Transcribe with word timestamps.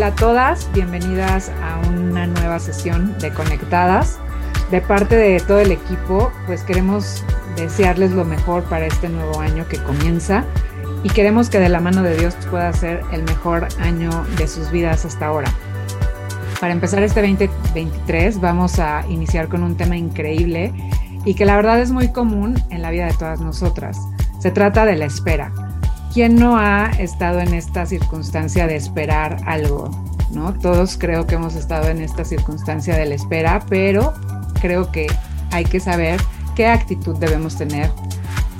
Hola 0.00 0.06
a 0.06 0.14
todas, 0.14 0.72
bienvenidas 0.72 1.52
a 1.62 1.86
una 1.90 2.26
nueva 2.26 2.58
sesión 2.58 3.18
de 3.18 3.34
Conectadas. 3.34 4.18
De 4.70 4.80
parte 4.80 5.14
de 5.14 5.38
todo 5.40 5.60
el 5.60 5.72
equipo, 5.72 6.32
pues 6.46 6.62
queremos 6.62 7.22
desearles 7.54 8.12
lo 8.12 8.24
mejor 8.24 8.62
para 8.64 8.86
este 8.86 9.10
nuevo 9.10 9.40
año 9.40 9.68
que 9.68 9.76
comienza 9.76 10.46
y 11.04 11.10
queremos 11.10 11.50
que 11.50 11.58
de 11.58 11.68
la 11.68 11.80
mano 11.80 12.02
de 12.02 12.16
Dios 12.16 12.34
pueda 12.50 12.72
ser 12.72 13.02
el 13.12 13.24
mejor 13.24 13.68
año 13.78 14.08
de 14.38 14.48
sus 14.48 14.70
vidas 14.70 15.04
hasta 15.04 15.26
ahora. 15.26 15.52
Para 16.60 16.72
empezar 16.72 17.02
este 17.02 17.20
2023 17.20 18.40
vamos 18.40 18.78
a 18.78 19.04
iniciar 19.06 19.48
con 19.48 19.62
un 19.62 19.76
tema 19.76 19.98
increíble 19.98 20.72
y 21.26 21.34
que 21.34 21.44
la 21.44 21.56
verdad 21.56 21.78
es 21.78 21.90
muy 21.90 22.10
común 22.10 22.58
en 22.70 22.80
la 22.80 22.90
vida 22.90 23.04
de 23.04 23.12
todas 23.12 23.42
nosotras. 23.42 23.98
Se 24.38 24.50
trata 24.50 24.86
de 24.86 24.96
la 24.96 25.04
espera. 25.04 25.52
¿Quién 26.12 26.34
no 26.34 26.56
ha 26.56 26.86
estado 26.98 27.38
en 27.38 27.54
esta 27.54 27.86
circunstancia 27.86 28.66
de 28.66 28.74
esperar 28.74 29.36
algo? 29.46 29.90
¿no? 30.32 30.52
Todos 30.54 30.96
creo 30.98 31.26
que 31.26 31.36
hemos 31.36 31.54
estado 31.54 31.88
en 31.88 32.00
esta 32.00 32.24
circunstancia 32.24 32.96
de 32.96 33.06
la 33.06 33.14
espera, 33.14 33.60
pero 33.68 34.14
creo 34.60 34.90
que 34.90 35.06
hay 35.52 35.64
que 35.64 35.80
saber 35.80 36.20
qué 36.56 36.66
actitud 36.66 37.16
debemos 37.16 37.56
tener 37.56 37.90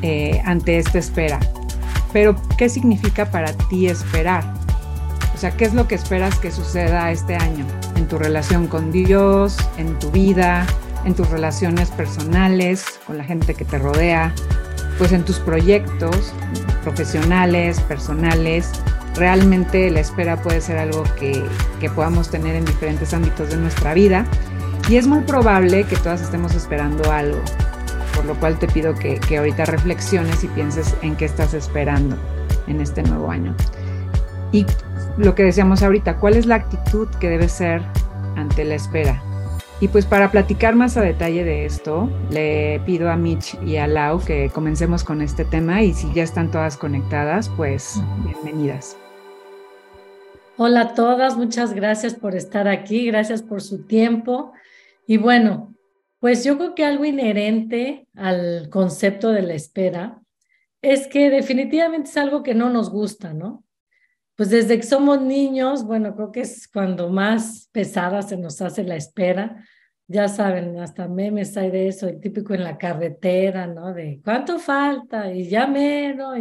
eh, 0.02 0.40
ante 0.44 0.78
esta 0.78 0.98
espera. 0.98 1.40
Pero, 2.12 2.36
¿qué 2.56 2.68
significa 2.68 3.30
para 3.30 3.52
ti 3.52 3.86
esperar? 3.86 4.44
O 5.34 5.38
sea, 5.38 5.52
¿qué 5.52 5.64
es 5.64 5.74
lo 5.74 5.86
que 5.88 5.94
esperas 5.94 6.38
que 6.38 6.50
suceda 6.50 7.10
este 7.10 7.36
año 7.36 7.64
en 7.96 8.06
tu 8.08 8.18
relación 8.18 8.66
con 8.66 8.90
Dios, 8.90 9.56
en 9.76 9.98
tu 9.98 10.10
vida, 10.10 10.66
en 11.04 11.14
tus 11.14 11.30
relaciones 11.30 11.90
personales, 11.90 12.84
con 13.06 13.16
la 13.16 13.24
gente 13.24 13.54
que 13.54 13.64
te 13.64 13.78
rodea, 13.78 14.34
pues 15.00 15.12
en 15.12 15.24
tus 15.24 15.38
proyectos 15.38 16.34
profesionales, 16.82 17.80
personales. 17.80 18.70
Realmente 19.14 19.90
la 19.90 20.00
espera 20.00 20.36
puede 20.42 20.60
ser 20.60 20.76
algo 20.76 21.04
que, 21.18 21.42
podamos 21.94 22.30
tener 22.30 22.54
en 22.54 22.66
diferentes 22.66 23.14
ámbitos 23.14 23.48
de 23.48 23.56
nuestra 23.56 23.94
vida 23.94 24.26
y 24.90 24.96
es 24.96 25.06
muy 25.06 25.20
probable 25.20 25.84
que 25.84 25.96
todas 25.96 26.20
estemos 26.20 26.54
esperando 26.54 27.10
algo, 27.10 27.40
por 28.14 28.26
lo 28.26 28.34
cual 28.34 28.58
te 28.58 28.68
pido 28.68 28.94
que, 28.94 29.18
que 29.20 29.38
ahorita 29.38 29.64
reflexiones 29.64 30.44
y 30.44 30.48
pienses 30.48 30.94
en 31.00 31.16
qué 31.16 31.24
estás 31.24 31.54
esperando 31.54 32.18
en 32.66 32.82
este 32.82 33.02
nuevo 33.02 33.30
año. 33.30 33.54
Y 34.52 34.66
lo 35.16 35.34
que 35.34 35.44
decíamos 35.44 35.82
ahorita, 35.82 36.18
¿cuál 36.18 36.36
es 36.36 36.44
la 36.44 36.56
actitud 36.56 37.08
que 37.18 37.30
debe 37.30 37.48
ser 37.48 37.80
ante 38.36 38.66
la 38.66 38.74
espera? 38.74 39.22
Y 39.82 39.88
pues 39.88 40.04
para 40.04 40.30
platicar 40.30 40.74
más 40.74 40.98
a 40.98 41.00
detalle 41.00 41.42
de 41.42 41.64
esto, 41.64 42.10
le 42.30 42.80
pido 42.84 43.10
a 43.10 43.16
Mitch 43.16 43.56
y 43.64 43.76
a 43.76 43.86
Lau 43.86 44.22
que 44.22 44.50
comencemos 44.50 45.04
con 45.04 45.22
este 45.22 45.46
tema 45.46 45.82
y 45.82 45.94
si 45.94 46.12
ya 46.12 46.22
están 46.22 46.50
todas 46.50 46.76
conectadas, 46.76 47.48
pues 47.56 47.94
bienvenidas. 48.22 48.98
Hola 50.58 50.82
a 50.82 50.94
todas, 50.94 51.38
muchas 51.38 51.72
gracias 51.72 52.14
por 52.14 52.34
estar 52.34 52.68
aquí, 52.68 53.06
gracias 53.06 53.42
por 53.42 53.62
su 53.62 53.86
tiempo. 53.86 54.52
Y 55.06 55.16
bueno, 55.16 55.74
pues 56.18 56.44
yo 56.44 56.58
creo 56.58 56.74
que 56.74 56.84
algo 56.84 57.06
inherente 57.06 58.06
al 58.14 58.68
concepto 58.68 59.30
de 59.30 59.40
la 59.40 59.54
espera 59.54 60.20
es 60.82 61.06
que 61.06 61.30
definitivamente 61.30 62.10
es 62.10 62.16
algo 62.18 62.42
que 62.42 62.54
no 62.54 62.68
nos 62.68 62.90
gusta, 62.90 63.32
¿no? 63.32 63.64
Pues 64.40 64.48
desde 64.48 64.78
que 64.78 64.86
somos 64.86 65.20
niños, 65.20 65.84
bueno, 65.84 66.16
creo 66.16 66.32
que 66.32 66.40
es 66.40 66.66
cuando 66.66 67.10
más 67.10 67.68
pesada 67.72 68.22
se 68.22 68.38
nos 68.38 68.62
hace 68.62 68.84
la 68.84 68.96
espera, 68.96 69.62
ya 70.06 70.28
saben, 70.28 70.78
hasta 70.78 71.08
memes 71.08 71.58
hay 71.58 71.70
de 71.70 71.88
eso, 71.88 72.08
el 72.08 72.20
típico 72.20 72.54
en 72.54 72.64
la 72.64 72.78
carretera, 72.78 73.66
¿no? 73.66 73.92
De 73.92 74.18
cuánto 74.24 74.58
falta 74.58 75.30
y 75.30 75.46
ya 75.46 75.66
menos 75.66 76.38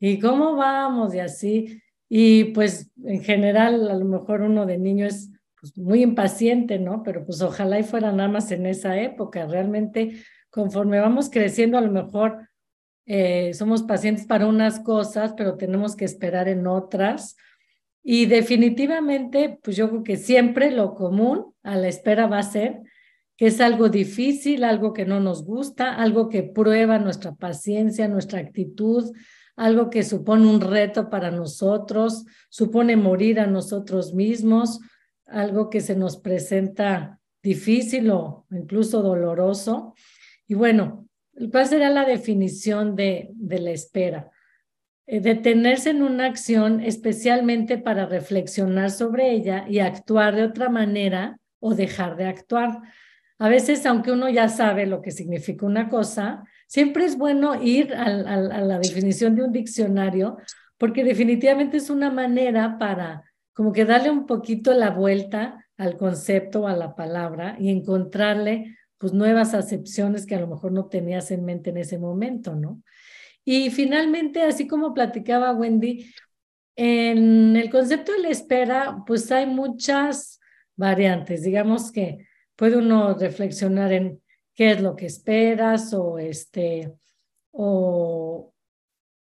y, 0.00 0.18
cómo 0.20 0.56
vamos 0.56 1.14
y 1.14 1.18
así. 1.18 1.82
Y 2.08 2.44
pues 2.44 2.90
en 3.04 3.22
general, 3.22 3.90
a 3.90 3.94
lo 3.96 4.06
mejor 4.06 4.40
uno 4.40 4.64
de 4.64 4.78
niño 4.78 5.04
es 5.04 5.30
pues, 5.60 5.76
muy 5.76 6.00
impaciente, 6.02 6.78
¿no? 6.78 7.02
Pero 7.02 7.26
pues 7.26 7.42
ojalá 7.42 7.78
y 7.78 7.82
fuera 7.82 8.10
nada 8.10 8.30
más 8.30 8.50
en 8.52 8.64
esa 8.64 8.98
época. 8.98 9.44
Realmente, 9.44 10.22
conforme 10.48 10.98
vamos 10.98 11.28
creciendo, 11.28 11.76
a 11.76 11.82
lo 11.82 11.90
mejor 11.90 12.47
eh, 13.10 13.54
somos 13.54 13.82
pacientes 13.84 14.26
para 14.26 14.46
unas 14.46 14.80
cosas, 14.80 15.32
pero 15.34 15.56
tenemos 15.56 15.96
que 15.96 16.04
esperar 16.04 16.46
en 16.46 16.66
otras. 16.66 17.36
Y 18.02 18.26
definitivamente, 18.26 19.58
pues 19.62 19.78
yo 19.78 19.88
creo 19.88 20.02
que 20.04 20.18
siempre 20.18 20.70
lo 20.70 20.94
común 20.94 21.54
a 21.62 21.76
la 21.76 21.88
espera 21.88 22.26
va 22.26 22.40
a 22.40 22.42
ser 22.42 22.82
que 23.38 23.46
es 23.46 23.62
algo 23.62 23.88
difícil, 23.88 24.62
algo 24.62 24.92
que 24.92 25.06
no 25.06 25.20
nos 25.20 25.44
gusta, 25.44 25.94
algo 25.94 26.28
que 26.28 26.42
prueba 26.42 26.98
nuestra 26.98 27.34
paciencia, 27.34 28.08
nuestra 28.08 28.40
actitud, 28.40 29.10
algo 29.56 29.88
que 29.88 30.02
supone 30.02 30.46
un 30.46 30.60
reto 30.60 31.08
para 31.08 31.30
nosotros, 31.30 32.26
supone 32.50 32.96
morir 32.96 33.40
a 33.40 33.46
nosotros 33.46 34.12
mismos, 34.12 34.80
algo 35.24 35.70
que 35.70 35.80
se 35.80 35.96
nos 35.96 36.18
presenta 36.18 37.20
difícil 37.42 38.10
o 38.10 38.44
incluso 38.50 39.02
doloroso. 39.02 39.94
Y 40.46 40.54
bueno, 40.54 41.07
¿cuál 41.50 41.66
sería 41.66 41.90
la 41.90 42.04
definición 42.04 42.96
de, 42.96 43.30
de 43.34 43.58
la 43.58 43.70
espera? 43.70 44.30
Eh, 45.10 45.20
detenerse 45.20 45.88
en 45.88 46.02
una 46.02 46.26
acción 46.26 46.82
especialmente 46.82 47.78
para 47.78 48.04
reflexionar 48.04 48.90
sobre 48.90 49.30
ella 49.30 49.64
y 49.66 49.78
actuar 49.78 50.36
de 50.36 50.42
otra 50.42 50.68
manera 50.68 51.38
o 51.60 51.74
dejar 51.74 52.16
de 52.16 52.26
actuar. 52.26 52.82
A 53.38 53.48
veces, 53.48 53.86
aunque 53.86 54.12
uno 54.12 54.28
ya 54.28 54.50
sabe 54.50 54.84
lo 54.84 55.00
que 55.00 55.10
significa 55.10 55.64
una 55.64 55.88
cosa, 55.88 56.44
siempre 56.66 57.06
es 57.06 57.16
bueno 57.16 57.60
ir 57.62 57.94
a, 57.94 58.10
la 58.10 58.78
definición 58.78 59.34
de 59.34 59.44
un 59.44 59.52
diccionario, 59.52 60.36
porque 60.76 61.04
definitivamente 61.04 61.78
es 61.78 61.88
una 61.88 62.10
manera 62.10 62.76
para 62.78 63.24
como 63.54 63.72
que 63.72 63.86
darle 63.86 64.10
un 64.10 64.26
poquito 64.26 64.74
la 64.74 64.90
vuelta 64.90 65.64
al 65.78 65.96
concepto, 65.96 66.68
a 66.68 66.76
la 66.76 66.94
palabra 66.94 67.56
y 67.58 67.70
encontrarle 67.70 68.76
pues 68.98 69.12
nuevas 69.12 69.54
acepciones 69.54 70.26
que 70.26 70.34
a 70.34 70.40
lo 70.40 70.48
mejor 70.48 70.72
no 70.72 70.88
tenías 70.88 71.30
en 71.30 71.44
mente 71.44 71.70
en 71.70 71.78
ese 71.78 71.98
momento, 71.98 72.54
¿no? 72.54 72.82
Y 73.44 73.70
finalmente, 73.70 74.42
así 74.42 74.66
como 74.66 74.92
platicaba 74.92 75.54
Wendy, 75.54 76.12
en 76.76 77.56
el 77.56 77.70
concepto 77.70 78.12
de 78.12 78.20
la 78.20 78.28
espera, 78.28 79.02
pues 79.06 79.32
hay 79.32 79.46
muchas 79.46 80.38
variantes. 80.76 81.42
Digamos 81.42 81.90
que 81.90 82.26
puede 82.56 82.76
uno 82.76 83.14
reflexionar 83.14 83.92
en 83.92 84.20
qué 84.54 84.72
es 84.72 84.82
lo 84.82 84.96
que 84.96 85.06
esperas 85.06 85.94
o 85.94 86.18
este 86.18 86.92
o, 87.52 88.52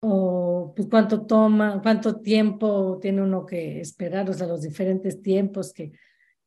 o 0.02 0.74
pues 0.76 0.88
cuánto 0.90 1.26
toma, 1.26 1.82
cuánto 1.82 2.22
tiempo 2.22 3.00
tiene 3.02 3.22
uno 3.22 3.46
que 3.46 3.82
esperar, 3.82 4.30
o 4.30 4.34
sea, 4.34 4.48
los 4.48 4.62
diferentes 4.62 5.22
tiempos 5.22 5.74
que, 5.74 5.92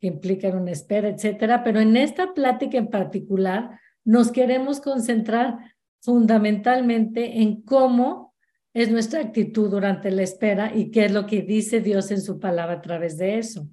que 0.05 0.09
implican 0.09 0.55
una 0.55 0.71
espera, 0.71 1.09
etcétera. 1.09 1.65
Pero 1.65 1.81
en 1.81 1.97
esta 1.97 2.35
plática 2.35 2.77
en 2.77 2.89
particular 2.89 3.81
nos 4.05 4.31
queremos 4.31 4.83
concentrar 4.83 5.57
fundamentalmente 6.03 7.41
en 7.41 7.63
cómo 7.63 8.35
es 8.75 8.91
nuestra 8.91 9.21
actitud 9.21 9.71
durante 9.71 10.11
la 10.11 10.21
espera 10.21 10.73
y 10.75 10.91
qué 10.91 11.07
es 11.07 11.13
lo 11.13 11.25
que 11.25 11.41
dice 11.41 11.81
Dios 11.81 12.11
en 12.11 12.21
su 12.21 12.39
palabra 12.39 12.75
a 12.75 12.83
través 12.83 13.17
de 13.17 13.39
eso. 13.39 13.67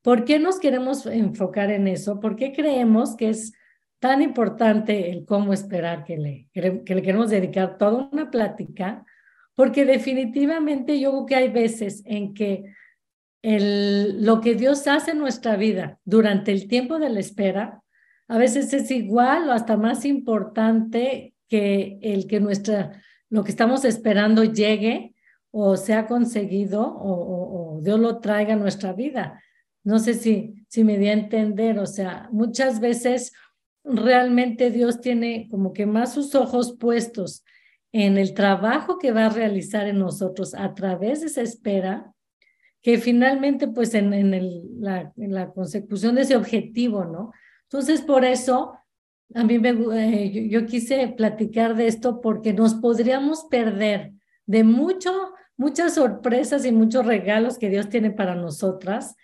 ¿Por 0.00 0.24
qué 0.24 0.38
nos 0.38 0.60
queremos 0.60 1.04
enfocar 1.06 1.72
en 1.72 1.88
eso? 1.88 2.20
¿Por 2.20 2.36
qué 2.36 2.52
creemos 2.52 3.16
que 3.16 3.30
es 3.30 3.52
tan 3.98 4.22
importante 4.22 5.10
el 5.10 5.24
cómo 5.24 5.52
esperar 5.52 6.04
que 6.04 6.18
le, 6.18 6.48
que 6.52 6.94
le 6.94 7.02
queremos 7.02 7.30
dedicar 7.30 7.78
toda 7.78 8.08
una 8.12 8.30
plática? 8.30 9.04
Porque 9.56 9.84
definitivamente 9.84 11.00
yo 11.00 11.10
creo 11.10 11.26
que 11.26 11.34
hay 11.34 11.48
veces 11.48 12.04
en 12.06 12.32
que 12.32 12.76
el, 13.42 14.24
lo 14.24 14.40
que 14.40 14.54
Dios 14.54 14.86
hace 14.86 15.12
en 15.12 15.18
nuestra 15.18 15.56
vida 15.56 15.98
durante 16.04 16.52
el 16.52 16.68
tiempo 16.68 16.98
de 16.98 17.10
la 17.10 17.20
espera, 17.20 17.82
a 18.28 18.38
veces 18.38 18.72
es 18.72 18.90
igual 18.90 19.48
o 19.48 19.52
hasta 19.52 19.76
más 19.76 20.04
importante 20.04 21.34
que 21.48 21.98
el 22.02 22.26
que 22.26 22.40
nuestra, 22.40 23.02
lo 23.30 23.44
que 23.44 23.50
estamos 23.50 23.84
esperando 23.84 24.44
llegue 24.44 25.14
o 25.50 25.76
sea 25.76 26.06
conseguido 26.06 26.82
o, 27.00 27.80
Dios 27.82 28.00
lo 28.00 28.18
traiga 28.18 28.54
a 28.54 28.56
nuestra 28.56 28.92
vida. 28.92 29.40
No 29.84 30.00
sé 30.00 30.14
si, 30.14 30.66
si 30.68 30.82
me 30.82 30.98
di 30.98 31.08
a 31.08 31.12
entender, 31.12 31.78
o 31.78 31.86
sea, 31.86 32.28
muchas 32.32 32.80
veces 32.80 33.32
realmente 33.84 34.70
Dios 34.70 35.00
tiene 35.00 35.48
como 35.48 35.72
que 35.72 35.86
más 35.86 36.12
sus 36.12 36.34
ojos 36.34 36.76
puestos 36.78 37.44
en 37.92 38.18
el 38.18 38.34
trabajo 38.34 38.98
que 38.98 39.12
va 39.12 39.26
a 39.26 39.30
realizar 39.30 39.86
en 39.86 40.00
nosotros 40.00 40.54
a 40.54 40.74
través 40.74 41.20
de 41.20 41.26
esa 41.26 41.42
espera, 41.42 42.12
que 42.82 42.98
finalmente 42.98 43.68
pues 43.68 43.94
en, 43.94 44.12
en, 44.12 44.34
el, 44.34 44.62
la, 44.80 45.52
consecución 45.52 46.14
de 46.14 46.22
ese 46.22 46.36
objetivo, 46.36 47.04
¿no? 47.04 47.32
Entonces, 47.64 48.00
por 48.02 48.24
eso 48.24 48.74
a 49.34 49.44
mí 49.44 49.58
me, 49.58 49.70
eh, 49.70 50.48
yo, 50.48 50.64
quise 50.66 51.08
platicar 51.08 51.76
de 51.76 51.86
esto 51.86 52.20
porque 52.20 52.52
nos 52.52 52.74
podríamos 52.74 53.44
perder 53.50 54.12
de 54.46 54.64
mucho, 54.64 55.12
muchas 55.56 55.94
sorpresas 55.94 56.64
y 56.64 56.72
muchos 56.72 57.04
regalos 57.04 57.58
que 57.58 57.68
Dios 57.68 57.88
tiene 57.88 58.10
para 58.10 58.34
nosotras 58.34 59.16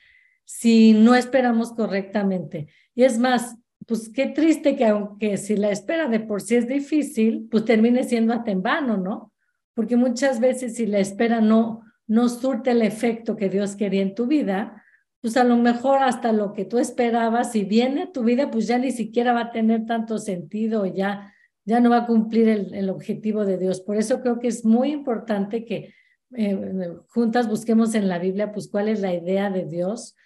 si 0.45 0.93
no 0.93 1.15
esperamos 1.15 1.73
correctamente. 1.73 2.69
Y 2.95 3.05
es 3.05 3.19
más, 3.19 3.57
pues 3.87 4.11
qué 4.11 4.27
triste 4.27 4.77
que 4.77 4.87
aunque 4.87 5.39
si 5.39 5.57
la 5.57 5.71
espera 5.71 6.09
de 6.09 6.21
por 6.21 6.43
sí 6.43 6.57
es 6.57 6.69
difícil, 6.69 7.49
pues 7.51 7.65
termine 7.65 8.05
siendo 8.05 8.35
hasta 8.35 8.51
en 8.51 8.63
vano, 8.63 8.99
¿no? 8.99 9.33
Porque 9.73 9.97
muchas 9.97 10.39
veces 10.39 10.77
si 10.77 10.87
la 10.87 10.99
espera 10.99 11.41
no, 11.41 11.83
no 12.07 12.29
surte 12.29 12.73
el 12.73 12.83
efecto 12.83 13.37
que 13.37 13.49
Dios 13.49 13.77
quería 13.77 14.03
en 14.03 14.15
tu 14.15 14.27
vida, 14.27 14.83
pues 15.21 15.37
a 15.37 15.45
lo 15.45 15.57
mejor 15.57 16.03
hasta 16.03 16.33
lo 16.33 16.53
que 16.53 16.65
tú 16.65 16.79
esperabas, 16.79 17.53
si 17.53 17.65
viene 17.65 18.07
tu 18.07 18.25
vida, 18.25 18.51
pues 18.51 18.67
ya 18.67 18.79
ni 18.79 18.91
siquiera 18.91 19.33
va 19.33 19.41
a 19.41 19.51
tener 19.51 19.87
tanto 19.87 20.19
sentido, 20.19 20.85
ya, 20.87 21.33
ya 21.65 21.81
no 21.81 21.91
va 21.91 21.99
a 21.99 22.07
cumplir 22.07 22.49
el, 22.49 22.75
el 22.75 22.91
objetivo 22.91 23.45
de 23.45 23.57
Dios. 23.57 23.81
Por 23.81 23.97
eso 23.97 24.21
creo 24.21 24.39
que 24.39 24.49
es 24.49 24.65
muy 24.65 24.93
importante 24.93 25.65
que 25.65 25.95
eh, 26.37 26.97
juntas 27.09 27.49
busquemos 27.49 27.95
en 27.95 28.09
la 28.09 28.19
Biblia, 28.19 28.53
pues 28.53 28.69
cuál 28.69 28.89
es 28.89 29.01
la 29.01 29.15
idea 29.15 29.51
de 29.51 29.65
Dios 29.65 30.17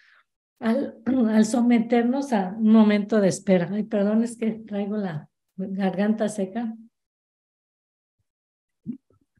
al, 0.58 0.96
al 1.28 1.44
someternos 1.44 2.32
a 2.32 2.54
un 2.58 2.72
momento 2.72 3.20
de 3.20 3.28
espera. 3.28 3.68
Ay, 3.70 3.84
perdón, 3.84 4.22
es 4.24 4.36
que 4.36 4.52
traigo 4.52 4.96
la 4.96 5.28
garganta 5.56 6.28
seca. 6.28 6.74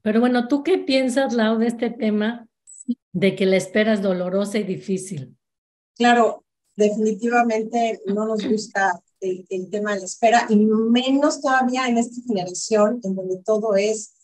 Pero 0.03 0.21
bueno, 0.21 0.49
¿tú 0.49 0.63
qué 0.63 0.79
piensas, 0.79 1.35
Lau, 1.35 1.59
de 1.59 1.67
este 1.67 1.91
tema 1.91 2.49
de 3.13 3.35
que 3.35 3.47
la 3.47 3.57
espera 3.57 3.93
es 3.93 4.03
dolorosa 4.03 4.59
y 4.59 4.65
difícil? 4.65 5.37
Claro, 5.97 6.45
definitivamente 6.77 8.01
no 8.07 8.27
nos 8.27 8.45
gusta 8.49 9.01
el, 9.21 9.69
tema 9.71 9.95
de 9.95 10.01
la 10.01 10.07
espera 10.07 10.47
y 10.49 10.57
menos 10.57 11.41
todavía 11.41 11.89
en 11.89 11.99
esta 11.99 12.23
generación 12.23 13.01
en 13.03 13.17
donde 13.17 13.43
todo 13.45 13.75
es 13.75 14.15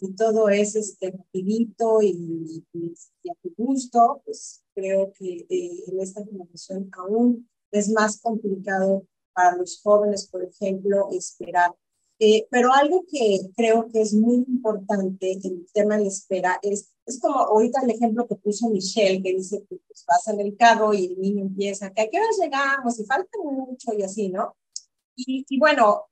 y 0.00 0.14
todo 0.14 0.48
es 0.50 0.76
este 0.76 1.10
rapidito 1.10 2.02
y, 2.02 2.64
y, 2.72 2.94
a 3.30 3.34
tu 3.42 3.52
gusto, 3.56 4.20
pues 4.24 4.62
creo 4.74 5.12
que 5.12 5.46
eh, 5.48 5.84
en 5.86 6.00
esta 6.00 6.22
generación 6.22 6.90
aún 6.92 7.48
es 7.70 7.88
más 7.90 8.20
complicado 8.20 9.04
para 9.32 9.56
los 9.56 9.80
jóvenes, 9.82 10.28
por 10.28 10.44
ejemplo, 10.44 11.08
esperar. 11.12 11.74
Eh, 12.18 12.46
pero 12.50 12.72
algo 12.72 13.04
que 13.10 13.40
creo 13.54 13.88
que 13.92 14.00
es 14.00 14.14
muy 14.14 14.36
importante 14.48 15.32
en 15.32 15.40
el 15.44 15.66
tema 15.72 15.96
de 15.96 16.04
la 16.04 16.08
espera 16.08 16.58
es, 16.62 16.90
es 17.04 17.20
como 17.20 17.38
ahorita 17.38 17.82
el 17.82 17.90
ejemplo 17.90 18.26
que 18.26 18.36
puso 18.36 18.70
Michelle, 18.70 19.22
que 19.22 19.34
dice 19.34 19.64
que 19.68 19.76
pues, 19.86 20.04
vas 20.08 20.26
en 20.28 20.40
el 20.40 20.56
carro 20.56 20.94
y 20.94 21.06
el 21.06 21.20
niño 21.20 21.42
empieza, 21.42 21.92
que 21.92 22.02
a 22.02 22.08
qué 22.08 22.18
hora 22.18 22.28
llegamos 22.40 22.98
y 22.98 23.04
falta 23.04 23.38
mucho 23.42 23.92
y 23.92 24.02
así, 24.02 24.30
¿no? 24.30 24.56
Y, 25.14 25.44
y 25.48 25.58
bueno, 25.58 26.06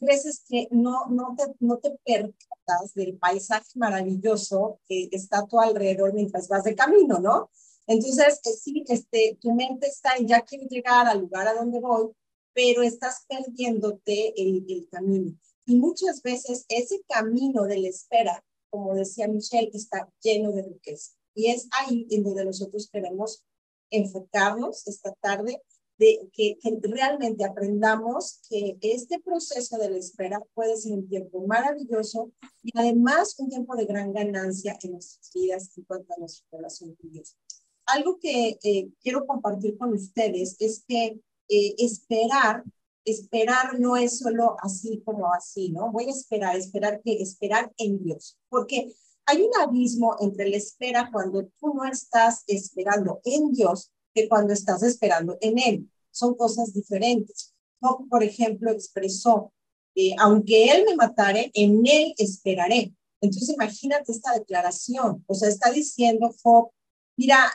veces 0.00 0.44
que 0.48 0.68
no, 0.70 1.06
no, 1.08 1.34
te, 1.36 1.44
no 1.60 1.78
te 1.78 1.98
percatas 2.04 2.94
del 2.94 3.18
paisaje 3.18 3.70
maravilloso 3.74 4.80
que 4.88 5.08
está 5.12 5.40
a 5.40 5.46
tu 5.46 5.60
alrededor 5.60 6.12
mientras 6.14 6.48
vas 6.48 6.64
de 6.64 6.74
camino, 6.74 7.18
¿no? 7.18 7.50
Entonces, 7.86 8.40
eh, 8.44 8.50
sí, 8.52 8.84
este, 8.88 9.38
tu 9.40 9.52
mente 9.52 9.88
está 9.88 10.16
en 10.16 10.26
ya 10.26 10.42
quiero 10.42 10.66
llegar 10.68 11.06
al 11.06 11.20
lugar 11.20 11.48
a 11.48 11.54
donde 11.54 11.80
voy, 11.80 12.10
pero 12.52 12.82
estás 12.82 13.24
perdiéndote 13.28 14.34
el, 14.36 14.88
camino. 14.90 15.34
Y 15.66 15.76
muchas 15.76 16.22
veces 16.22 16.64
ese 16.68 17.02
camino 17.08 17.64
de 17.64 17.78
la 17.78 17.88
espera, 17.88 18.44
como 18.70 18.94
decía 18.94 19.28
Michelle, 19.28 19.70
está 19.72 20.08
lleno 20.22 20.52
de 20.52 20.62
riqueza. 20.62 21.12
Y 21.34 21.50
es 21.50 21.68
ahí 21.72 22.06
en 22.10 22.24
donde 22.24 22.44
nosotros 22.44 22.88
queremos 22.92 23.44
enfocarnos 23.90 24.86
esta 24.86 25.12
tarde 25.14 25.62
de 26.00 26.30
que, 26.32 26.58
realmente 26.82 27.44
aprendamos 27.44 28.40
que 28.48 28.78
este 28.80 29.20
proceso 29.20 29.76
de 29.76 29.90
la 29.90 29.98
espera 29.98 30.42
puede 30.54 30.76
ser 30.76 30.92
un 30.92 31.06
tiempo 31.06 31.46
maravilloso 31.46 32.32
y 32.62 32.70
además 32.74 33.38
un 33.38 33.50
tiempo 33.50 33.76
de 33.76 33.84
gran 33.84 34.12
ganancia 34.12 34.78
en 34.82 34.92
nuestras 34.92 35.30
vidas 35.34 35.70
en 35.76 35.84
cuanto 35.84 36.14
a 36.14 36.16
nuestra 36.18 36.46
relación 36.52 36.94
con 36.94 37.12
Dios. 37.12 37.36
Algo 37.84 38.18
que 38.18 38.58
eh, 38.62 38.88
quiero 39.02 39.26
compartir 39.26 39.76
con 39.76 39.92
ustedes 39.92 40.56
es 40.58 40.84
que 40.88 41.20
eh, 41.50 41.74
esperar, 41.78 42.64
esperar 43.04 43.80
no 43.80 43.96
es 43.96 44.20
solo 44.20 44.56
así 44.62 45.02
como 45.04 45.32
así, 45.34 45.70
¿no? 45.70 45.90
Voy 45.90 46.04
a 46.04 46.10
esperar, 46.10 46.56
esperar 46.56 47.02
que 47.02 47.20
esperar 47.20 47.72
en 47.76 48.02
Dios, 48.02 48.38
porque 48.48 48.94
hay 49.26 49.42
un 49.42 49.50
abismo 49.60 50.16
entre 50.20 50.48
la 50.48 50.56
espera 50.56 51.10
cuando 51.12 51.44
tú 51.58 51.74
no 51.74 51.84
estás 51.84 52.44
esperando 52.46 53.20
en 53.24 53.52
Dios 53.52 53.90
que 54.14 54.28
cuando 54.28 54.52
estás 54.52 54.82
esperando 54.82 55.36
en 55.40 55.58
Él. 55.58 55.90
Son 56.10 56.34
cosas 56.34 56.72
diferentes. 56.72 57.52
Job, 57.80 58.08
por 58.08 58.22
ejemplo, 58.22 58.70
expresó, 58.70 59.52
eh, 59.94 60.14
aunque 60.18 60.70
Él 60.70 60.84
me 60.84 60.96
matare, 60.96 61.50
en 61.54 61.84
Él 61.86 62.14
esperaré. 62.16 62.94
Entonces 63.20 63.50
imagínate 63.50 64.12
esta 64.12 64.32
declaración. 64.32 65.24
O 65.26 65.34
sea, 65.34 65.48
está 65.48 65.70
diciendo 65.70 66.34
Job, 66.42 66.70
mira, 67.16 67.52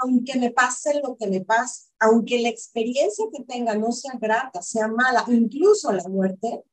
aunque 0.00 0.38
me 0.38 0.50
pase 0.50 1.00
lo 1.00 1.16
que 1.16 1.26
me 1.26 1.42
pase, 1.42 1.90
aunque 1.98 2.40
la 2.40 2.48
experiencia 2.48 3.26
que 3.32 3.44
tenga 3.44 3.74
no 3.74 3.92
sea 3.92 4.14
grata, 4.18 4.62
sea 4.62 4.88
mala, 4.88 5.24
incluso 5.28 5.92
la 5.92 6.08
muerte, 6.08 6.64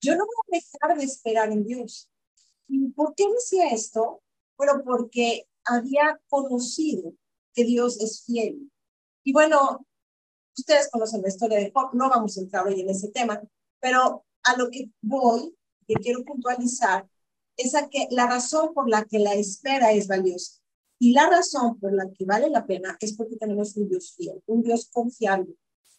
yo 0.00 0.16
no 0.16 0.24
voy 0.24 0.60
a 0.60 0.60
dejar 0.60 0.98
de 0.98 1.04
esperar 1.04 1.50
en 1.50 1.64
Dios. 1.64 2.08
¿Y 2.68 2.88
por 2.90 3.14
qué 3.14 3.24
decía 3.32 3.68
esto? 3.70 4.22
Bueno, 4.56 4.82
porque 4.84 5.48
había 5.64 6.20
conocido 6.28 7.12
que 7.52 7.64
Dios 7.64 8.00
es 8.00 8.24
fiel. 8.24 8.70
Y 9.24 9.32
bueno, 9.32 9.84
ustedes 10.56 10.88
conocen 10.90 11.22
la 11.22 11.28
historia 11.28 11.58
de 11.58 11.72
Job, 11.74 11.90
no 11.94 12.08
vamos 12.08 12.36
a 12.36 12.40
entrar 12.42 12.66
hoy 12.66 12.80
en 12.80 12.90
ese 12.90 13.08
tema, 13.08 13.42
pero 13.80 14.24
a 14.44 14.56
lo 14.56 14.70
que 14.70 14.90
voy, 15.00 15.56
que 15.86 15.94
quiero 15.94 16.24
puntualizar, 16.24 17.08
es 17.56 17.74
a 17.74 17.88
que 17.88 18.06
la 18.10 18.26
razón 18.26 18.72
por 18.72 18.88
la 18.88 19.04
que 19.04 19.18
la 19.18 19.34
espera 19.34 19.92
es 19.92 20.06
valiosa 20.06 20.61
y 21.02 21.14
la 21.14 21.28
razón 21.28 21.80
por 21.80 21.92
la 21.92 22.08
que 22.12 22.24
vale 22.24 22.48
la 22.48 22.64
pena 22.64 22.96
es 23.00 23.14
porque 23.14 23.34
tenemos 23.34 23.76
un 23.76 23.88
Dios 23.88 24.14
fiel, 24.16 24.40
un 24.46 24.62
Dios 24.62 24.88
confiable. 24.88 25.52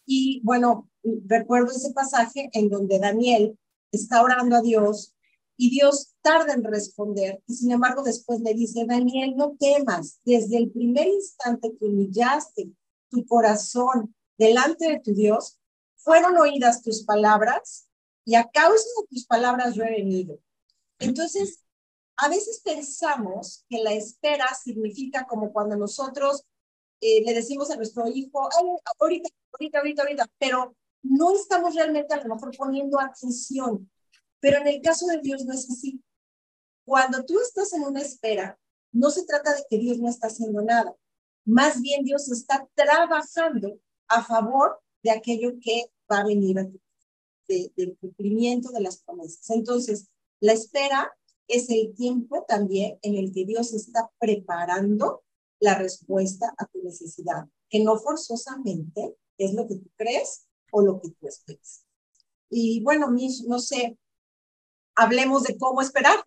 Y 0.06 0.40
bueno, 0.44 0.90
recuerdo 1.26 1.72
ese 1.72 1.92
pasaje 1.92 2.48
en 2.54 2.70
donde 2.70 2.98
Daniel 2.98 3.58
está 3.92 4.22
orando 4.22 4.56
a 4.56 4.62
Dios 4.62 5.14
y 5.58 5.68
Dios 5.68 6.14
tarda 6.22 6.54
en 6.54 6.64
responder 6.64 7.42
y 7.46 7.52
sin 7.52 7.72
embargo 7.72 8.02
después 8.02 8.40
le 8.40 8.54
dice, 8.54 8.86
Daniel, 8.86 9.34
no 9.36 9.54
temas, 9.60 10.20
desde 10.24 10.56
el 10.56 10.70
primer 10.70 11.06
instante 11.08 11.76
que 11.78 11.84
humillaste 11.84 12.70
tu 13.10 13.26
corazón 13.26 14.16
delante 14.38 14.88
de 14.88 15.00
tu 15.00 15.12
Dios, 15.12 15.58
fueron 15.96 16.38
oídas 16.38 16.80
tus 16.80 17.04
palabras 17.04 17.88
y 18.24 18.36
a 18.36 18.48
causa 18.48 18.88
de 19.02 19.06
tus 19.10 19.26
palabras 19.26 19.74
yo 19.74 19.84
he 19.84 19.90
venido. 19.90 20.40
Entonces, 20.98 21.63
a 22.16 22.28
veces 22.28 22.60
pensamos 22.64 23.64
que 23.68 23.78
la 23.78 23.92
espera 23.92 24.46
significa 24.54 25.26
como 25.26 25.52
cuando 25.52 25.76
nosotros 25.76 26.44
eh, 27.00 27.22
le 27.24 27.34
decimos 27.34 27.70
a 27.70 27.76
nuestro 27.76 28.06
hijo, 28.08 28.48
ahorita, 29.00 29.28
ahorita, 29.52 29.78
ahorita, 29.78 30.02
ahorita, 30.02 30.26
pero 30.38 30.76
no 31.02 31.34
estamos 31.34 31.74
realmente 31.74 32.14
a 32.14 32.22
lo 32.22 32.34
mejor 32.34 32.56
poniendo 32.56 33.00
atención 33.00 33.90
pero 34.44 34.58
en 34.58 34.68
el 34.68 34.82
caso 34.82 35.06
de 35.06 35.22
Dios 35.22 35.46
no 35.46 35.54
es 35.54 35.70
así. 35.70 36.04
Cuando 36.84 37.24
tú 37.24 37.40
estás 37.40 37.72
en 37.72 37.82
una 37.82 38.02
espera, 38.02 38.58
no 38.92 39.08
se 39.08 39.24
trata 39.24 39.54
de 39.54 39.64
que 39.70 39.78
Dios 39.78 39.98
no 39.98 40.10
está 40.10 40.26
haciendo 40.26 40.60
nada. 40.60 40.94
Más 41.46 41.80
bien 41.80 42.04
Dios 42.04 42.30
está 42.30 42.68
trabajando 42.74 43.80
a 44.06 44.22
favor 44.22 44.78
de 45.02 45.12
aquello 45.12 45.54
que 45.62 45.86
va 46.12 46.18
a 46.18 46.26
venir 46.26 46.56
del 47.48 47.96
cumplimiento 47.98 48.70
de 48.70 48.82
las 48.82 48.98
promesas. 48.98 49.48
Entonces, 49.48 50.08
la 50.40 50.52
espera 50.52 51.10
es 51.48 51.68
el 51.70 51.94
tiempo 51.94 52.44
también 52.48 52.98
en 53.02 53.16
el 53.16 53.32
que 53.32 53.44
Dios 53.44 53.72
está 53.74 54.10
preparando 54.18 55.24
la 55.60 55.78
respuesta 55.78 56.54
a 56.58 56.66
tu 56.66 56.82
necesidad, 56.82 57.46
que 57.68 57.82
no 57.82 57.96
forzosamente 57.96 59.16
es 59.38 59.54
lo 59.54 59.66
que 59.66 59.76
tú 59.76 59.90
crees 59.96 60.46
o 60.72 60.82
lo 60.82 61.00
que 61.00 61.10
tú 61.10 61.26
esperas. 61.26 61.84
Y 62.50 62.82
bueno, 62.82 63.08
no 63.46 63.58
sé, 63.58 63.98
hablemos 64.94 65.44
de 65.44 65.56
cómo 65.58 65.80
esperar. 65.80 66.24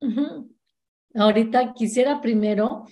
Ahorita 1.14 1.72
quisiera 1.74 2.20
primero 2.20 2.86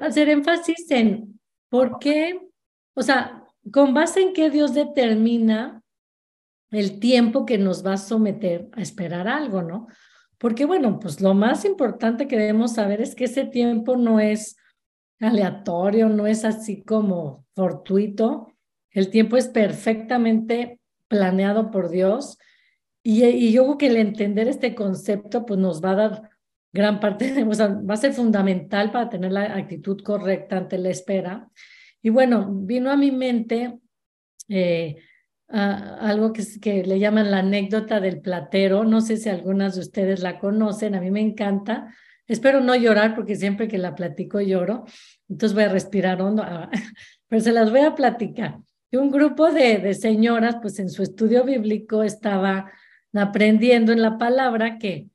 hacer 0.00 0.28
énfasis 0.28 0.90
en 0.90 1.40
por 1.68 1.98
qué, 1.98 2.48
o 2.94 3.02
sea, 3.02 3.46
con 3.72 3.94
base 3.94 4.22
en 4.22 4.32
qué 4.32 4.50
Dios 4.50 4.74
determina 4.74 5.82
el 6.70 6.98
tiempo 7.00 7.44
que 7.44 7.58
nos 7.58 7.84
va 7.84 7.94
a 7.94 7.98
someter 7.98 8.68
a 8.72 8.80
esperar 8.80 9.28
algo, 9.28 9.62
¿no? 9.62 9.88
Porque 10.40 10.64
bueno, 10.64 10.98
pues 10.98 11.20
lo 11.20 11.34
más 11.34 11.66
importante 11.66 12.26
que 12.26 12.38
debemos 12.38 12.72
saber 12.72 13.02
es 13.02 13.14
que 13.14 13.24
ese 13.24 13.44
tiempo 13.44 13.96
no 13.96 14.20
es 14.20 14.56
aleatorio, 15.20 16.08
no 16.08 16.26
es 16.26 16.46
así 16.46 16.82
como 16.82 17.44
fortuito. 17.54 18.48
El 18.90 19.10
tiempo 19.10 19.36
es 19.36 19.48
perfectamente 19.48 20.80
planeado 21.08 21.70
por 21.70 21.90
Dios 21.90 22.38
y, 23.02 23.52
yo 23.52 23.64
creo 23.64 23.78
que 23.78 23.86
el 23.88 23.96
entender 23.98 24.48
este 24.48 24.74
concepto 24.74 25.44
pues 25.44 25.60
nos 25.60 25.84
va 25.84 25.90
a 25.90 25.96
dar 25.96 26.30
gran 26.72 27.00
parte, 27.00 27.32
de, 27.34 27.44
o 27.44 27.52
sea, 27.52 27.68
va 27.68 27.94
a 27.94 27.98
ser 27.98 28.14
fundamental 28.14 28.90
para 28.90 29.10
tener 29.10 29.32
la 29.32 29.54
actitud 29.56 30.02
correcta 30.02 30.56
ante 30.56 30.78
la 30.78 30.88
espera. 30.88 31.50
Y 32.00 32.08
bueno, 32.08 32.48
vino 32.50 32.90
a 32.90 32.96
mi 32.96 33.10
mente 33.10 33.78
eh, 34.48 34.96
algo 35.50 36.32
que, 36.32 36.44
que 36.60 36.84
le 36.84 36.98
llaman 36.98 37.30
la 37.30 37.38
anécdota 37.38 38.00
del 38.00 38.20
platero. 38.20 38.84
No 38.84 39.00
sé 39.00 39.16
si 39.16 39.28
algunas 39.28 39.74
de 39.74 39.80
ustedes 39.80 40.20
la 40.20 40.38
conocen, 40.38 40.94
a 40.94 41.00
mí 41.00 41.10
me 41.10 41.20
encanta. 41.20 41.94
Espero 42.26 42.60
no 42.60 42.76
llorar 42.76 43.14
porque 43.14 43.36
siempre 43.36 43.68
que 43.68 43.78
la 43.78 43.94
platico 43.94 44.40
lloro, 44.40 44.84
entonces 45.28 45.54
voy 45.54 45.64
a 45.64 45.68
respirar 45.68 46.22
hondo, 46.22 46.44
pero 47.28 47.42
se 47.42 47.52
las 47.52 47.70
voy 47.70 47.80
a 47.80 47.94
platicar. 47.94 48.58
Y 48.92 48.96
un 48.96 49.10
grupo 49.10 49.50
de, 49.50 49.78
de 49.78 49.94
señoras, 49.94 50.56
pues 50.62 50.78
en 50.78 50.90
su 50.90 51.02
estudio 51.02 51.44
bíblico 51.44 52.02
estaba 52.02 52.70
aprendiendo 53.12 53.92
en 53.92 54.02
la 54.02 54.18
palabra 54.18 54.78
que 54.78 55.08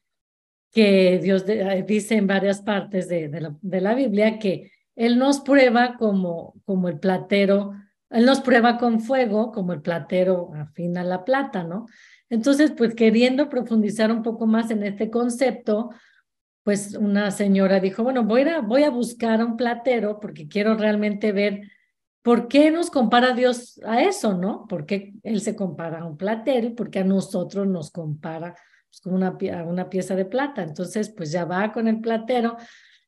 que 0.75 1.19
Dios 1.23 1.45
dice 1.87 2.15
en 2.17 2.27
varias 2.27 2.61
partes 2.61 3.07
de, 3.07 3.29
la, 3.29 3.55
de, 3.61 3.79
la, 3.79 3.95
Biblia 3.95 4.39
que 4.39 4.73
Él 4.97 5.17
nos 5.17 5.39
prueba 5.39 5.95
como, 5.97 6.53
como 6.65 6.89
el 6.89 6.99
platero, 6.99 7.71
Él 8.09 8.25
nos 8.25 8.41
prueba 8.41 8.77
con 8.77 9.01
fuego 9.01 9.51
como 9.51 9.73
el 9.73 9.81
platero 9.81 10.51
afina 10.55 11.03
la 11.03 11.25
plata, 11.25 11.63
¿no? 11.63 11.87
Entonces, 12.29 12.71
pues 12.71 12.95
queriendo 12.95 13.49
profundizar 13.49 14.11
un 14.11 14.23
poco 14.23 14.47
más 14.47 14.71
en 14.71 14.83
este 14.83 15.09
concepto, 15.09 15.91
pues 16.63 16.95
una 16.95 17.29
señora 17.31 17.79
dijo, 17.79 18.03
bueno, 18.03 18.23
voy 18.23 18.41
a, 18.41 18.61
voy 18.61 18.83
a 18.83 18.89
buscar 18.89 19.41
a 19.41 19.45
un 19.45 19.55
platero 19.55 20.19
porque 20.19 20.47
quiero 20.47 20.75
realmente 20.75 21.31
ver 21.31 21.61
por 22.23 22.47
qué 22.47 22.71
nos 22.71 22.89
compara 22.89 23.33
Dios 23.33 23.79
a 23.85 24.01
eso, 24.01 24.33
¿no? 24.33 24.65
¿Por 24.67 24.87
qué 24.87 25.13
Él 25.21 25.41
se 25.41 25.55
compara 25.55 25.99
a 25.99 26.05
un 26.05 26.17
platero 26.17 26.67
y 26.67 26.71
por 26.71 26.89
qué 26.89 26.99
a 26.99 27.03
nosotros 27.03 27.67
nos 27.67 27.91
compara 27.91 28.55
pues, 28.89 29.05
una, 29.05 29.37
una 29.67 29.89
pieza 29.89 30.15
de 30.15 30.25
plata? 30.25 30.63
Entonces, 30.63 31.09
pues 31.09 31.31
ya 31.31 31.45
va 31.45 31.71
con 31.71 31.87
el 31.87 32.01
platero 32.01 32.57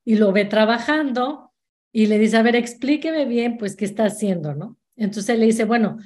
y 0.05 0.15
lo 0.17 0.31
ve 0.31 0.45
trabajando 0.45 1.51
y 1.91 2.05
le 2.05 2.19
dice, 2.19 2.37
a 2.37 2.43
ver, 2.43 2.55
explíqueme 2.55 3.25
bien, 3.25 3.57
pues, 3.57 3.75
qué 3.75 3.85
está 3.85 4.05
haciendo, 4.05 4.53
¿no? 4.53 4.77
Entonces 4.97 5.39
le 5.39 5.45
dice, 5.45 5.63
bueno, 5.63 5.97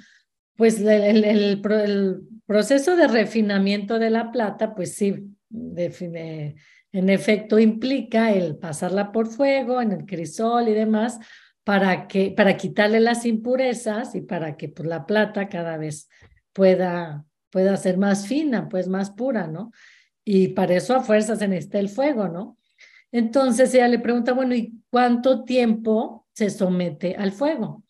pues 0.55 0.79
el, 0.79 1.24
el, 1.24 1.62
proceso 2.45 2.95
de 2.95 3.07
refinamiento 3.07 3.98
de 3.98 4.10
la 4.10 4.31
plata, 4.31 4.75
pues 4.75 4.95
sí, 4.95 5.36
define 5.50 6.55
en 6.91 7.10
efecto, 7.10 7.57
implica 7.57 8.33
el 8.33 8.57
pasarla 8.57 9.12
por 9.12 9.27
fuego 9.27 9.81
en 9.81 9.93
el 9.93 10.05
crisol 10.05 10.67
y 10.67 10.74
demás 10.74 11.19
para, 11.63 12.07
que, 12.07 12.31
para 12.31 12.57
quitarle 12.57 13.00
las 13.00 13.25
impurezas 13.25 14.13
y 14.15 14.21
para 14.21 14.57
que 14.57 14.67
pues, 14.69 14.88
la 14.88 15.05
plata 15.05 15.48
cada 15.48 15.77
vez 15.77 16.10
pueda, 16.51 17.25
pueda 17.50 17.77
ser 17.77 17.98
más 17.98 18.27
fina, 18.27 18.67
pues 18.67 18.88
más 18.88 19.12
pura, 19.12 19.48
¿no? 19.48 19.71
Y 20.25 20.50
para 20.50 20.75
eso 20.75 20.95
a 20.95 21.01
fuerzas 21.01 21.39
se 21.39 21.48
necesita 21.48 21.79
el 21.79 21.89
fuego, 21.89 22.27
¿no? 22.27 22.57
Entonces 23.12 23.74
ella 23.74 23.88
le 23.88 24.00
pregunta, 24.00 24.33
bueno, 24.33 24.53
¿y 24.55 24.74
cuánto 24.89 25.43
tiempo 25.43 26.27
se 26.33 26.50
somete 26.50 27.15
al 27.15 27.31
fuego? 27.31 27.83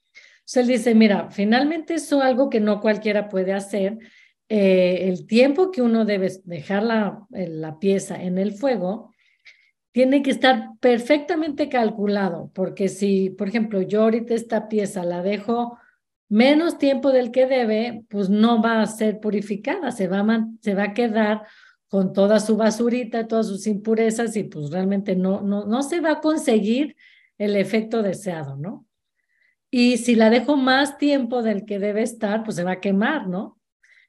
Entonces 0.53 0.69
él 0.69 0.77
dice, 0.77 0.95
mira, 0.95 1.29
finalmente 1.31 1.93
eso 1.93 2.19
es 2.19 2.25
algo 2.25 2.49
que 2.49 2.59
no 2.59 2.81
cualquiera 2.81 3.29
puede 3.29 3.53
hacer 3.53 3.99
eh, 4.49 5.07
el 5.07 5.25
tiempo 5.25 5.71
que 5.71 5.81
uno 5.81 6.03
debe 6.03 6.29
dejar 6.43 6.83
la, 6.83 7.25
la 7.29 7.79
pieza 7.79 8.21
en 8.21 8.37
el 8.37 8.51
fuego 8.51 9.13
tiene 9.93 10.21
que 10.21 10.31
estar 10.31 10.71
perfectamente 10.81 11.69
calculado, 11.69 12.51
porque 12.53 12.89
si, 12.89 13.29
por 13.29 13.47
ejemplo, 13.47 13.81
yo 13.81 14.03
ahorita 14.03 14.33
esta 14.33 14.67
pieza 14.67 15.05
la 15.05 15.21
dejo 15.21 15.77
menos 16.27 16.77
tiempo 16.77 17.11
del 17.11 17.31
que 17.31 17.47
debe, 17.47 18.03
pues 18.09 18.29
no 18.29 18.61
va 18.61 18.81
a 18.81 18.87
ser 18.87 19.21
purificada, 19.21 19.91
se 19.91 20.09
va 20.09 20.19
a, 20.19 20.47
se 20.61 20.75
va 20.75 20.83
a 20.83 20.93
quedar 20.93 21.43
con 21.87 22.11
toda 22.11 22.41
su 22.41 22.57
basurita, 22.57 23.27
todas 23.27 23.47
sus 23.47 23.67
impurezas 23.67 24.35
y 24.35 24.43
pues 24.43 24.69
realmente 24.69 25.15
no, 25.15 25.41
no, 25.41 25.65
no 25.65 25.81
se 25.81 26.01
va 26.01 26.11
a 26.11 26.21
conseguir 26.21 26.97
el 27.37 27.55
efecto 27.55 28.01
deseado, 28.01 28.57
¿no? 28.57 28.85
Y 29.71 29.97
si 29.97 30.15
la 30.15 30.29
dejo 30.29 30.57
más 30.57 30.97
tiempo 30.97 31.41
del 31.41 31.65
que 31.65 31.79
debe 31.79 32.01
estar, 32.01 32.43
pues 32.43 32.57
se 32.57 32.65
va 32.65 32.73
a 32.73 32.79
quemar, 32.81 33.27
¿no? 33.27 33.57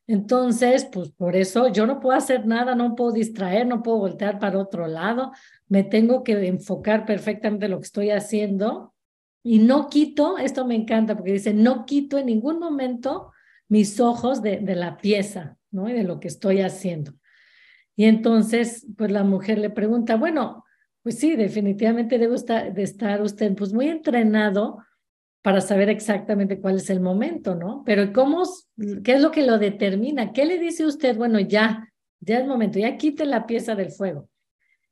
Entonces, 0.09 0.89
pues 0.93 1.11
por 1.11 1.37
eso 1.37 1.69
yo 1.69 1.87
no 1.87 2.01
puedo 2.01 2.19
hacer 2.19 2.45
nada, 2.45 2.75
no 2.75 2.97
puedo 2.97 3.13
distraer, 3.13 3.67
no 3.69 3.83
puedo 3.83 3.99
voltear 3.99 4.41
para 4.41 4.59
otro 4.59 4.89
lado, 4.89 5.31
me 5.69 5.85
tengo 5.85 6.25
que 6.25 6.33
enfocar 6.47 7.07
perfectamente 7.07 7.69
lo 7.69 7.79
que 7.79 7.87
estoy 7.87 8.11
haciendo 8.11 8.93
y 9.45 9.61
no 9.61 9.89
quito, 9.89 10.39
esto 10.39 10.67
me 10.67 10.75
encanta 10.75 11.17
porque 11.17 11.33
dice, 11.33 11.55
no 11.55 11.87
quito 11.87 12.19
en 12.19 12.27
ningún 12.27 12.59
momento 12.59 13.33
mis 13.69 14.01
ojos 14.01 14.43
de, 14.43 14.59
de 14.59 14.75
la 14.75 14.97
pieza, 14.97 15.57
¿no? 15.71 15.89
Y 15.89 15.93
de 15.93 16.03
lo 16.03 16.19
que 16.19 16.29
estoy 16.29 16.61
haciendo. 16.61 17.15
Y 17.95 18.05
entonces, 18.05 18.87
pues 18.97 19.13
la 19.13 19.23
mujer 19.23 19.59
le 19.59 19.71
pregunta, 19.71 20.17
bueno, 20.17 20.65
pues 21.03 21.19
sí, 21.19 21.37
definitivamente 21.37 22.19
debe 22.19 22.35
estar, 22.35 22.73
de 22.73 22.83
estar 22.83 23.23
usted 23.23 23.55
pues 23.55 23.73
muy 23.73 23.89
entrenado 23.89 24.79
para 25.43 25.61
saber 25.61 25.89
exactamente 25.89 26.61
cuál 26.61 26.77
es 26.77 26.89
el 26.89 27.01
momento, 27.01 27.57
¿no? 27.57 27.83
Pero 27.85 28.13
¿cómo, 28.13 28.45
qué 29.03 29.15
es 29.15 29.21
lo 29.21 29.33
que 29.33 29.45
lo 29.45 29.59
determina? 29.59 30.33
¿Qué 30.33 30.47
le 30.47 30.59
dice 30.59 30.87
usted? 30.87 31.17
Bueno, 31.17 31.41
ya, 31.41 31.93
ya 32.21 32.39
es 32.39 32.47
momento, 32.47 32.79
ya 32.79 32.97
quite 32.97 33.27
la 33.27 33.47
pieza 33.47 33.75
del 33.75 33.91
fuego. 33.91 34.29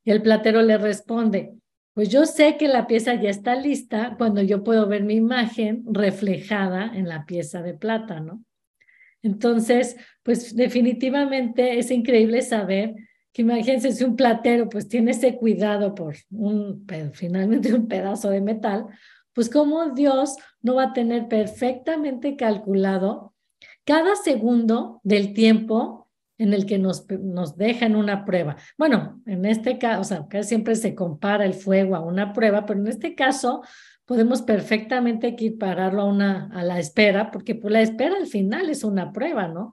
Y 0.05 0.11
el 0.11 0.23
platero 0.23 0.61
le 0.63 0.77
responde, 0.77 1.55
pues 1.95 2.09
yo 2.09 2.27
sé 2.27 2.57
que 2.57 2.67
la 2.67 2.89
pieza 2.89 3.15
ya 3.15 3.31
está 3.31 3.55
lista 3.55 4.17
cuando 4.19 4.43
yo 4.43 4.65
puedo 4.65 4.89
ver 4.89 5.05
mi 5.05 5.15
imagen 5.15 5.85
reflejada 5.87 6.91
en 6.95 7.09
la 7.09 7.27
pieza 7.27 7.63
de 7.63 7.75
plata, 7.75 8.21
¿no? 8.21 8.45
Entonces, 9.23 9.97
pues 10.23 10.57
definitivamente 10.57 11.79
es 11.79 11.91
increíble 11.91 12.43
saber 12.43 12.95
que 13.33 13.43
imagínense 13.43 13.93
si 13.93 14.03
un 14.03 14.17
platero 14.17 14.69
pues 14.69 14.89
tiene 14.89 15.13
ese 15.13 15.37
cuidado 15.37 15.95
por 15.95 16.17
un, 16.31 16.87
finalmente 17.13 17.73
un 17.73 17.87
pedazo 17.87 18.31
de 18.31 18.41
metal, 18.41 18.87
pues 19.33 19.49
como 19.51 19.91
Dios 19.91 20.37
no 20.63 20.77
va 20.77 20.85
a 20.85 20.93
tener 20.93 21.29
perfectamente 21.29 22.37
calculado 22.37 23.35
cada 23.85 24.17
segundo 24.17 25.01
del 25.03 25.35
tiempo 25.35 26.09
en 26.39 26.55
el 26.55 26.65
que 26.65 26.79
nos, 26.79 27.05
nos 27.11 27.59
dejan 27.59 27.97
una 27.97 28.25
prueba. 28.25 28.57
Bueno, 28.79 29.21
en 29.27 29.45
este 29.45 29.79
caso, 29.79 30.01
o 30.01 30.05
sea, 30.05 30.43
siempre 30.43 30.75
se 30.75 30.95
compara 30.95 31.45
el 31.45 31.53
fuego 31.53 31.97
a 31.97 32.01
una 32.01 32.33
prueba, 32.33 32.65
pero 32.65 32.81
en 32.81 32.87
este 32.87 33.15
caso 33.15 33.63
podemos 34.07 34.41
perfectamente 34.41 35.29
equipararlo 35.29 36.03
a, 36.03 36.07
una, 36.07 36.51
a 36.55 36.65
la 36.65 36.79
espera, 36.79 37.31
porque 37.31 37.55
pues, 37.55 37.73
la 37.73 37.83
espera 37.83 38.17
al 38.17 38.27
final 38.27 38.71
es 38.71 38.85
una 38.85 39.13
prueba, 39.13 39.49
¿no? 39.49 39.73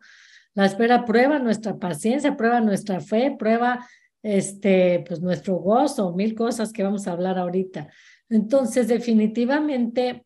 La 0.56 0.66
espera 0.66 1.06
prueba 1.06 1.40
nuestra 1.40 1.78
paciencia, 1.78 2.36
prueba 2.36 2.60
nuestra 2.60 3.00
fe, 3.00 3.36
prueba 3.40 3.88
este, 4.22 5.06
pues 5.08 5.22
nuestro 5.22 5.56
gozo, 5.56 6.14
mil 6.14 6.36
cosas 6.36 6.74
que 6.74 6.84
vamos 6.84 7.08
a 7.08 7.14
hablar 7.14 7.38
ahorita. 7.38 7.88
Entonces, 8.30 8.88
definitivamente, 8.88 10.26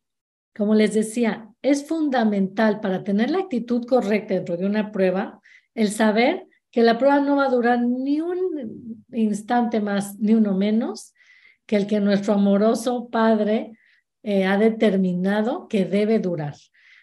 como 0.55 0.75
les 0.75 0.93
decía, 0.93 1.49
es 1.61 1.87
fundamental 1.87 2.79
para 2.79 3.03
tener 3.03 3.29
la 3.29 3.39
actitud 3.39 3.85
correcta 3.85 4.33
dentro 4.33 4.57
de 4.57 4.65
una 4.65 4.91
prueba, 4.91 5.39
el 5.75 5.89
saber 5.89 6.47
que 6.71 6.81
la 6.83 6.97
prueba 6.97 7.19
no 7.19 7.35
va 7.35 7.45
a 7.45 7.49
durar 7.49 7.81
ni 7.81 8.21
un 8.21 9.05
instante 9.11 9.81
más, 9.81 10.17
ni 10.19 10.33
uno 10.33 10.55
menos, 10.55 11.13
que 11.65 11.75
el 11.75 11.87
que 11.87 11.99
nuestro 11.99 12.33
amoroso 12.33 13.09
Padre 13.09 13.73
eh, 14.23 14.45
ha 14.45 14.57
determinado 14.57 15.67
que 15.67 15.85
debe 15.85 16.19
durar. 16.19 16.55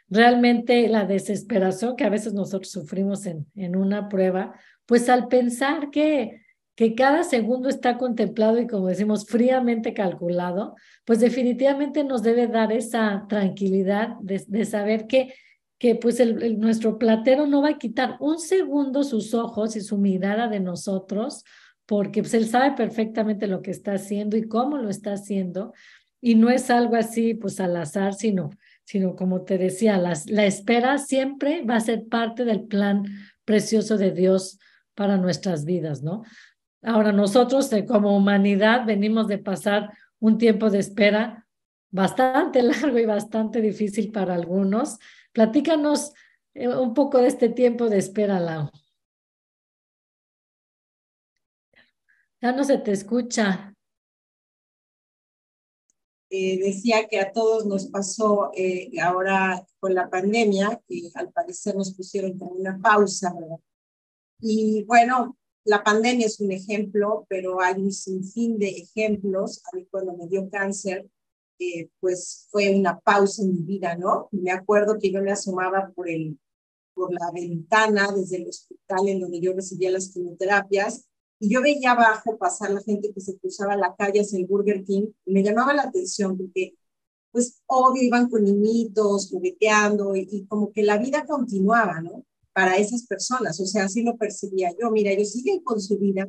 Realmente 0.08 0.88
la 0.88 1.04
desesperación 1.04 1.96
que 1.96 2.04
a 2.04 2.10
veces 2.10 2.32
nosotros 2.32 2.70
sufrimos 2.70 3.26
en, 3.26 3.46
en 3.54 3.76
una 3.76 4.08
prueba, 4.08 4.54
pues 4.86 5.08
al 5.08 5.28
pensar 5.28 5.90
que 5.90 6.42
que 6.78 6.94
cada 6.94 7.24
segundo 7.24 7.68
está 7.68 7.98
contemplado 7.98 8.60
y 8.60 8.68
como 8.68 8.86
decimos, 8.86 9.26
fríamente 9.26 9.94
calculado, 9.94 10.76
pues 11.04 11.18
definitivamente 11.18 12.04
nos 12.04 12.22
debe 12.22 12.46
dar 12.46 12.70
esa 12.70 13.26
tranquilidad 13.28 14.10
de, 14.20 14.64
saber 14.64 15.08
que, 15.08 15.34
que 15.76 15.96
pues 15.96 16.20
el, 16.20 16.60
nuestro 16.60 16.96
platero 16.96 17.48
no 17.48 17.62
va 17.62 17.70
a 17.70 17.78
quitar 17.78 18.16
un 18.20 18.38
segundo 18.38 19.02
sus 19.02 19.34
ojos 19.34 19.74
y 19.74 19.80
su 19.80 19.98
mirada 19.98 20.46
de 20.46 20.60
nosotros, 20.60 21.42
porque 21.84 22.22
pues 22.22 22.34
él 22.34 22.46
sabe 22.46 22.76
perfectamente 22.76 23.48
lo 23.48 23.60
que 23.60 23.72
está 23.72 23.94
haciendo 23.94 24.36
y 24.36 24.46
cómo 24.46 24.78
lo 24.78 24.88
está 24.88 25.14
haciendo, 25.14 25.72
y 26.20 26.36
no 26.36 26.48
es 26.48 26.70
algo 26.70 26.94
así 26.94 27.34
pues 27.34 27.58
al 27.58 27.76
azar, 27.76 28.14
sino, 28.14 28.50
sino 28.84 29.16
como 29.16 29.42
te 29.42 29.58
decía, 29.58 29.98
la 29.98 30.46
espera 30.46 30.98
siempre 30.98 31.64
va 31.64 31.74
a 31.74 31.80
ser 31.80 32.06
parte 32.06 32.44
del 32.44 32.68
plan 32.68 33.02
precioso 33.44 33.98
de 33.98 34.12
Dios 34.12 34.60
para 34.94 35.16
nuestras 35.16 35.64
vidas, 35.64 36.04
¿no? 36.04 36.22
Ahora 36.82 37.12
nosotros 37.12 37.72
eh, 37.72 37.84
como 37.84 38.16
humanidad 38.16 38.86
venimos 38.86 39.26
de 39.26 39.38
pasar 39.38 39.92
un 40.20 40.38
tiempo 40.38 40.70
de 40.70 40.78
espera 40.78 41.46
bastante 41.90 42.62
largo 42.62 42.98
y 42.98 43.06
bastante 43.06 43.60
difícil 43.60 44.12
para 44.12 44.34
algunos. 44.34 44.98
Platícanos 45.32 46.12
eh, 46.54 46.68
un 46.68 46.94
poco 46.94 47.18
de 47.18 47.28
este 47.28 47.48
tiempo 47.48 47.88
de 47.88 47.98
espera, 47.98 48.38
Lau. 48.38 48.70
Ya 52.40 52.52
no 52.52 52.62
se 52.62 52.78
te 52.78 52.92
escucha. 52.92 53.74
Eh, 56.30 56.58
decía 56.60 57.08
que 57.08 57.18
a 57.18 57.32
todos 57.32 57.66
nos 57.66 57.86
pasó 57.86 58.52
ahora 59.02 59.66
con 59.80 59.94
la 59.94 60.08
pandemia, 60.10 60.80
que 60.86 61.10
al 61.14 61.32
parecer 61.32 61.74
nos 61.74 61.94
pusieron 61.94 62.38
como 62.38 62.52
una 62.52 62.78
pausa, 62.78 63.32
¿verdad? 63.32 63.56
Y 64.40 64.84
bueno, 64.84 65.38
la 65.68 65.84
pandemia 65.84 66.26
es 66.26 66.40
un 66.40 66.50
ejemplo, 66.50 67.26
pero 67.28 67.60
hay 67.60 67.74
un 67.74 67.92
sinfín 67.92 68.58
de 68.58 68.68
ejemplos. 68.70 69.62
A 69.70 69.76
mí 69.76 69.86
cuando 69.90 70.16
me 70.16 70.26
dio 70.26 70.48
cáncer, 70.48 71.06
eh, 71.58 71.90
pues 72.00 72.46
fue 72.50 72.74
una 72.74 72.98
pausa 72.98 73.42
en 73.42 73.52
mi 73.52 73.62
vida, 73.62 73.94
¿no? 73.94 74.28
Me 74.32 74.50
acuerdo 74.50 74.98
que 74.98 75.12
yo 75.12 75.20
me 75.20 75.30
asomaba 75.30 75.92
por, 75.94 76.08
el, 76.08 76.38
por 76.94 77.12
la 77.12 77.30
ventana 77.34 78.10
desde 78.16 78.38
el 78.38 78.48
hospital 78.48 79.08
en 79.08 79.20
donde 79.20 79.40
yo 79.40 79.52
recibía 79.52 79.90
las 79.90 80.08
quimioterapias 80.08 81.06
y 81.38 81.50
yo 81.52 81.60
veía 81.60 81.90
abajo 81.92 82.38
pasar 82.38 82.70
la 82.70 82.80
gente 82.80 83.12
que 83.12 83.20
se 83.20 83.38
cruzaba 83.38 83.76
la 83.76 83.94
calle 83.94 84.22
hacia 84.22 84.38
el 84.38 84.46
Burger 84.46 84.84
King 84.84 85.08
y 85.26 85.32
me 85.34 85.42
llamaba 85.42 85.74
la 85.74 85.82
atención 85.82 86.38
porque 86.38 86.76
pues 87.30 87.60
obvio 87.66 88.02
iban 88.04 88.30
con 88.30 88.42
niñitos, 88.42 89.28
jugueteando 89.30 90.16
y, 90.16 90.26
y 90.30 90.46
como 90.46 90.72
que 90.72 90.82
la 90.82 90.96
vida 90.96 91.26
continuaba, 91.26 92.00
¿no? 92.00 92.24
Para 92.58 92.76
esas 92.76 93.06
personas, 93.06 93.60
o 93.60 93.66
sea, 93.66 93.84
así 93.84 94.02
lo 94.02 94.16
percibía 94.16 94.74
yo. 94.76 94.90
Mira, 94.90 95.12
ellos 95.12 95.30
siguen 95.30 95.60
con 95.60 95.80
su 95.80 95.96
vida 95.96 96.26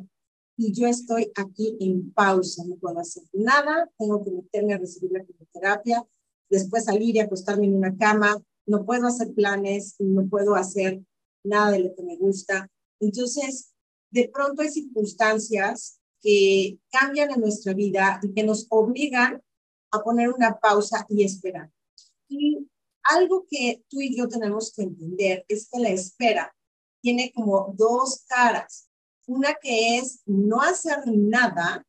y 0.56 0.72
yo 0.74 0.86
estoy 0.86 1.32
aquí 1.34 1.76
en 1.80 2.14
pausa, 2.14 2.64
no 2.68 2.76
puedo 2.76 3.00
hacer 3.00 3.24
nada, 3.34 3.90
tengo 3.98 4.24
que 4.24 4.30
meterme 4.30 4.76
a 4.76 4.78
recibir 4.78 5.12
la 5.12 5.26
quimioterapia, 5.26 6.06
después 6.48 6.86
salir 6.86 7.16
y 7.16 7.20
acostarme 7.20 7.66
en 7.66 7.74
una 7.74 7.98
cama, 7.98 8.40
no 8.68 8.86
puedo 8.86 9.08
hacer 9.08 9.34
planes, 9.34 9.96
no 9.98 10.30
puedo 10.30 10.54
hacer 10.54 11.02
nada 11.44 11.72
de 11.72 11.80
lo 11.80 11.96
que 11.96 12.04
me 12.04 12.16
gusta. 12.16 12.70
Entonces, 13.00 13.74
de 14.12 14.30
pronto 14.32 14.62
hay 14.62 14.70
circunstancias 14.70 16.00
que 16.22 16.78
cambian 16.92 17.32
en 17.32 17.42
nuestra 17.42 17.74
vida 17.74 18.20
y 18.22 18.36
que 18.36 18.44
nos 18.44 18.68
obligan 18.70 19.42
a 19.90 20.04
poner 20.04 20.30
una 20.30 20.60
pausa 20.60 21.08
y 21.10 21.24
esperar. 21.24 21.72
Y 22.28 22.70
algo 23.04 23.46
que 23.50 23.84
tú 23.90 24.02
y 24.02 24.16
yo 24.16 24.28
tenemos 24.28 24.74
que 24.74 24.84
entender 24.84 25.46
es 25.48 25.70
que 25.70 25.80
la 25.80 25.90
espera 25.90 26.56
tiene 27.02 27.32
como 27.34 27.74
dos 27.78 28.26
caras. 28.28 28.90
Una 29.28 29.54
que 29.56 29.98
es 29.98 30.22
no 30.26 30.62
hacer 30.62 31.00
nada 31.06 31.86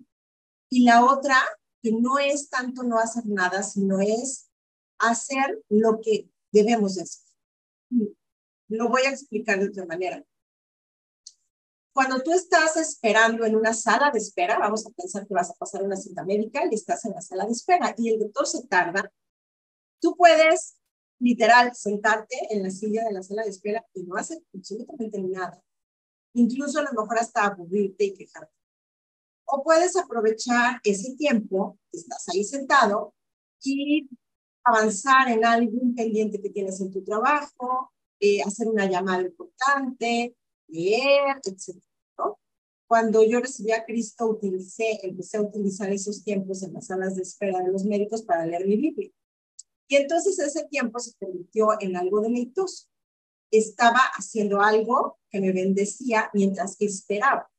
y 0.69 0.85
la 0.85 1.05
otra 1.05 1.37
que 1.83 1.93
no 1.93 2.19
es 2.19 2.50
tanto 2.50 2.83
no 2.83 2.99
hacer 2.99 3.25
nada, 3.26 3.62
sino 3.62 4.00
es 4.00 4.50
hacer 4.99 5.62
lo 5.69 6.00
que 6.00 6.29
debemos 6.52 6.99
hacer. 6.99 7.25
Lo 8.69 8.88
voy 8.88 9.02
a 9.02 9.11
explicar 9.11 9.59
de 9.59 9.69
otra 9.69 9.87
manera. 9.87 10.25
Cuando 11.93 12.23
tú 12.23 12.33
estás 12.33 12.76
esperando 12.76 13.45
en 13.45 13.57
una 13.57 13.75
sala 13.75 14.11
de 14.11 14.19
espera, 14.19 14.59
vamos 14.59 14.87
a 14.87 14.90
pensar 14.90 15.26
que 15.26 15.35
vas 15.35 15.50
a 15.50 15.55
pasar 15.55 15.83
una 15.83 15.97
cita 15.97 16.25
médica 16.25 16.62
y 16.71 16.75
estás 16.75 17.05
en 17.05 17.12
la 17.12 17.21
sala 17.21 17.47
de 17.47 17.52
espera 17.52 17.95
y 17.97 18.11
el 18.11 18.21
doctor 18.21 18.47
se 18.47 18.67
tarda, 18.67 19.11
tú 20.00 20.17
puedes 20.17 20.76
literal 21.21 21.75
sentarte 21.75 22.37
en 22.50 22.62
la 22.62 22.71
silla 22.71 23.05
de 23.05 23.12
la 23.12 23.23
sala 23.23 23.45
de 23.45 23.50
espera 23.50 23.87
y 23.95 24.03
no 24.05 24.17
hacer 24.17 24.39
absolutamente 24.55 25.21
nada. 25.23 25.62
Incluso 26.35 26.79
a 26.79 26.83
lo 26.83 26.93
mejor 26.93 27.19
hasta 27.19 27.45
aburrirte 27.45 28.05
y 28.05 28.15
quejarte. 28.15 28.53
O 29.45 29.62
puedes 29.62 29.97
aprovechar 29.97 30.81
ese 30.85 31.15
tiempo 31.17 31.79
que 31.91 31.99
estás 31.99 32.29
ahí 32.29 32.45
sentado 32.45 33.15
y 33.62 34.09
avanzar 34.65 35.29
en 35.29 35.45
algún 35.45 35.95
pendiente 35.95 36.41
que 36.41 36.50
tienes 36.50 36.81
en 36.81 36.91
tu 36.91 37.03
trabajo, 37.03 37.93
eh, 38.21 38.43
hacer 38.43 38.69
una 38.69 38.87
llamada 38.87 39.23
importante, 39.23 40.37
leer, 40.69 41.41
etc. 41.45 41.83
Cuando 42.87 43.23
yo 43.25 43.41
recibí 43.41 43.71
a 43.73 43.85
Cristo, 43.85 44.27
utilicé, 44.27 44.99
empecé 45.03 45.37
a 45.37 45.43
utilizar 45.43 45.93
esos 45.93 46.25
tiempos 46.25 46.62
en 46.62 46.73
las 46.73 46.87
salas 46.87 47.15
de 47.15 47.23
espera 47.23 47.61
de 47.61 47.71
los 47.71 47.85
médicos 47.85 48.23
para 48.23 48.45
leer 48.47 48.67
mi 48.67 48.77
Biblia. 48.77 49.11
Y 49.90 49.97
entonces 49.97 50.38
ese 50.38 50.66
tiempo 50.68 51.00
se 51.00 51.12
convirtió 51.18 51.70
en 51.80 51.97
algo 51.97 52.20
deleitoso. 52.20 52.87
Estaba 53.50 53.99
haciendo 54.14 54.62
algo 54.62 55.18
que 55.28 55.40
me 55.40 55.52
bendecía 55.52 56.30
mientras 56.32 56.76
esperaba. 56.78 57.50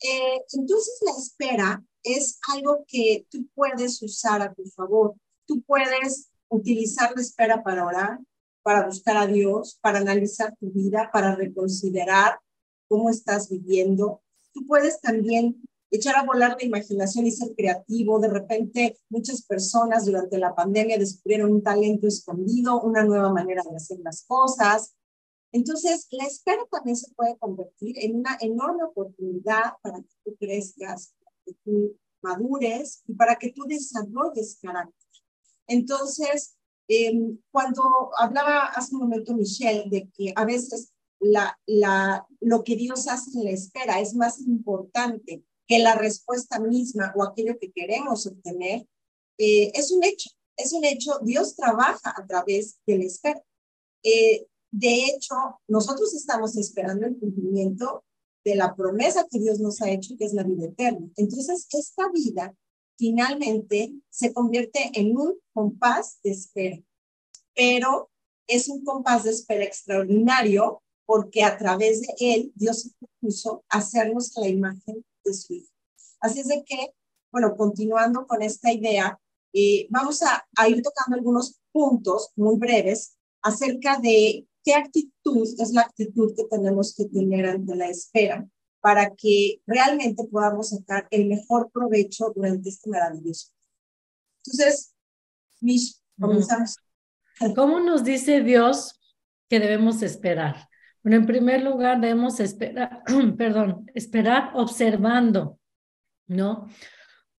Eh, 0.00 0.42
entonces 0.52 0.96
la 1.04 1.10
espera 1.10 1.84
es 2.04 2.38
algo 2.54 2.84
que 2.86 3.26
tú 3.28 3.48
puedes 3.52 4.00
usar 4.00 4.42
a 4.42 4.54
tu 4.54 4.64
favor. 4.66 5.16
Tú 5.44 5.60
puedes 5.62 6.30
utilizar 6.48 7.12
la 7.16 7.22
espera 7.22 7.64
para 7.64 7.84
orar, 7.84 8.20
para 8.62 8.86
buscar 8.86 9.16
a 9.16 9.26
Dios, 9.26 9.76
para 9.82 9.98
analizar 9.98 10.54
tu 10.60 10.70
vida, 10.70 11.10
para 11.12 11.34
reconsiderar 11.34 12.38
cómo 12.86 13.10
estás 13.10 13.50
viviendo. 13.50 14.22
Tú 14.52 14.64
puedes 14.68 15.00
también 15.00 15.60
echar 15.96 16.16
a 16.16 16.24
volar 16.24 16.56
la 16.58 16.64
imaginación 16.64 17.26
y 17.26 17.30
ser 17.30 17.54
creativo. 17.56 18.18
De 18.20 18.28
repente, 18.28 18.98
muchas 19.08 19.42
personas 19.42 20.06
durante 20.06 20.38
la 20.38 20.54
pandemia 20.54 20.98
descubrieron 20.98 21.52
un 21.52 21.62
talento 21.62 22.06
escondido, 22.06 22.80
una 22.80 23.04
nueva 23.04 23.32
manera 23.32 23.62
de 23.68 23.76
hacer 23.76 23.98
las 24.02 24.24
cosas. 24.24 24.94
Entonces, 25.52 26.06
la 26.10 26.24
espera 26.24 26.64
también 26.70 26.96
se 26.96 27.12
puede 27.14 27.36
convertir 27.38 27.96
en 27.98 28.16
una 28.16 28.36
enorme 28.40 28.84
oportunidad 28.84 29.74
para 29.82 29.98
que 29.98 30.14
tú 30.24 30.36
crezcas, 30.38 31.14
para 31.18 31.36
que 31.44 31.52
tú 31.64 31.96
madures 32.22 33.02
y 33.06 33.14
para 33.14 33.36
que 33.36 33.52
tú 33.52 33.64
desarrolles 33.66 34.58
carácter. 34.60 34.94
Entonces, 35.68 36.56
Em, 36.88 37.38
cuando 37.50 38.10
hablaba 38.16 38.66
hace 38.66 38.94
un 38.94 39.02
momento 39.02 39.34
Michelle 39.34 39.90
de 39.90 40.08
que 40.10 40.32
a 40.36 40.44
veces 40.44 40.92
la, 41.18 41.58
la, 41.66 42.24
lo 42.40 42.62
que 42.62 42.76
Dios 42.76 43.08
hace 43.08 43.36
en 43.36 43.44
la 43.44 43.50
espera 43.50 44.00
es 44.00 44.14
más 44.14 44.40
importante 44.40 45.42
que 45.66 45.78
la 45.78 45.94
respuesta 45.94 46.58
misma 46.60 47.12
o 47.16 47.22
aquello 47.22 47.58
que 47.58 47.72
queremos 47.72 48.26
obtener, 48.26 48.86
eh, 49.38 49.72
es 49.74 49.90
un 49.90 50.04
hecho, 50.04 50.30
es 50.56 50.72
un 50.72 50.84
hecho, 50.84 51.18
Dios 51.22 51.56
trabaja 51.56 52.14
a 52.16 52.26
través 52.26 52.78
de 52.86 52.98
la 52.98 53.04
espera. 53.04 53.42
Eh, 54.02 54.46
de 54.70 55.04
hecho, 55.04 55.34
nosotros 55.68 56.14
estamos 56.14 56.56
esperando 56.56 57.06
el 57.06 57.18
cumplimiento 57.18 58.04
de 58.44 58.54
la 58.54 58.74
promesa 58.74 59.26
que 59.30 59.40
Dios 59.40 59.58
nos 59.58 59.82
ha 59.82 59.90
hecho, 59.90 60.16
que 60.16 60.24
es 60.24 60.32
la 60.32 60.44
vida 60.44 60.66
eterna. 60.66 61.08
Entonces, 61.16 61.66
esta 61.72 62.08
vida 62.12 62.54
finalmente 62.96 63.92
se 64.08 64.32
convierte 64.32 64.90
en 64.94 65.16
un 65.16 65.38
compás 65.52 66.20
de 66.22 66.30
espera. 66.30 66.80
Pero 67.54 68.10
es 68.46 68.68
un 68.68 68.84
compás 68.84 69.24
de 69.24 69.30
espera 69.30 69.64
extraordinario 69.64 70.82
porque 71.06 71.42
a 71.44 71.56
través 71.56 72.02
de 72.02 72.14
él 72.18 72.52
Dios 72.54 72.90
puso 73.20 73.64
hacernos 73.68 74.32
la 74.36 74.48
imagen 74.48 75.04
de 75.26 75.34
su 75.34 75.54
Hijo. 75.54 75.72
Así 76.20 76.40
es 76.40 76.48
de 76.48 76.64
que, 76.64 76.94
bueno, 77.30 77.54
continuando 77.56 78.26
con 78.26 78.42
esta 78.42 78.72
idea, 78.72 79.18
eh, 79.52 79.86
vamos 79.90 80.22
a, 80.22 80.46
a 80.56 80.68
ir 80.68 80.82
tocando 80.82 81.16
algunos 81.16 81.60
puntos 81.72 82.30
muy 82.36 82.56
breves 82.56 83.16
acerca 83.42 83.98
de 83.98 84.46
qué 84.64 84.74
actitud 84.74 85.46
es 85.58 85.70
la 85.72 85.82
actitud 85.82 86.34
que 86.34 86.44
tenemos 86.44 86.94
que 86.94 87.04
tener 87.06 87.46
ante 87.46 87.76
la 87.76 87.88
espera 87.88 88.48
para 88.80 89.14
que 89.14 89.60
realmente 89.66 90.24
podamos 90.30 90.70
sacar 90.70 91.06
el 91.10 91.26
mejor 91.26 91.70
provecho 91.72 92.32
durante 92.34 92.68
este 92.68 92.88
maravilloso. 92.90 93.50
Entonces, 94.44 94.94
Mish, 95.60 96.00
comenzamos. 96.20 96.76
¿Cómo 97.54 97.80
nos 97.80 98.04
dice 98.04 98.42
Dios 98.42 99.00
que 99.48 99.60
debemos 99.60 100.02
esperar? 100.02 100.68
Bueno, 101.06 101.18
en 101.18 101.26
primer 101.26 101.62
lugar, 101.62 102.00
debemos 102.00 102.40
esperar, 102.40 103.04
perdón, 103.38 103.88
esperar 103.94 104.50
observando, 104.54 105.60
¿no? 106.26 106.68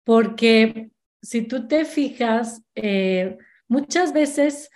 Porque 0.04 0.92
si 1.20 1.42
tú 1.42 1.66
te 1.66 1.84
fijas, 1.84 2.62
eh, 2.76 3.36
muchas 3.66 4.12
veces 4.12 4.70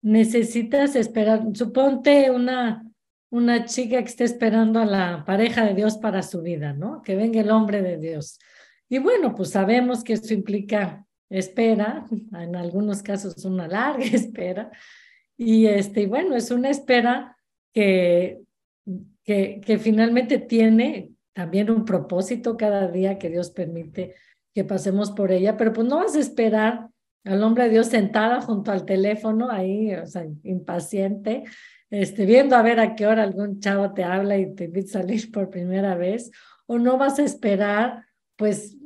necesitas 0.00 0.94
esperar, 0.94 1.42
suponte 1.54 2.30
una, 2.30 2.84
una 3.30 3.64
chica 3.64 3.98
que 3.98 4.10
esté 4.10 4.22
esperando 4.22 4.78
a 4.78 4.84
la 4.86 5.24
pareja 5.24 5.64
de 5.64 5.74
Dios 5.74 5.96
para 5.96 6.22
su 6.22 6.40
vida, 6.40 6.72
¿no? 6.72 7.02
Que 7.02 7.16
venga 7.16 7.40
el 7.40 7.50
hombre 7.50 7.82
de 7.82 7.98
Dios. 7.98 8.38
Y 8.88 8.98
bueno, 8.98 9.34
pues 9.34 9.50
sabemos 9.50 10.04
que 10.04 10.12
eso 10.12 10.32
implica 10.32 11.04
espera, 11.28 12.06
en 12.12 12.54
algunos 12.54 13.02
casos 13.02 13.44
una 13.44 13.66
larga 13.66 14.04
espera. 14.12 14.70
Y 15.36 15.66
este, 15.66 16.06
bueno, 16.06 16.36
es 16.36 16.52
una 16.52 16.70
espera 16.70 17.35
que, 17.76 18.40
que, 19.22 19.78
finalmente 19.78 20.38
tiene 20.38 21.10
también 21.34 21.70
un 21.70 21.84
propósito 21.84 22.56
cada 22.56 22.88
día 22.88 23.18
que 23.18 23.28
Dios 23.28 23.50
permite 23.50 24.14
que 24.54 24.64
pasemos 24.64 25.10
por 25.10 25.30
ella, 25.30 25.58
pero 25.58 25.74
pues 25.74 25.86
no 25.86 25.98
vas 25.98 26.16
a 26.16 26.20
esperar 26.20 26.88
al 27.24 27.42
hombre 27.42 27.64
de 27.64 27.70
Dios 27.70 27.88
sentada 27.88 28.40
junto 28.40 28.72
al 28.72 28.86
teléfono 28.86 29.50
ahí, 29.50 29.94
o 29.94 30.06
sea, 30.06 30.26
impaciente, 30.42 31.44
este, 31.90 32.24
viendo 32.24 32.56
a 32.56 32.62
ver 32.62 32.80
a 32.80 32.94
qué 32.94 33.06
hora 33.06 33.24
algún 33.24 33.60
chavo 33.60 33.92
te 33.92 34.04
habla 34.04 34.38
y 34.38 34.54
te 34.54 34.64
invita 34.64 34.98
a 34.98 35.02
salir 35.02 35.30
por 35.30 35.50
primera 35.50 35.96
vez, 35.96 36.30
o 36.64 36.78
no 36.78 36.96
vas 36.96 37.18
a 37.18 37.24
esperar, 37.24 38.06
pues, 38.36 38.78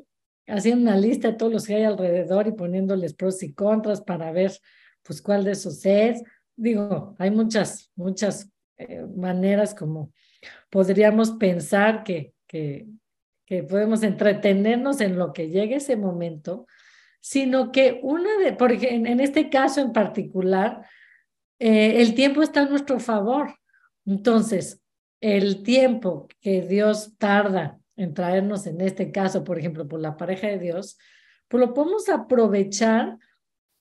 haciendo 0.48 0.82
una 0.90 0.96
lista 0.96 1.28
de 1.28 1.36
todos 1.36 1.52
los 1.52 1.64
que 1.64 1.76
hay 1.76 1.84
alrededor 1.84 2.48
y 2.48 2.52
poniéndoles 2.52 3.14
pros 3.14 3.40
y 3.44 3.52
contras 3.52 4.00
para 4.00 4.32
ver, 4.32 4.50
pues, 5.04 5.22
cuál 5.22 5.44
de 5.44 5.52
esos 5.52 5.86
es. 5.86 6.20
Digo, 6.56 7.14
hay 7.20 7.30
muchas, 7.30 7.92
muchas 7.94 8.50
eh, 8.88 9.06
maneras 9.14 9.74
como 9.74 10.12
podríamos 10.70 11.32
pensar 11.32 12.02
que, 12.02 12.32
que, 12.46 12.86
podemos 13.68 14.04
entretenernos 14.04 15.00
en 15.00 15.18
lo 15.18 15.32
que 15.32 15.48
llegue 15.48 15.76
ese 15.76 15.96
momento, 15.96 16.66
sino 17.20 17.72
que 17.72 17.98
una 18.02 18.38
de, 18.38 18.52
porque 18.52 18.94
en 18.94 19.18
este 19.18 19.50
caso 19.50 19.80
en 19.80 19.92
particular, 19.92 20.86
eh, 21.58 22.00
el 22.00 22.14
tiempo 22.14 22.42
está 22.42 22.62
a 22.62 22.68
nuestro 22.68 23.00
favor. 23.00 23.54
Entonces, 24.06 24.80
el 25.20 25.62
tiempo 25.62 26.28
que 26.40 26.62
Dios 26.62 27.16
tarda 27.18 27.78
en 27.96 28.14
traernos, 28.14 28.66
en 28.66 28.80
este 28.80 29.12
caso, 29.12 29.44
por 29.44 29.58
ejemplo, 29.58 29.86
por 29.86 30.00
la 30.00 30.16
pareja 30.16 30.46
de 30.46 30.58
Dios, 30.58 30.96
pues 31.48 31.60
lo 31.60 31.74
podemos 31.74 32.08
aprovechar 32.08 33.18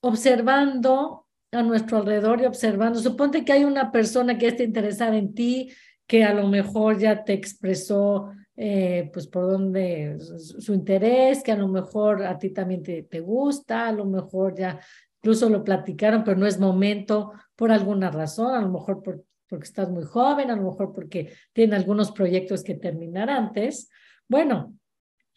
observando 0.01 1.28
a 1.51 1.63
nuestro 1.63 1.97
alrededor 1.97 2.41
y 2.41 2.45
observando. 2.45 2.99
Suponte 2.99 3.43
que 3.43 3.53
hay 3.53 3.63
una 3.63 3.91
persona 3.91 4.37
que 4.37 4.47
esté 4.47 4.63
interesada 4.63 5.17
en 5.17 5.33
ti, 5.33 5.71
que 6.07 6.23
a 6.23 6.33
lo 6.33 6.47
mejor 6.47 6.97
ya 6.99 7.23
te 7.23 7.33
expresó 7.33 8.31
eh, 8.55 9.09
pues 9.13 9.27
por 9.27 9.49
dónde 9.49 10.17
su, 10.19 10.73
interés, 10.73 11.43
que 11.43 11.51
a 11.51 11.57
lo 11.57 11.67
mejor 11.67 12.23
a 12.23 12.37
ti 12.37 12.49
también 12.49 12.83
te, 12.83 13.03
te 13.03 13.19
gusta, 13.19 13.87
a 13.87 13.91
lo 13.91 14.05
mejor 14.05 14.55
ya 14.55 14.79
incluso 15.21 15.49
lo 15.49 15.63
platicaron, 15.63 16.23
pero 16.23 16.37
no 16.37 16.45
es 16.45 16.59
momento 16.59 17.31
por 17.55 17.71
alguna 17.71 18.09
razón, 18.11 18.55
a 18.55 18.61
lo 18.61 18.69
mejor 18.69 19.01
por, 19.01 19.23
porque 19.47 19.65
estás 19.65 19.89
muy 19.89 20.03
joven, 20.03 20.51
a 20.51 20.55
lo 20.55 20.63
mejor 20.63 20.93
porque 20.93 21.33
tiene 21.53 21.75
algunos 21.75 22.11
proyectos 22.11 22.63
que 22.63 22.75
terminar 22.75 23.29
antes. 23.29 23.89
Bueno, 24.27 24.75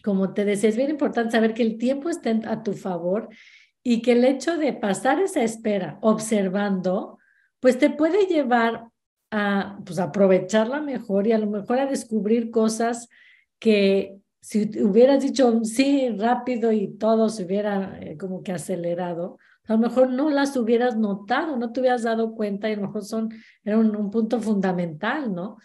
como 0.02 0.34
te 0.34 0.44
decía, 0.44 0.68
es 0.68 0.76
bien 0.76 0.90
importante 0.90 1.32
saber 1.32 1.54
que 1.54 1.62
el 1.62 1.78
tiempo 1.78 2.10
está 2.10 2.30
a 2.46 2.62
tu 2.62 2.72
favor 2.72 3.28
y 3.82 4.02
que 4.02 4.12
el 4.12 4.24
hecho 4.24 4.56
de 4.56 4.72
pasar 4.72 5.20
esa 5.20 5.42
espera 5.42 5.98
observando, 6.00 7.18
pues 7.60 7.78
te 7.78 7.90
puede 7.90 8.26
llevar 8.26 8.88
a 9.30 9.78
pues, 9.84 9.98
aprovecharla 9.98 10.80
mejor 10.80 11.26
y 11.26 11.32
a 11.32 11.38
lo 11.38 11.46
mejor 11.46 11.78
a 11.78 11.86
descubrir 11.86 12.50
cosas 12.50 13.08
que 13.58 14.18
si 14.40 14.68
hubieras 14.82 15.22
dicho 15.22 15.64
sí 15.64 16.10
rápido 16.18 16.72
y 16.72 16.96
todo 16.98 17.28
se 17.28 17.44
hubiera 17.44 17.98
eh, 18.00 18.16
como 18.18 18.42
que 18.42 18.52
acelerado, 18.52 19.38
a 19.68 19.74
lo 19.74 19.78
mejor 19.78 20.10
no 20.10 20.30
las 20.30 20.56
hubieras 20.56 20.96
notado, 20.96 21.56
no 21.56 21.72
te 21.72 21.80
hubieras 21.80 22.02
dado 22.02 22.34
cuenta 22.34 22.68
y 22.68 22.72
a 22.72 22.76
lo 22.76 22.82
mejor 22.82 23.04
son, 23.04 23.30
era 23.64 23.78
un, 23.78 24.10
punto 24.10 24.40
fundamental, 24.40 25.32
¿no? 25.32 25.58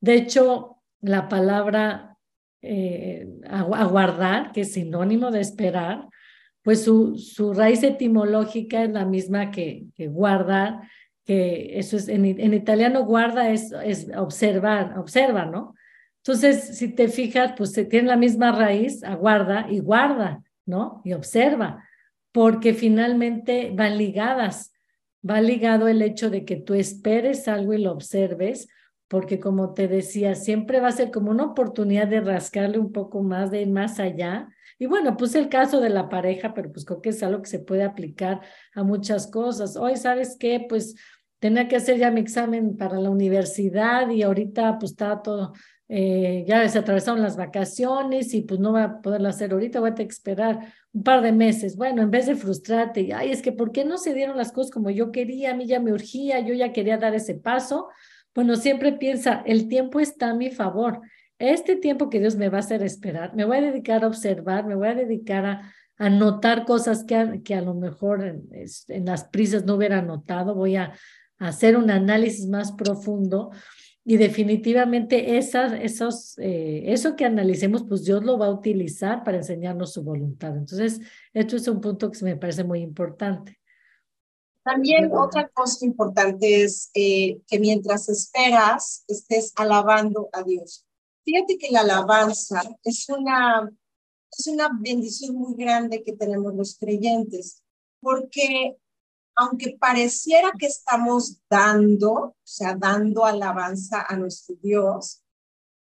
De 0.00 0.14
hecho, 0.14 0.78
la 1.00 1.28
palabra 1.28 2.18
eh, 2.60 3.28
aguardar, 3.48 4.50
que 4.50 4.62
es 4.62 4.72
sinónimo 4.72 5.30
de 5.30 5.40
esperar, 5.40 6.08
pues 6.64 6.82
su, 6.82 7.16
su 7.16 7.52
raíz 7.52 7.84
etimológica 7.84 8.82
es 8.82 8.90
la 8.90 9.04
misma 9.04 9.52
que, 9.52 9.84
que 9.94 10.08
guardar, 10.08 10.80
que 11.24 11.78
eso 11.78 11.96
es, 11.96 12.08
en, 12.08 12.24
en 12.24 12.52
italiano 12.52 13.04
guarda 13.04 13.50
es, 13.50 13.70
es 13.84 14.10
observar, 14.16 14.98
observa, 14.98 15.46
¿no? 15.46 15.74
Entonces, 16.24 16.76
si 16.76 16.88
te 16.88 17.06
fijas, 17.06 17.52
pues 17.56 17.72
tiene 17.72 18.08
la 18.08 18.16
misma 18.16 18.50
raíz, 18.50 19.04
aguarda 19.04 19.66
y 19.70 19.78
guarda, 19.78 20.42
¿no? 20.66 21.00
Y 21.04 21.12
observa 21.12 21.84
porque 22.34 22.74
finalmente 22.74 23.70
van 23.72 23.96
ligadas. 23.96 24.72
Va 25.26 25.40
ligado 25.40 25.86
el 25.86 26.02
hecho 26.02 26.30
de 26.30 26.44
que 26.44 26.56
tú 26.56 26.74
esperes 26.74 27.46
algo 27.46 27.74
y 27.74 27.78
lo 27.78 27.92
observes, 27.92 28.66
porque 29.06 29.38
como 29.38 29.72
te 29.72 29.86
decía, 29.86 30.34
siempre 30.34 30.80
va 30.80 30.88
a 30.88 30.92
ser 30.92 31.12
como 31.12 31.30
una 31.30 31.44
oportunidad 31.44 32.08
de 32.08 32.20
rascarle 32.20 32.80
un 32.80 32.90
poco 32.90 33.22
más, 33.22 33.52
de 33.52 33.62
ir 33.62 33.70
más 33.70 34.00
allá. 34.00 34.48
Y 34.78 34.86
bueno, 34.86 35.16
pues 35.16 35.34
el 35.34 35.48
caso 35.48 35.80
de 35.80 35.90
la 35.90 36.08
pareja, 36.08 36.54
pero 36.54 36.70
pues 36.72 36.84
creo 36.84 37.00
que 37.00 37.10
es 37.10 37.22
algo 37.22 37.42
que 37.42 37.50
se 37.50 37.60
puede 37.60 37.84
aplicar 37.84 38.40
a 38.74 38.82
muchas 38.82 39.26
cosas. 39.26 39.76
Hoy, 39.76 39.96
¿sabes 39.96 40.36
qué? 40.38 40.64
Pues 40.68 40.96
tenía 41.38 41.68
que 41.68 41.76
hacer 41.76 41.98
ya 41.98 42.10
mi 42.10 42.20
examen 42.20 42.76
para 42.76 42.98
la 42.98 43.10
universidad 43.10 44.08
y 44.08 44.22
ahorita 44.22 44.78
pues 44.78 44.92
está 44.92 45.20
todo, 45.20 45.52
eh, 45.88 46.44
ya 46.48 46.66
se 46.68 46.78
atravesaron 46.78 47.20
las 47.20 47.36
vacaciones 47.36 48.32
y 48.32 48.40
pues 48.42 48.58
no 48.58 48.72
va 48.72 48.84
a 48.84 49.02
poderlo 49.02 49.28
hacer 49.28 49.52
ahorita, 49.52 49.80
voy 49.80 49.90
a 49.90 49.94
tener 49.94 50.08
que 50.08 50.14
esperar 50.14 50.72
un 50.92 51.02
par 51.02 51.20
de 51.20 51.32
meses. 51.32 51.76
Bueno, 51.76 52.00
en 52.00 52.10
vez 52.10 52.26
de 52.26 52.34
frustrarte, 52.34 53.12
ay, 53.12 53.30
es 53.30 53.42
que 53.42 53.52
¿por 53.52 53.72
qué 53.72 53.84
no 53.84 53.98
se 53.98 54.14
dieron 54.14 54.36
las 54.38 54.52
cosas 54.52 54.72
como 54.72 54.90
yo 54.90 55.12
quería? 55.12 55.50
A 55.50 55.54
mí 55.54 55.66
ya 55.66 55.80
me 55.80 55.92
urgía, 55.92 56.40
yo 56.40 56.54
ya 56.54 56.72
quería 56.72 56.96
dar 56.96 57.14
ese 57.14 57.34
paso. 57.34 57.88
Bueno, 58.34 58.56
siempre 58.56 58.92
piensa, 58.92 59.42
el 59.44 59.68
tiempo 59.68 60.00
está 60.00 60.30
a 60.30 60.34
mi 60.34 60.50
favor. 60.50 61.02
Este 61.38 61.76
tiempo 61.76 62.10
que 62.10 62.20
Dios 62.20 62.36
me 62.36 62.48
va 62.48 62.58
a 62.58 62.60
hacer 62.60 62.82
esperar, 62.82 63.34
me 63.34 63.44
voy 63.44 63.58
a 63.58 63.62
dedicar 63.62 64.04
a 64.04 64.06
observar, 64.06 64.66
me 64.66 64.74
voy 64.74 64.88
a 64.88 64.94
dedicar 64.94 65.44
a, 65.46 65.72
a 65.98 66.10
notar 66.10 66.64
cosas 66.64 67.04
que 67.04 67.16
a, 67.16 67.38
que 67.42 67.54
a 67.54 67.60
lo 67.60 67.74
mejor 67.74 68.24
en, 68.24 68.48
en 68.88 69.04
las 69.04 69.24
prisas 69.24 69.64
no 69.64 69.74
hubiera 69.74 70.02
notado, 70.02 70.54
voy 70.54 70.76
a, 70.76 70.92
a 71.38 71.48
hacer 71.48 71.76
un 71.76 71.90
análisis 71.90 72.46
más 72.46 72.72
profundo 72.72 73.50
y 74.06 74.18
definitivamente 74.18 75.38
esas, 75.38 75.72
esos, 75.72 76.38
eh, 76.38 76.92
eso 76.92 77.16
que 77.16 77.24
analicemos, 77.24 77.84
pues 77.88 78.04
Dios 78.04 78.22
lo 78.22 78.38
va 78.38 78.46
a 78.46 78.50
utilizar 78.50 79.24
para 79.24 79.38
enseñarnos 79.38 79.94
su 79.94 80.02
voluntad. 80.02 80.54
Entonces, 80.56 81.00
esto 81.32 81.56
es 81.56 81.66
un 81.68 81.80
punto 81.80 82.10
que 82.10 82.22
me 82.22 82.36
parece 82.36 82.64
muy 82.64 82.80
importante. 82.80 83.58
También 84.62 85.10
otra 85.12 85.48
cosa 85.48 85.86
importante 85.86 86.64
es 86.64 86.90
eh, 86.94 87.40
que 87.46 87.58
mientras 87.58 88.08
esperas, 88.10 89.04
estés 89.08 89.52
alabando 89.56 90.28
a 90.32 90.42
Dios. 90.42 90.84
Fíjate 91.24 91.56
que 91.56 91.70
la 91.70 91.80
alabanza 91.80 92.62
es 92.82 93.08
una, 93.08 93.70
es 94.36 94.46
una 94.46 94.70
bendición 94.78 95.36
muy 95.36 95.54
grande 95.54 96.02
que 96.02 96.12
tenemos 96.12 96.54
los 96.54 96.76
creyentes, 96.78 97.62
porque 98.00 98.76
aunque 99.36 99.76
pareciera 99.78 100.52
que 100.58 100.66
estamos 100.66 101.38
dando, 101.48 102.12
o 102.12 102.36
sea, 102.44 102.74
dando 102.74 103.24
alabanza 103.24 104.04
a 104.06 104.16
nuestro 104.16 104.54
Dios, 104.62 105.22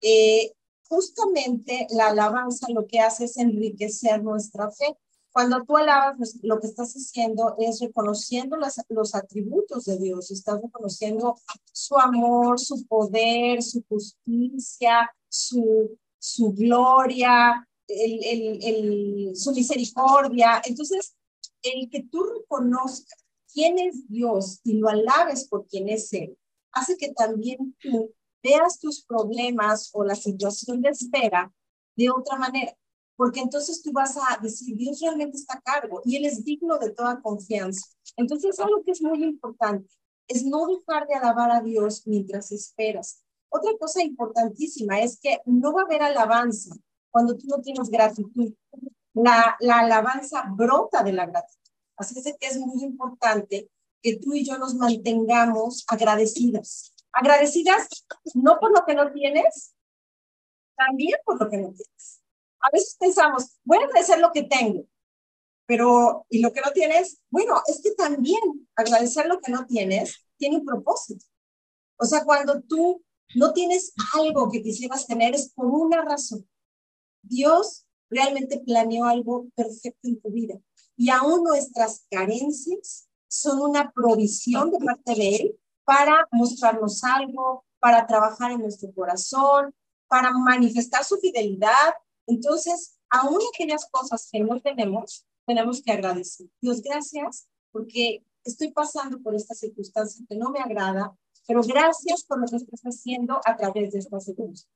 eh, 0.01 0.53
justamente 0.87 1.87
la 1.91 2.07
alabanza 2.07 2.67
lo 2.69 2.87
que 2.87 2.99
hace 2.99 3.25
es 3.25 3.37
enriquecer 3.37 4.23
nuestra 4.23 4.71
fe. 4.71 4.97
Cuando 5.31 5.63
tú 5.63 5.77
alabas, 5.77 6.15
pues, 6.17 6.39
lo 6.43 6.59
que 6.59 6.67
estás 6.67 6.93
haciendo 6.93 7.55
es 7.57 7.79
reconociendo 7.79 8.55
los 8.89 9.15
atributos 9.15 9.85
de 9.85 9.97
Dios, 9.97 10.31
estás 10.31 10.61
reconociendo 10.61 11.35
su 11.71 11.97
amor, 11.97 12.59
su 12.59 12.85
poder, 12.85 13.61
su 13.61 13.83
justicia, 13.89 15.09
su, 15.33 15.97
su 16.19 16.53
gloria, 16.53 17.67
el, 17.87 19.35
su 19.35 19.51
misericordia. 19.51 20.61
Entonces, 20.63 21.15
el 21.63 21.89
que 21.89 22.03
tú 22.03 22.23
reconozcas 22.23 23.25
quién 23.51 23.79
es 23.79 24.07
Dios 24.07 24.59
y 24.63 24.73
lo 24.73 24.89
alabes 24.89 25.47
por 25.47 25.67
quién 25.67 25.89
es 25.89 26.13
Él, 26.13 26.37
hace 26.71 26.97
que 26.97 27.13
también 27.13 27.75
tú 27.79 28.13
veas 28.43 28.79
tus 28.79 29.03
problemas 29.03 29.89
o 29.93 30.03
la 30.03 30.15
situación 30.15 30.81
de 30.81 30.89
espera 30.89 31.51
de 31.95 32.09
otra 32.11 32.37
manera. 32.37 32.75
Porque 33.15 33.39
entonces 33.39 33.81
tú 33.81 33.91
vas 33.91 34.17
a 34.17 34.37
decir, 34.41 34.75
Dios 34.75 34.99
realmente 34.99 35.37
está 35.37 35.55
a 35.55 35.61
cargo 35.61 36.01
y 36.03 36.17
Él 36.17 36.25
es 36.25 36.43
digno 36.43 36.77
de 36.77 36.91
toda 36.91 37.21
confianza. 37.21 37.87
Entonces, 38.17 38.59
algo 38.59 38.83
que 38.83 38.91
es 38.91 39.01
muy 39.01 39.23
importante 39.23 39.87
es 40.27 40.43
no 40.43 40.65
dejar 40.67 41.07
de 41.07 41.15
alabar 41.15 41.51
a 41.51 41.61
Dios 41.61 42.05
mientras 42.05 42.51
esperas. 42.51 43.22
Otra 43.55 43.71
cosa 43.79 44.01
importantísima 44.01 44.99
es 44.99 45.19
que 45.19 45.39
no 45.45 45.73
va 45.73 45.81
a 45.81 45.85
haber 45.85 46.01
alabanza 46.01 46.75
cuando 47.11 47.37
tú 47.37 47.45
no 47.47 47.61
tienes 47.61 47.87
gratitud. 47.87 48.51
La, 49.13 49.55
la 49.59 49.79
alabanza 49.79 50.43
brota 50.49 51.03
de 51.03 51.13
la 51.13 51.27
gratitud. 51.27 51.69
Así 51.95 52.17
es 52.17 52.35
que 52.39 52.47
es 52.47 52.57
muy 52.57 52.83
importante 52.83 53.69
que 54.01 54.17
tú 54.17 54.33
y 54.33 54.43
yo 54.43 54.57
nos 54.57 54.73
mantengamos 54.73 55.85
agradecidas. 55.87 56.95
Agradecidas 57.11 57.87
no 58.33 58.59
por 58.59 58.71
lo 58.71 58.83
que 58.87 58.95
no 58.95 59.11
tienes, 59.11 59.75
también 60.75 61.19
por 61.23 61.39
lo 61.39 61.47
que 61.47 61.57
no 61.57 61.71
tienes. 61.73 62.23
A 62.59 62.71
veces 62.73 62.97
pensamos, 62.99 63.59
voy 63.63 63.77
a 63.77 63.85
agradecer 63.85 64.19
lo 64.19 64.31
que 64.31 64.43
tengo, 64.43 64.85
pero 65.67 66.25
¿y 66.27 66.41
lo 66.41 66.51
que 66.51 66.61
no 66.61 66.71
tienes? 66.71 67.21
Bueno, 67.29 67.61
es 67.67 67.83
que 67.83 67.91
también 67.91 68.41
agradecer 68.75 69.27
lo 69.27 69.39
que 69.39 69.51
no 69.51 69.67
tienes 69.67 70.25
tiene 70.37 70.57
un 70.57 70.65
propósito. 70.65 71.23
O 71.97 72.05
sea, 72.05 72.25
cuando 72.25 72.59
tú 72.63 73.03
no 73.35 73.53
tienes 73.53 73.93
algo 74.13 74.49
que 74.51 74.61
quisieras 74.61 75.07
tener 75.07 75.35
es 75.35 75.49
por 75.53 75.67
una 75.67 76.01
razón. 76.01 76.47
Dios 77.21 77.85
realmente 78.09 78.59
planeó 78.59 79.05
algo 79.05 79.47
perfecto 79.55 80.07
en 80.07 80.21
tu 80.21 80.29
vida 80.31 80.59
y 80.95 81.09
aún 81.09 81.43
nuestras 81.43 82.05
carencias 82.09 83.07
son 83.27 83.61
una 83.61 83.91
provisión 83.91 84.71
de 84.71 84.79
parte 84.79 85.15
de 85.15 85.35
Él 85.35 85.59
para 85.85 86.27
mostrarnos 86.31 87.03
algo, 87.03 87.65
para 87.79 88.05
trabajar 88.05 88.51
en 88.51 88.61
nuestro 88.61 88.93
corazón, 88.93 89.73
para 90.07 90.31
manifestar 90.31 91.03
su 91.03 91.17
fidelidad. 91.17 91.93
Entonces, 92.27 92.95
aún 93.09 93.39
aquellas 93.53 93.87
cosas 93.89 94.29
que 94.31 94.39
no 94.39 94.61
tenemos, 94.61 95.25
tenemos 95.45 95.81
que 95.81 95.91
agradecer. 95.91 96.47
Dios, 96.61 96.81
gracias 96.81 97.47
porque 97.71 98.23
estoy 98.43 98.71
pasando 98.71 99.19
por 99.21 99.35
esta 99.35 99.55
circunstancia 99.55 100.25
que 100.29 100.35
no 100.35 100.51
me 100.51 100.59
agrada, 100.59 101.17
pero 101.47 101.61
gracias 101.61 102.23
por 102.23 102.39
lo 102.39 102.47
que 102.47 102.55
estás 102.57 102.81
haciendo 102.83 103.39
a 103.45 103.55
través 103.55 103.91
de 103.91 103.99
esta 103.99 104.19
circunstancia. 104.19 104.69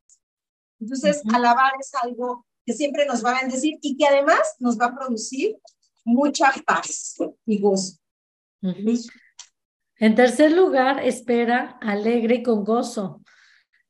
Entonces, 0.79 1.21
alabar 1.33 1.71
es 1.79 1.91
algo 2.01 2.45
que 2.65 2.73
siempre 2.73 3.05
nos 3.05 3.23
va 3.23 3.31
a 3.31 3.41
bendecir 3.41 3.77
y 3.81 3.97
que 3.97 4.05
además 4.05 4.55
nos 4.59 4.79
va 4.79 4.87
a 4.87 4.95
producir 4.95 5.57
mucha 6.03 6.53
paz 6.65 7.15
y 7.45 7.59
gozo. 7.59 7.97
En 9.99 10.15
tercer 10.15 10.51
lugar, 10.51 11.03
espera 11.03 11.77
alegre 11.81 12.35
y 12.35 12.43
con 12.43 12.63
gozo. 12.63 13.21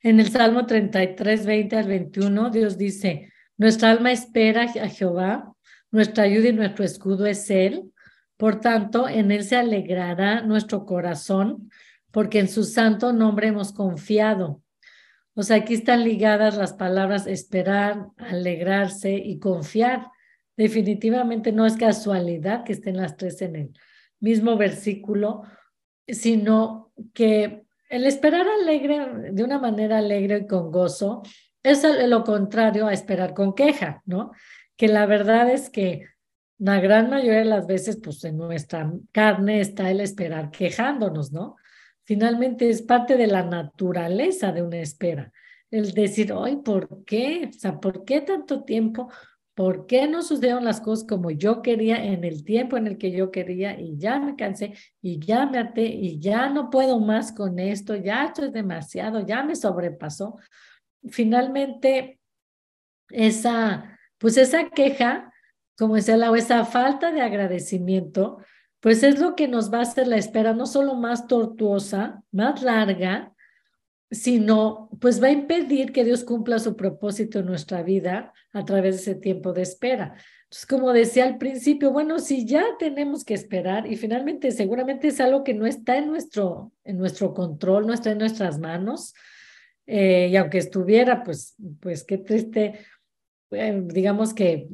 En 0.02 0.20
el 0.20 0.30
Salmo 0.30 0.66
33, 0.66 1.46
20 1.46 1.76
al 1.76 1.88
21, 1.88 2.50
Dios 2.50 2.78
dice, 2.78 3.34
nuestra 3.58 3.92
alma 3.92 4.12
espera 4.12 4.64
a 4.64 4.88
Jehová, 4.88 5.54
nuestra 5.92 6.24
ayuda 6.26 6.50
y 6.50 6.54
nuestro 6.54 6.86
escudo 6.86 7.26
es 7.26 7.50
Él. 7.50 7.92
Por 8.38 8.62
tanto, 8.62 9.10
en 9.10 9.32
Él 9.32 9.44
se 9.44 9.56
alegrará 9.56 10.42
nuestro 10.42 10.86
corazón, 10.86 11.72
porque 12.18 12.40
en 12.40 12.50
su 12.50 12.64
santo 12.64 13.14
nombre 13.14 13.50
hemos 13.50 13.72
confiado. 13.72 14.64
O 15.36 15.44
sea, 15.44 15.58
aquí 15.58 15.76
están 15.76 16.04
ligadas 16.04 16.58
las 16.58 16.74
palabras 16.74 17.28
esperar, 17.28 18.08
alegrarse 18.18 19.14
y 19.14 19.38
confiar. 19.38 20.08
Definitivamente 20.58 21.52
no 21.52 21.68
es 21.68 21.78
casualidad 21.78 22.64
que 22.64 22.74
estén 22.74 22.98
las 22.98 23.18
tres 23.18 23.40
en 23.44 23.56
el 23.56 23.74
mismo 24.20 24.58
versículo, 24.58 25.44
sino 26.08 26.92
que 27.14 27.68
el 27.88 28.06
esperar 28.08 28.48
alegre, 28.48 29.32
de 29.32 29.44
una 29.44 29.60
manera 29.60 30.00
alegre 30.00 30.38
y 30.38 30.48
con 30.48 30.72
gozo, 30.72 31.22
es 31.62 31.84
lo 32.08 32.24
contrario 32.24 32.88
a 32.88 32.94
esperar 32.94 33.36
con 33.36 33.54
queja, 33.54 34.02
¿no? 34.08 34.32
Que 34.76 34.88
la 34.88 35.06
verdad 35.06 35.52
es 35.52 35.70
que 35.70 36.08
la 36.58 36.80
gran 36.80 37.12
mayoría 37.12 37.42
de 37.42 37.46
las 37.46 37.68
veces, 37.68 38.00
pues 38.04 38.24
en 38.24 38.38
nuestra 38.38 38.92
carne 39.12 39.60
está 39.60 39.92
el 39.92 40.00
esperar 40.00 40.50
quejándonos, 40.50 41.32
¿no? 41.32 41.58
Finalmente 42.08 42.70
es 42.70 42.82
parte 42.82 43.18
de 43.18 43.28
la 43.28 43.44
naturaleza 43.44 44.54
de 44.54 44.62
una 44.62 44.78
espera. 44.78 45.34
El 45.70 45.92
decir, 45.92 46.34
ay, 46.34 46.56
¿por 46.56 47.04
qué? 47.04 47.50
O 47.50 47.60
sea, 47.60 47.82
¿por 47.82 48.06
qué 48.06 48.22
tanto 48.22 48.64
tiempo? 48.64 49.12
¿Por 49.54 49.88
qué 49.88 50.08
no 50.08 50.24
sucedieron 50.24 50.64
las 50.64 50.80
cosas 50.80 51.06
como 51.06 51.32
yo 51.32 51.62
quería 51.62 52.02
en 52.02 52.24
el 52.24 52.46
tiempo 52.46 52.78
en 52.78 52.88
el 52.88 52.98
que 52.98 53.12
yo 53.12 53.30
quería 53.30 53.78
y 53.78 53.98
ya 53.98 54.22
me 54.22 54.38
cansé 54.38 54.74
y 55.02 55.20
ya 55.20 55.48
me 55.48 55.58
até 55.58 55.84
y 55.84 56.18
ya 56.18 56.50
no 56.50 56.70
puedo 56.70 56.98
más 57.02 57.34
con 57.34 57.60
esto, 57.60 57.94
ya 57.98 58.24
esto 58.24 58.46
es 58.46 58.54
demasiado, 58.54 59.26
ya 59.26 59.44
me 59.44 59.58
sobrepasó? 59.58 60.38
Finalmente, 61.10 62.22
esa, 63.10 64.00
pues 64.18 64.38
esa 64.38 64.70
queja, 64.70 65.34
como 65.78 65.96
decía 65.96 66.16
la 66.16 66.34
esa 66.38 66.64
falta 66.64 67.12
de 67.12 67.20
agradecimiento, 67.22 68.38
pues 68.80 69.04
es 69.04 69.20
lo 69.20 69.36
que 69.36 69.48
nos 69.48 69.74
va 69.74 69.80
a 69.80 69.84
hacer 69.84 70.08
la 70.08 70.18
espera 70.18 70.54
no 70.54 70.66
solo 70.66 70.96
más 70.96 71.28
tortuosa, 71.28 72.24
más 72.32 72.62
larga, 72.62 73.34
sino 74.10 74.90
pues 75.02 75.22
va 75.22 75.28
a 75.28 75.32
impedir 75.32 75.92
que 75.92 76.06
Dios 76.06 76.24
cumpla 76.24 76.60
su 76.60 76.76
propósito 76.76 77.40
en 77.40 77.46
nuestra 77.46 77.84
vida 77.84 78.34
a 78.54 78.64
través 78.64 78.96
de 78.96 79.02
ese 79.02 79.16
tiempo 79.16 79.52
de 79.52 79.64
espera. 79.64 80.16
Entonces, 80.44 80.66
como 80.66 80.94
decía 80.94 81.26
al 81.26 81.38
principio, 81.38 81.92
bueno, 81.92 82.20
si 82.20 82.46
ya 82.46 82.64
tenemos 82.80 83.26
que 83.26 83.34
esperar 83.34 83.86
y 83.86 83.98
finalmente 83.98 84.52
seguramente 84.52 85.10
es 85.10 85.20
algo 85.20 85.44
que 85.44 85.54
no 85.54 85.66
está 85.66 85.98
en 85.98 86.08
nuestro, 86.08 86.72
en 86.86 86.98
nuestro 86.98 87.34
control, 87.34 87.86
no 87.86 87.94
está 87.94 88.12
en 88.12 88.20
nuestras 88.20 88.58
manos, 88.58 89.14
eh, 89.86 90.30
y 90.32 90.36
aunque 90.38 90.60
estuviera, 90.60 91.24
pues, 91.24 91.56
pues 91.82 92.06
qué 92.06 92.18
triste, 92.18 92.80
eh, 93.52 93.82
digamos 93.86 94.34
que 94.34 94.70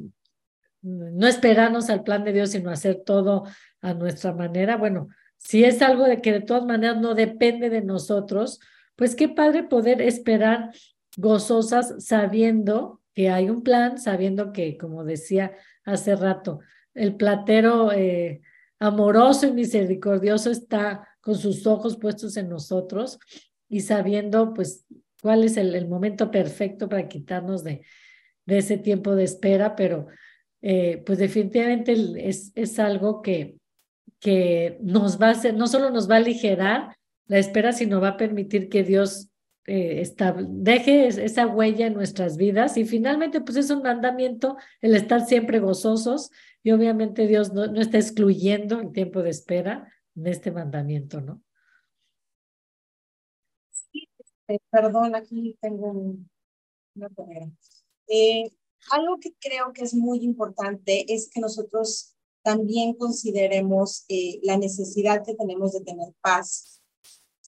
no 0.82 1.26
esperarnos 1.26 1.88
al 1.88 2.02
plan 2.02 2.24
de 2.24 2.32
Dios, 2.32 2.50
sino 2.50 2.70
hacer 2.70 3.02
todo 3.04 3.44
a 3.84 3.92
nuestra 3.92 4.32
manera. 4.32 4.76
Bueno, 4.76 5.08
si 5.36 5.64
es 5.64 5.82
algo 5.82 6.04
de 6.04 6.22
que 6.22 6.32
de 6.32 6.40
todas 6.40 6.64
maneras 6.64 7.00
no 7.00 7.14
depende 7.14 7.68
de 7.68 7.82
nosotros, 7.82 8.60
pues 8.96 9.14
qué 9.14 9.28
padre 9.28 9.62
poder 9.64 10.00
esperar 10.00 10.70
gozosas 11.16 11.94
sabiendo 11.98 13.02
que 13.14 13.28
hay 13.28 13.50
un 13.50 13.62
plan, 13.62 13.98
sabiendo 13.98 14.52
que, 14.52 14.78
como 14.78 15.04
decía 15.04 15.52
hace 15.84 16.16
rato, 16.16 16.60
el 16.94 17.16
platero 17.16 17.92
eh, 17.92 18.40
amoroso 18.78 19.46
y 19.46 19.52
misericordioso 19.52 20.50
está 20.50 21.06
con 21.20 21.36
sus 21.36 21.66
ojos 21.66 21.98
puestos 21.98 22.36
en 22.38 22.48
nosotros 22.48 23.18
y 23.68 23.80
sabiendo 23.80 24.54
pues 24.54 24.86
cuál 25.20 25.44
es 25.44 25.58
el, 25.58 25.88
momento 25.88 26.30
perfecto 26.30 26.88
para 26.88 27.06
quitarnos 27.06 27.62
de, 27.64 27.82
de, 28.46 28.58
ese 28.58 28.78
tiempo 28.78 29.14
de 29.14 29.24
espera, 29.24 29.76
pero 29.76 30.06
eh, 30.62 31.02
pues 31.04 31.18
definitivamente 31.18 31.94
es, 32.16 32.52
es 32.54 32.78
algo 32.78 33.20
que, 33.20 33.58
que 34.24 34.78
nos 34.80 35.20
va 35.20 35.26
a 35.26 35.32
hacer, 35.32 35.54
no 35.54 35.66
solo 35.66 35.90
nos 35.90 36.08
va 36.08 36.14
a 36.14 36.16
aligerar, 36.16 36.96
la 37.26 37.36
espera, 37.36 37.74
sino 37.74 38.00
va 38.00 38.08
a 38.08 38.16
permitir 38.16 38.70
que 38.70 38.82
Dios 38.82 39.28
eh, 39.66 40.02
deje 40.48 41.08
esa 41.08 41.46
huella 41.46 41.88
en 41.88 41.92
nuestras 41.92 42.38
vidas. 42.38 42.78
Y 42.78 42.86
finalmente, 42.86 43.42
pues 43.42 43.58
es 43.58 43.68
un 43.68 43.82
mandamiento 43.82 44.56
el 44.80 44.94
estar 44.96 45.26
siempre 45.26 45.60
gozosos. 45.60 46.30
Y 46.62 46.70
obviamente 46.70 47.26
Dios 47.26 47.52
no, 47.52 47.66
no 47.66 47.82
está 47.82 47.98
excluyendo 47.98 48.80
el 48.80 48.92
tiempo 48.92 49.22
de 49.22 49.28
espera 49.28 49.92
en 50.16 50.26
este 50.26 50.50
mandamiento, 50.50 51.20
¿no? 51.20 51.42
Este, 53.92 54.58
perdón, 54.70 55.14
aquí 55.14 55.58
tengo 55.60 56.16
una 56.94 57.08
eh, 58.08 58.50
algo 58.90 59.18
que 59.18 59.34
creo 59.38 59.74
que 59.74 59.82
es 59.82 59.92
muy 59.92 60.24
importante 60.24 61.12
es 61.12 61.28
que 61.28 61.40
nosotros 61.40 62.13
también 62.44 62.94
consideremos 62.94 64.04
eh, 64.08 64.38
la 64.42 64.56
necesidad 64.56 65.24
que 65.24 65.34
tenemos 65.34 65.72
de 65.72 65.80
tener 65.80 66.12
paz 66.20 66.74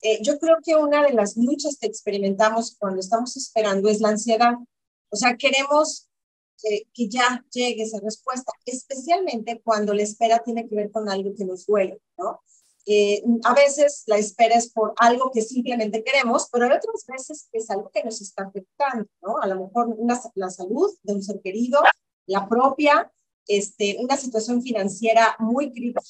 eh, 0.03 0.21
yo 0.23 0.39
creo 0.39 0.59
que 0.63 0.77
una 0.77 1.03
de 1.03 1.13
las 1.13 1.37
luchas 1.37 1.79
que 1.81 1.87
experimentamos 1.87 2.77
cuando 2.79 3.01
estamos 3.01 3.37
esperando 3.37 3.89
es 3.89 4.01
la 4.01 4.11
ansiedad. 4.11 4.55
O 5.11 5.17
sea, 5.17 5.37
queremos 5.37 6.09
eh, 6.63 6.85
que 6.93 7.09
ya 7.09 7.45
llegue 7.51 7.83
esa 7.83 7.99
respuesta, 8.01 8.53
especialmente 8.67 9.61
cuando 9.65 9.95
la 9.95 10.03
espera 10.03 10.43
tiene 10.45 10.69
que 10.69 10.77
ver 10.77 10.91
con 10.91 11.09
algo 11.09 11.35
que 11.35 11.45
nos 11.45 11.67
duele, 11.67 12.01
¿no? 12.19 12.41
A 13.43 13.55
veces 13.55 14.05
la 14.07 14.17
espera 14.17 14.55
es 14.55 14.71
por 14.71 14.95
algo 14.99 15.33
que 15.33 15.43
simplemente 15.43 16.05
queremos, 16.05 16.49
pero 16.53 16.67
hay 16.67 16.71
otras 16.71 17.05
veces 17.09 17.49
que 17.51 17.59
es 17.59 17.69
algo 17.69 17.91
que 17.93 18.05
nos 18.05 18.21
está 18.21 18.45
afectando, 18.45 19.09
¿no? 19.23 19.39
A 19.43 19.49
lo 19.49 19.67
mejor 19.67 19.89
una, 19.89 20.21
la 20.37 20.51
salud 20.51 20.97
de 21.03 21.15
un 21.15 21.23
ser 21.23 21.41
querido, 21.41 21.81
la 22.27 22.49
propia, 22.49 23.13
este, 23.47 23.97
una 24.01 24.17
situación 24.17 24.63
financiera 24.63 25.37
muy 25.39 25.73
crítica 25.73 26.03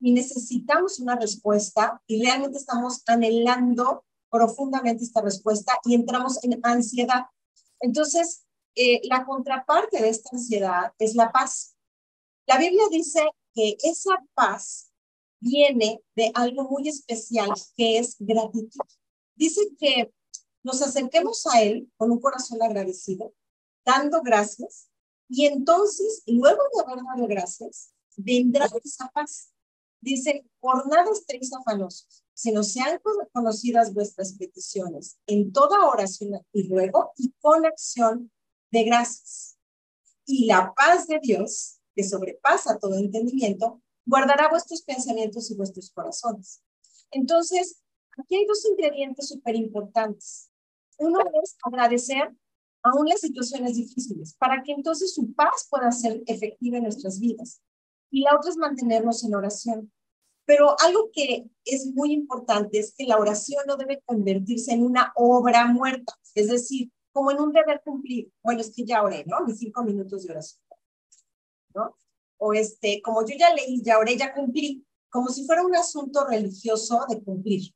y 0.00 0.12
necesitamos 0.12 0.98
una 0.98 1.16
respuesta 1.16 2.02
y 2.06 2.22
realmente 2.22 2.58
estamos 2.58 3.02
anhelando 3.06 4.04
profundamente 4.30 5.04
esta 5.04 5.20
respuesta 5.20 5.78
y 5.84 5.94
entramos 5.94 6.42
en 6.44 6.58
ansiedad. 6.62 7.24
Entonces, 7.80 8.44
eh, 8.74 9.00
la 9.04 9.24
contraparte 9.24 10.00
de 10.00 10.08
esta 10.08 10.30
ansiedad 10.32 10.92
es 10.98 11.14
la 11.14 11.32
paz. 11.32 11.76
La 12.46 12.58
Biblia 12.58 12.84
dice 12.90 13.28
que 13.54 13.76
esa 13.82 14.24
paz 14.34 14.90
viene 15.40 16.00
de 16.14 16.30
algo 16.34 16.68
muy 16.68 16.88
especial 16.88 17.50
que 17.76 17.98
es 17.98 18.16
gratitud. 18.18 18.86
Dice 19.34 19.60
que 19.78 20.12
nos 20.62 20.82
acerquemos 20.82 21.46
a 21.46 21.62
Él 21.62 21.90
con 21.96 22.10
un 22.10 22.20
corazón 22.20 22.62
agradecido, 22.62 23.32
dando 23.84 24.20
gracias, 24.22 24.89
y 25.30 25.46
entonces, 25.46 26.24
luego 26.26 26.60
de 26.74 26.82
haber 26.82 27.04
dado 27.04 27.28
gracias, 27.28 27.92
vendrá 28.16 28.68
esa 28.82 29.08
paz. 29.10 29.52
Dice, 30.00 30.44
por 30.58 30.88
nada 30.88 31.12
estéis 31.12 31.52
afanosos, 31.52 32.24
sino 32.34 32.64
sean 32.64 33.00
conocidas 33.32 33.94
vuestras 33.94 34.32
peticiones 34.32 35.18
en 35.26 35.52
toda 35.52 35.86
oración 35.86 36.44
y 36.52 36.64
luego 36.64 37.12
y 37.16 37.32
con 37.40 37.64
acción 37.64 38.32
de 38.72 38.82
gracias. 38.82 39.56
Y 40.26 40.46
la 40.46 40.74
paz 40.74 41.06
de 41.06 41.20
Dios, 41.22 41.78
que 41.94 42.02
sobrepasa 42.02 42.78
todo 42.78 42.98
entendimiento, 42.98 43.80
guardará 44.04 44.48
vuestros 44.48 44.82
pensamientos 44.82 45.48
y 45.50 45.54
vuestros 45.54 45.90
corazones. 45.92 46.60
Entonces, 47.12 47.80
aquí 48.18 48.34
hay 48.34 48.46
dos 48.46 48.64
ingredientes 48.64 49.28
súper 49.28 49.54
importantes. 49.54 50.50
Uno 50.98 51.20
es 51.40 51.56
agradecer 51.62 52.34
aún 52.82 53.08
las 53.08 53.20
situaciones 53.20 53.76
difíciles, 53.76 54.34
para 54.38 54.62
que 54.62 54.72
entonces 54.72 55.14
su 55.14 55.32
paz 55.32 55.66
pueda 55.68 55.90
ser 55.92 56.22
efectiva 56.26 56.78
en 56.78 56.84
nuestras 56.84 57.20
vidas 57.20 57.60
y 58.10 58.22
la 58.22 58.36
otra 58.36 58.50
es 58.50 58.56
mantenernos 58.56 59.24
en 59.24 59.34
oración. 59.34 59.92
Pero 60.44 60.74
algo 60.80 61.10
que 61.12 61.48
es 61.64 61.86
muy 61.86 62.12
importante 62.12 62.78
es 62.78 62.92
que 62.96 63.04
la 63.04 63.18
oración 63.18 63.62
no 63.66 63.76
debe 63.76 64.02
convertirse 64.04 64.72
en 64.72 64.84
una 64.84 65.12
obra 65.14 65.66
muerta, 65.66 66.14
es 66.34 66.48
decir, 66.48 66.90
como 67.12 67.30
en 67.30 67.40
un 67.40 67.52
deber 67.52 67.82
cumplir. 67.84 68.32
Bueno, 68.42 68.60
es 68.60 68.74
que 68.74 68.84
ya 68.84 69.02
oré, 69.02 69.24
¿no? 69.26 69.44
Mis 69.46 69.58
cinco 69.58 69.84
minutos 69.84 70.24
de 70.24 70.32
oración, 70.32 70.62
¿no? 71.74 71.96
O 72.38 72.52
este, 72.52 73.00
como 73.02 73.24
yo 73.24 73.36
ya 73.38 73.54
leí, 73.54 73.80
ya 73.82 73.98
oré, 73.98 74.16
ya 74.16 74.34
cumplí, 74.34 74.84
como 75.08 75.28
si 75.28 75.44
fuera 75.44 75.64
un 75.64 75.76
asunto 75.76 76.26
religioso 76.26 77.04
de 77.08 77.22
cumplir. 77.22 77.72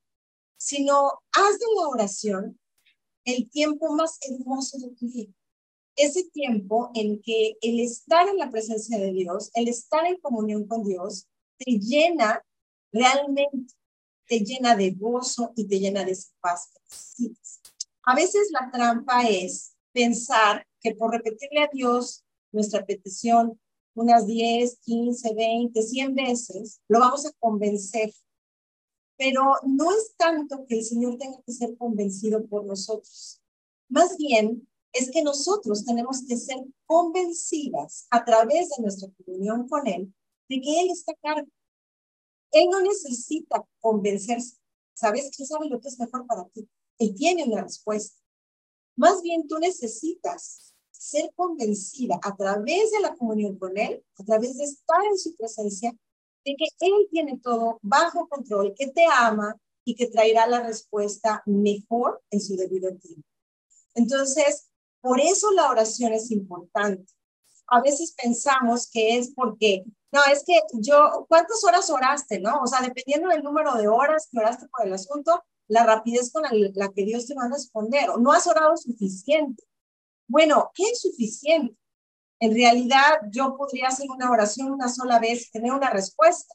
Sino, 0.56 1.20
haz 1.32 1.58
de 1.58 1.66
la 1.76 1.88
oración 1.88 2.58
el 3.24 3.50
tiempo 3.50 3.92
más 3.92 4.18
hermoso 4.28 4.78
de 4.78 4.90
tu 4.90 5.06
vida 5.06 5.32
ese 5.96 6.24
tiempo 6.30 6.90
en 6.94 7.20
que 7.20 7.56
el 7.60 7.80
estar 7.80 8.28
en 8.28 8.38
la 8.38 8.50
presencia 8.50 8.98
de 8.98 9.12
Dios, 9.12 9.50
el 9.54 9.68
estar 9.68 10.06
en 10.06 10.18
comunión 10.18 10.66
con 10.66 10.84
Dios, 10.84 11.28
te 11.58 11.78
llena, 11.78 12.44
realmente 12.92 13.74
te 14.26 14.40
llena 14.40 14.74
de 14.74 14.90
gozo 14.92 15.52
y 15.56 15.66
te 15.66 15.78
llena 15.78 16.04
de 16.04 16.16
paz 16.40 16.72
A 18.04 18.14
veces 18.14 18.50
la 18.50 18.70
trampa 18.72 19.28
es 19.28 19.74
pensar 19.92 20.66
que 20.80 20.94
por 20.94 21.12
repetirle 21.12 21.62
a 21.62 21.70
Dios 21.72 22.24
nuestra 22.52 22.84
petición 22.84 23.60
unas 23.94 24.26
10, 24.26 24.80
15, 24.80 25.34
20, 25.34 25.82
100 25.82 26.14
veces, 26.14 26.80
lo 26.88 26.98
vamos 26.98 27.26
a 27.26 27.32
convencer. 27.38 28.12
Pero 29.16 29.54
no 29.64 29.90
es 29.92 30.14
tanto 30.16 30.66
que 30.66 30.78
el 30.78 30.84
Señor 30.84 31.18
tenga 31.18 31.40
que 31.42 31.52
ser 31.52 31.76
convencido 31.76 32.44
por 32.46 32.64
nosotros. 32.64 33.40
Más 33.88 34.16
bien, 34.16 34.66
es 34.92 35.10
que 35.10 35.22
nosotros 35.22 35.84
tenemos 35.84 36.24
que 36.26 36.36
ser 36.36 36.64
convencidas 36.86 38.06
a 38.10 38.24
través 38.24 38.70
de 38.70 38.82
nuestra 38.82 39.08
comunión 39.24 39.68
con 39.68 39.86
Él 39.86 40.12
de 40.48 40.60
que 40.60 40.80
Él 40.80 40.90
está 40.90 41.12
a 41.12 41.16
cargo. 41.16 41.48
Él 42.52 42.68
no 42.70 42.80
necesita 42.80 43.66
convencerse. 43.80 44.56
¿Sabes? 44.96 45.28
que 45.36 45.44
sabe 45.44 45.68
lo 45.68 45.80
que 45.80 45.88
es 45.88 45.98
mejor 45.98 46.24
para 46.26 46.44
ti. 46.50 46.68
Él 46.98 47.14
tiene 47.16 47.42
una 47.42 47.62
respuesta. 47.62 48.16
Más 48.96 49.22
bien 49.22 49.48
tú 49.48 49.58
necesitas 49.58 50.72
ser 50.92 51.32
convencida 51.34 52.18
a 52.22 52.36
través 52.36 52.92
de 52.92 53.00
la 53.00 53.16
comunión 53.16 53.58
con 53.58 53.76
Él, 53.76 54.04
a 54.16 54.24
través 54.24 54.56
de 54.56 54.64
estar 54.64 55.04
en 55.10 55.18
su 55.18 55.34
presencia, 55.34 55.92
de 56.44 56.56
que 56.56 56.66
Él 56.80 57.08
tiene 57.10 57.38
todo 57.42 57.78
bajo 57.82 58.28
control, 58.28 58.74
que 58.76 58.88
te 58.88 59.04
ama 59.06 59.56
y 59.84 59.94
que 59.94 60.06
traerá 60.06 60.46
la 60.46 60.62
respuesta 60.62 61.42
mejor 61.46 62.22
en 62.30 62.40
su 62.40 62.56
debido 62.56 62.94
tiempo. 62.96 63.26
Entonces, 63.94 64.70
por 65.00 65.20
eso 65.20 65.50
la 65.52 65.70
oración 65.70 66.12
es 66.12 66.30
importante. 66.30 67.12
A 67.66 67.80
veces 67.80 68.14
pensamos 68.20 68.90
que 68.90 69.16
es 69.16 69.32
porque, 69.34 69.84
no, 70.12 70.20
es 70.30 70.44
que 70.44 70.60
yo, 70.74 71.26
¿cuántas 71.28 71.62
horas 71.64 71.90
oraste? 71.90 72.40
¿No? 72.40 72.60
O 72.62 72.66
sea, 72.66 72.80
dependiendo 72.80 73.28
del 73.28 73.42
número 73.42 73.74
de 73.74 73.88
horas 73.88 74.28
que 74.30 74.38
oraste 74.38 74.66
por 74.68 74.86
el 74.86 74.92
asunto, 74.92 75.42
la 75.66 75.84
rapidez 75.84 76.30
con 76.32 76.42
la 76.42 76.88
que 76.92 77.04
Dios 77.04 77.26
te 77.26 77.34
va 77.34 77.44
a 77.44 77.50
responder, 77.50 78.10
o 78.10 78.18
no 78.18 78.32
has 78.32 78.46
orado 78.46 78.76
suficiente. 78.76 79.62
Bueno, 80.26 80.70
¿qué 80.74 80.84
es 80.84 81.00
suficiente? 81.00 81.76
En 82.44 82.54
realidad, 82.54 83.22
yo 83.30 83.56
podría 83.56 83.88
hacer 83.88 84.06
una 84.10 84.30
oración 84.30 84.70
una 84.70 84.90
sola 84.90 85.18
vez 85.18 85.48
y 85.48 85.50
tener 85.50 85.72
una 85.72 85.88
respuesta. 85.88 86.54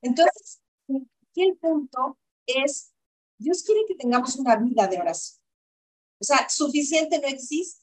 Entonces, 0.00 0.60
aquí 0.86 1.42
el 1.42 1.56
punto 1.56 2.20
es, 2.46 2.92
Dios 3.36 3.64
quiere 3.64 3.80
que 3.88 3.96
tengamos 3.96 4.36
una 4.36 4.54
vida 4.54 4.86
de 4.86 5.00
oración. 5.00 5.42
O 6.20 6.24
sea, 6.24 6.48
suficiente 6.48 7.18
no 7.18 7.26
existe. 7.26 7.82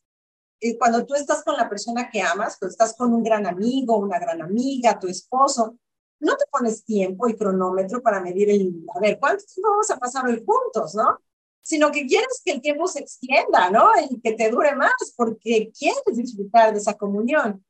cuando 0.80 1.06
tú 1.06 1.14
estás 1.14 1.44
con 1.44 1.58
la 1.58 1.68
persona 1.68 2.10
que 2.10 2.22
amas, 2.22 2.58
cuando 2.58 2.72
estás 2.72 2.96
con 2.96 3.14
un 3.14 3.22
gran 3.22 3.46
amigo, 3.46 3.98
una 3.98 4.18
gran 4.18 4.42
amiga, 4.42 4.98
tu 4.98 5.10
esposo, 5.10 5.78
no 6.22 6.38
te 6.38 6.46
pones 6.50 6.86
tiempo 6.86 7.28
y 7.28 7.36
cronómetro 7.36 8.02
para 8.02 8.22
medir 8.22 8.50
el, 8.50 8.86
a 8.96 9.00
ver, 9.02 9.20
¿cuánto 9.20 9.44
tiempo 9.44 9.72
vamos 9.72 9.92
a 9.92 10.00
pasar 10.00 10.26
hoy 10.26 10.42
juntos, 10.46 10.96
no? 10.96 11.20
Sino 11.62 11.91
que 11.91 12.06
quieres 12.06 12.41
que 12.43 12.54
el 12.54 12.62
tiempo 12.62 12.88
se 12.88 13.00
extienda, 13.00 13.69
¿no? 13.69 13.89
Y 14.10 14.19
que 14.19 14.34
te 14.34 14.50
dure 14.50 14.76
más 14.76 14.93
porque 15.15 15.71
quieres 15.78 16.02
disfrutar 16.13 16.74
de 16.74 16.80
esa 16.80 16.95
comunión. 16.95 17.63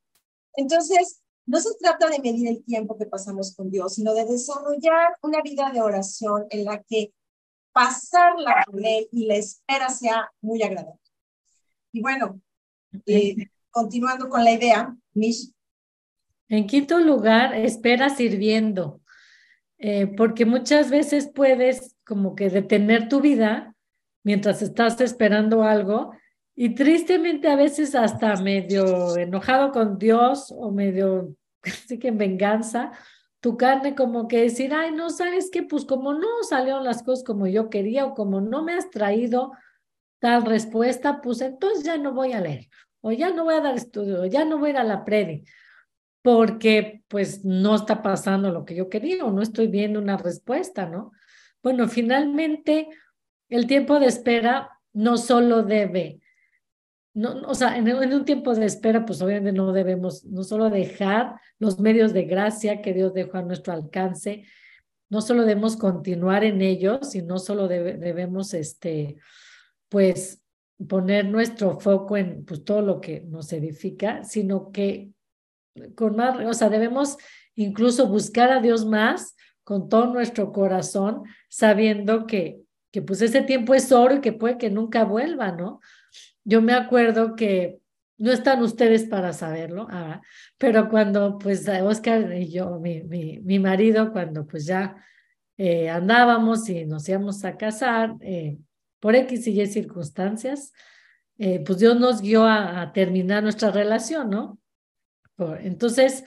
Entonces, 0.56 1.22
no 1.46 1.60
se 1.60 1.70
trata 1.80 2.08
de 2.10 2.20
medir 2.20 2.48
el 2.48 2.64
tiempo 2.64 2.98
que 2.98 3.06
pasamos 3.06 3.56
con 3.56 3.70
Dios, 3.70 3.96
sino 3.96 4.14
de 4.14 4.26
desarrollar 4.26 5.18
una 5.22 5.42
vida 5.42 5.72
de 5.72 5.82
oración 5.82 6.46
en 6.50 6.66
la 6.66 6.82
que 6.84 7.14
pasarla 7.74 8.64
con 8.66 8.84
Él 8.84 9.08
y 9.12 9.26
la 9.26 9.36
espera 9.36 9.90
sea 9.90 10.30
muy 10.42 10.62
agradable. 10.64 11.00
Y 11.92 12.02
bueno, 12.02 12.40
eh, 13.06 13.36
continuando 13.70 14.30
con 14.30 14.44
la 14.44 14.52
idea, 14.52 14.96
Mish, 15.14 15.52
en 16.52 16.68
quinto 16.68 17.00
lugar, 17.00 17.56
espera 17.56 18.10
sirviendo, 18.10 19.00
eh, 19.78 20.06
porque 20.06 20.46
muchas 20.46 20.90
veces 20.90 21.32
puedes 21.34 21.96
como 22.06 22.36
que 22.36 22.50
detener 22.50 23.08
tu 23.08 23.22
vida 23.22 23.71
mientras 24.24 24.62
estás 24.62 25.00
esperando 25.02 25.64
algo 25.64 26.12
y 26.56 26.76
tristemente 26.76 27.48
a 27.48 27.56
veces 27.56 27.96
hasta 27.96 28.36
medio 28.38 29.18
enojado 29.18 29.72
con 29.72 29.98
Dios 29.98 30.54
o 30.56 30.72
medio 30.72 31.36
así 31.64 32.00
que 32.00 32.10
en 32.10 32.18
venganza, 32.18 32.92
tu 33.40 33.58
carne 33.58 33.96
como 33.96 34.28
que 34.28 34.42
decir, 34.42 34.74
ay, 34.74 34.92
no 34.92 35.10
sabes 35.10 35.50
qué, 35.52 35.64
pues 35.64 35.86
como 35.86 36.14
no 36.14 36.28
salieron 36.48 36.84
las 36.84 37.04
cosas 37.04 37.24
como 37.24 37.48
yo 37.48 37.70
quería 37.70 38.06
o 38.06 38.14
como 38.14 38.42
no 38.42 38.64
me 38.64 38.74
has 38.74 38.90
traído 38.90 39.52
tal 40.20 40.46
respuesta, 40.46 41.22
pues 41.22 41.42
entonces 41.42 41.84
ya 41.84 41.98
no 41.98 42.14
voy 42.14 42.34
a 42.34 42.42
leer 42.42 42.68
o 43.02 43.12
ya 43.12 43.32
no 43.32 43.46
voy 43.46 43.56
a 43.56 43.62
dar 43.62 43.76
estudio, 43.76 44.22
o 44.22 44.26
ya 44.26 44.46
no 44.46 44.60
voy 44.60 44.70
a 44.70 44.74
ir 44.74 44.78
a 44.78 44.84
la 44.84 45.04
predi 45.04 45.44
porque 46.22 47.04
pues 47.08 47.44
no 47.44 47.76
está 47.76 48.02
pasando 48.02 48.52
lo 48.52 48.66
que 48.66 48.76
yo 48.76 48.90
quería 48.90 49.26
o 49.26 49.32
no 49.32 49.42
estoy 49.42 49.68
viendo 49.68 50.00
una 50.00 50.18
respuesta, 50.18 50.86
¿no? 50.86 51.12
Bueno, 51.64 51.88
finalmente 51.88 52.90
el 53.52 53.68
tiempo 53.68 54.00
de 54.00 54.08
espera 54.08 54.80
no 54.94 55.18
solo 55.18 55.62
debe, 55.62 56.20
no, 57.14 57.42
o 57.42 57.54
sea, 57.54 57.78
en, 57.78 58.14
un 58.14 58.26
tiempo 58.26 58.56
de 58.56 58.66
espera, 58.66 59.06
pues 59.06 59.22
obviamente 59.22 59.52
no 59.52 59.74
debemos 59.74 60.24
no 60.26 60.44
solo 60.44 60.70
dejar 60.70 61.36
los 61.60 61.80
medios 61.80 62.14
de 62.14 62.24
gracia 62.24 62.82
que 62.82 62.94
Dios 62.94 63.14
dejó 63.14 63.38
a 63.38 63.42
nuestro 63.44 63.74
alcance, 63.74 64.46
no 65.10 65.22
solo 65.22 65.44
debemos 65.44 65.76
continuar 65.76 66.46
en 66.46 66.62
ellos, 66.62 67.14
y 67.16 67.22
no 67.22 67.38
solo 67.38 67.68
debemos, 67.68 68.54
este, 68.54 69.18
pues, 69.90 70.42
poner 70.88 71.26
nuestro 71.26 71.80
foco 71.80 72.16
en 72.16 72.46
pues, 72.46 72.64
todo 72.64 72.82
lo 72.82 73.02
que 73.02 73.22
nos 73.22 73.52
edifica, 73.52 74.24
sino 74.24 74.72
que 74.72 75.12
con 75.96 76.16
más, 76.16 76.40
o 76.46 76.54
sea, 76.54 76.70
debemos 76.70 77.18
incluso 77.56 78.08
buscar 78.08 78.52
a 78.52 78.62
Dios 78.62 78.86
más 78.86 79.36
con 79.64 79.90
todo 79.90 80.08
nuestro 80.08 80.52
corazón, 80.52 81.24
sabiendo 81.50 82.26
que, 82.26 82.61
que 82.92 83.02
pues 83.02 83.22
ese 83.22 83.42
tiempo 83.42 83.74
es 83.74 83.92
oro 83.92 84.16
y 84.16 84.22
que 84.22 84.34
puede 84.34 84.58
que 84.58 84.70
nunca 84.70 85.04
vuelva, 85.06 85.52
¿no? 85.52 85.80
Yo 86.44 86.62
me 86.62 86.74
acuerdo 86.74 87.36
que 87.36 87.80
no 88.18 88.32
están 88.32 88.62
ustedes 88.62 89.06
para 89.06 89.34
saberlo, 89.34 89.88
ah, 89.90 90.22
pero 90.58 90.90
cuando 90.90 91.40
pues 91.40 91.68
Oscar 91.68 92.34
y 92.34 92.52
yo, 92.52 92.80
mi, 92.80 93.02
mi, 93.02 93.40
mi 93.40 93.58
marido, 93.58 94.12
cuando 94.12 94.46
pues 94.46 94.66
ya 94.66 94.96
eh, 95.64 95.90
andábamos 95.90 96.68
y 96.70 96.86
nos 96.86 97.08
íbamos 97.08 97.46
a 97.46 97.56
casar, 97.56 98.16
eh, 98.22 98.58
por 99.00 99.16
X 99.16 99.46
y 99.46 99.62
Y 99.62 99.68
circunstancias, 99.68 100.74
eh, 101.38 101.64
pues 101.66 101.78
Dios 101.78 102.00
nos 102.00 102.22
guió 102.22 102.46
a, 102.46 102.92
terminar 102.94 103.44
nuestra 103.44 103.70
relación, 103.70 104.30
¿no? 104.32 104.60
Entonces, 105.60 106.24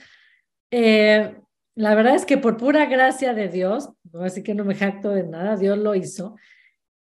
la 0.70 1.94
verdad 1.94 2.14
es 2.14 2.24
que 2.26 2.38
por 2.38 2.56
pura 2.56 2.86
gracia 2.86 3.34
de 3.34 3.48
Dios, 3.48 3.90
así 4.20 4.42
que 4.42 4.54
no 4.54 4.64
me 4.64 4.74
jacto 4.74 5.10
de 5.10 5.24
nada, 5.24 5.56
Dios 5.56 5.78
lo 5.78 5.94
hizo. 5.96 6.36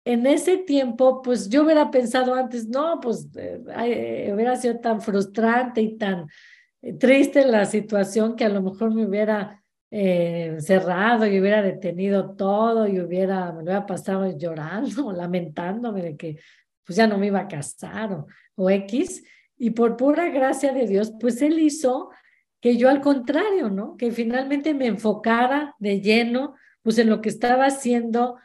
En 0.08 0.26
ese 0.26 0.58
tiempo, 0.58 1.22
pues 1.22 1.50
yo 1.50 1.64
hubiera 1.64 1.92
pensado 1.92 2.34
antes, 2.34 2.68
no, 2.68 3.00
pues 3.02 3.28
eh, 3.36 3.62
eh, 3.78 4.32
hubiera 4.34 4.56
sido 4.56 4.80
tan 4.80 5.02
frustrante 5.02 5.82
y 5.82 5.98
tan 5.98 6.28
triste 6.98 7.46
la 7.46 7.66
situación 7.66 8.36
que 8.38 8.46
a 8.46 8.50
lo 8.50 8.62
mejor 8.62 8.94
me 8.94 9.06
hubiera 9.06 9.64
cerrado 9.90 11.26
y 11.26 11.40
hubiera 11.40 11.62
detenido 11.62 12.36
todo 12.36 12.88
y 12.88 13.00
hubiera, 13.00 13.54
me 13.54 13.64
hubiera 13.64 13.86
pasado 13.86 14.38
llorando 14.38 15.12
lamentándome 15.14 16.02
de 16.02 16.18
que 16.18 16.40
pues 16.86 16.96
ya 16.98 17.08
no 17.08 17.18
me 17.18 17.28
iba 17.28 17.40
a 17.40 17.48
casar 17.48 18.14
o, 18.14 18.28
o 18.56 18.70
X. 18.70 19.24
Y 19.58 19.72
por 19.72 19.98
pura 19.98 20.30
gracia 20.30 20.74
de 20.74 20.88
Dios, 20.88 21.14
pues 21.20 21.42
Él 21.42 21.60
hizo 21.60 22.12
que 22.62 22.78
yo 22.78 22.90
al 22.90 23.02
contrario, 23.02 23.70
¿no? 23.70 23.98
Que 23.98 24.12
finalmente 24.12 24.74
me 24.74 24.88
enfocara 24.88 25.76
de 25.80 26.02
lleno, 26.02 26.56
pues 26.82 26.98
en 26.98 27.10
lo 27.10 27.22
que 27.22 27.30
estaba 27.30 27.66
haciendo 27.66 28.38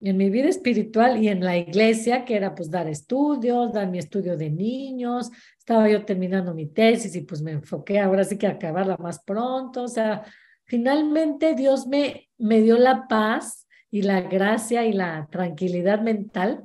en 0.00 0.16
mi 0.16 0.30
vida 0.30 0.48
espiritual 0.48 1.22
y 1.22 1.28
en 1.28 1.44
la 1.44 1.56
iglesia, 1.56 2.24
que 2.24 2.36
era 2.36 2.54
pues 2.54 2.70
dar 2.70 2.88
estudios, 2.88 3.72
dar 3.72 3.88
mi 3.88 3.98
estudio 3.98 4.36
de 4.36 4.50
niños, 4.50 5.30
estaba 5.58 5.88
yo 5.88 6.04
terminando 6.04 6.54
mi 6.54 6.66
tesis 6.66 7.14
y 7.14 7.20
pues 7.20 7.42
me 7.42 7.52
enfoqué 7.52 8.00
ahora 8.00 8.24
sí 8.24 8.38
que 8.38 8.46
a 8.46 8.52
acabarla 8.52 8.96
más 8.96 9.22
pronto, 9.22 9.82
o 9.82 9.88
sea, 9.88 10.24
finalmente 10.64 11.54
Dios 11.54 11.86
me, 11.86 12.28
me 12.38 12.62
dio 12.62 12.78
la 12.78 13.06
paz 13.08 13.66
y 13.90 14.02
la 14.02 14.22
gracia 14.22 14.86
y 14.86 14.92
la 14.92 15.28
tranquilidad 15.30 16.00
mental 16.00 16.62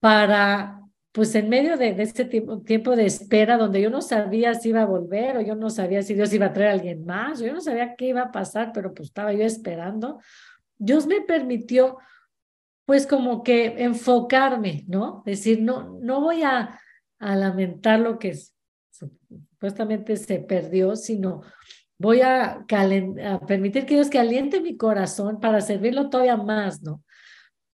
para 0.00 0.80
pues 1.12 1.34
en 1.34 1.48
medio 1.48 1.78
de, 1.78 1.96
este 2.02 2.26
tiempo, 2.26 2.60
tiempo, 2.60 2.94
de 2.94 3.06
espera 3.06 3.56
donde 3.56 3.80
yo 3.80 3.88
no 3.88 4.02
sabía 4.02 4.52
si 4.52 4.68
iba 4.68 4.82
a 4.82 4.86
volver 4.86 5.38
o 5.38 5.40
yo 5.40 5.54
no 5.54 5.70
sabía 5.70 6.02
si 6.02 6.12
Dios 6.12 6.30
iba 6.34 6.46
a 6.46 6.52
traer 6.52 6.70
a 6.70 6.72
alguien 6.74 7.06
más, 7.06 7.40
yo 7.40 7.54
no 7.54 7.62
sabía 7.62 7.96
qué 7.96 8.08
iba 8.08 8.20
a 8.20 8.30
pasar, 8.30 8.70
pero 8.74 8.92
pues 8.92 9.08
estaba 9.08 9.32
yo 9.32 9.42
esperando, 9.42 10.20
Dios 10.76 11.06
me 11.06 11.22
permitió 11.22 11.96
pues 12.86 13.06
como 13.06 13.42
que 13.42 13.82
enfocarme, 13.82 14.84
¿no? 14.86 15.22
Decir, 15.26 15.60
no, 15.60 15.98
no 16.00 16.20
voy 16.20 16.42
a, 16.42 16.80
a 17.18 17.36
lamentar 17.36 18.00
lo 18.00 18.18
que 18.18 18.34
supuestamente 18.90 20.16
se 20.16 20.38
perdió, 20.38 20.96
sino 20.96 21.42
voy 21.98 22.20
a, 22.22 22.64
a 22.64 23.40
permitir 23.46 23.86
que 23.86 23.94
Dios 23.94 24.08
caliente 24.08 24.60
mi 24.60 24.76
corazón 24.76 25.40
para 25.40 25.60
servirlo 25.60 26.08
todavía 26.08 26.36
más, 26.36 26.82
¿no? 26.82 27.02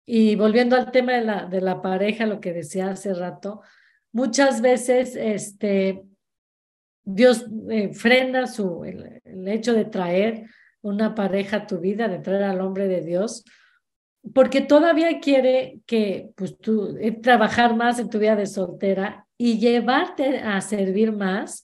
Y 0.06 0.36
volviendo 0.36 0.76
al 0.76 0.92
tema 0.92 1.14
de 1.14 1.22
la, 1.22 1.46
de 1.46 1.62
la 1.62 1.82
pareja, 1.82 2.26
lo 2.26 2.40
que 2.40 2.54
decía 2.54 2.90
hace 2.90 3.14
rato, 3.14 3.62
muchas 4.14 4.62
veces 4.62 5.16
este, 5.16 6.04
Dios 7.04 7.46
eh, 7.70 7.94
frena 7.94 8.48
su, 8.48 8.84
el, 8.84 9.22
hecho 9.48 9.74
de 9.74 9.86
traer 9.86 10.46
una 10.82 11.14
pareja 11.14 11.58
a 11.58 11.68
tu 11.68 11.80
vida, 11.80 12.08
de 12.08 12.20
traer 12.20 12.44
al 12.44 12.62
hombre 12.62 12.88
de 12.88 13.02
Dios, 13.02 13.44
porque 14.34 14.62
todavía 14.62 15.20
quiere 15.20 15.82
que 15.86 16.32
pues, 16.36 16.58
tú 16.58 16.98
eh, 17.00 17.12
trabajar 17.12 17.76
más 17.76 18.00
en 18.00 18.10
tu 18.10 18.20
vida 18.20 18.36
de 18.36 18.46
soltera 18.46 19.28
y 19.38 19.60
llevarte 19.60 20.40
a 20.40 20.60
servir 20.62 21.12
más 21.12 21.62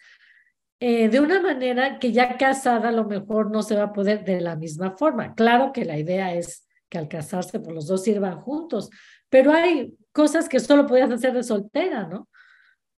eh, 0.80 1.10
de 1.10 1.20
una 1.20 1.42
manera 1.42 1.98
que 1.98 2.12
ya 2.12 2.38
casada 2.38 2.90
a 2.90 2.92
lo 2.92 3.06
mejor 3.06 3.50
no 3.52 3.64
se 3.64 3.76
va 3.76 3.84
a 3.84 3.94
poder 3.94 4.24
de 4.26 4.42
la 4.42 4.56
misma 4.56 4.92
forma. 4.98 5.34
Claro 5.34 5.72
que 5.72 5.86
la 5.86 5.98
idea 5.98 6.34
es 6.36 6.68
que 6.90 6.98
al 6.98 7.08
casarse, 7.08 7.60
pues 7.60 7.74
los 7.74 7.88
dos 7.88 8.04
sirvan 8.04 8.40
juntos. 8.42 8.90
Pero 9.30 9.52
hay 9.52 9.96
cosas 10.12 10.48
que 10.48 10.60
solo 10.60 10.86
podías 10.86 11.10
hacer 11.10 11.34
de 11.34 11.44
soltera, 11.44 12.08
¿no? 12.08 12.28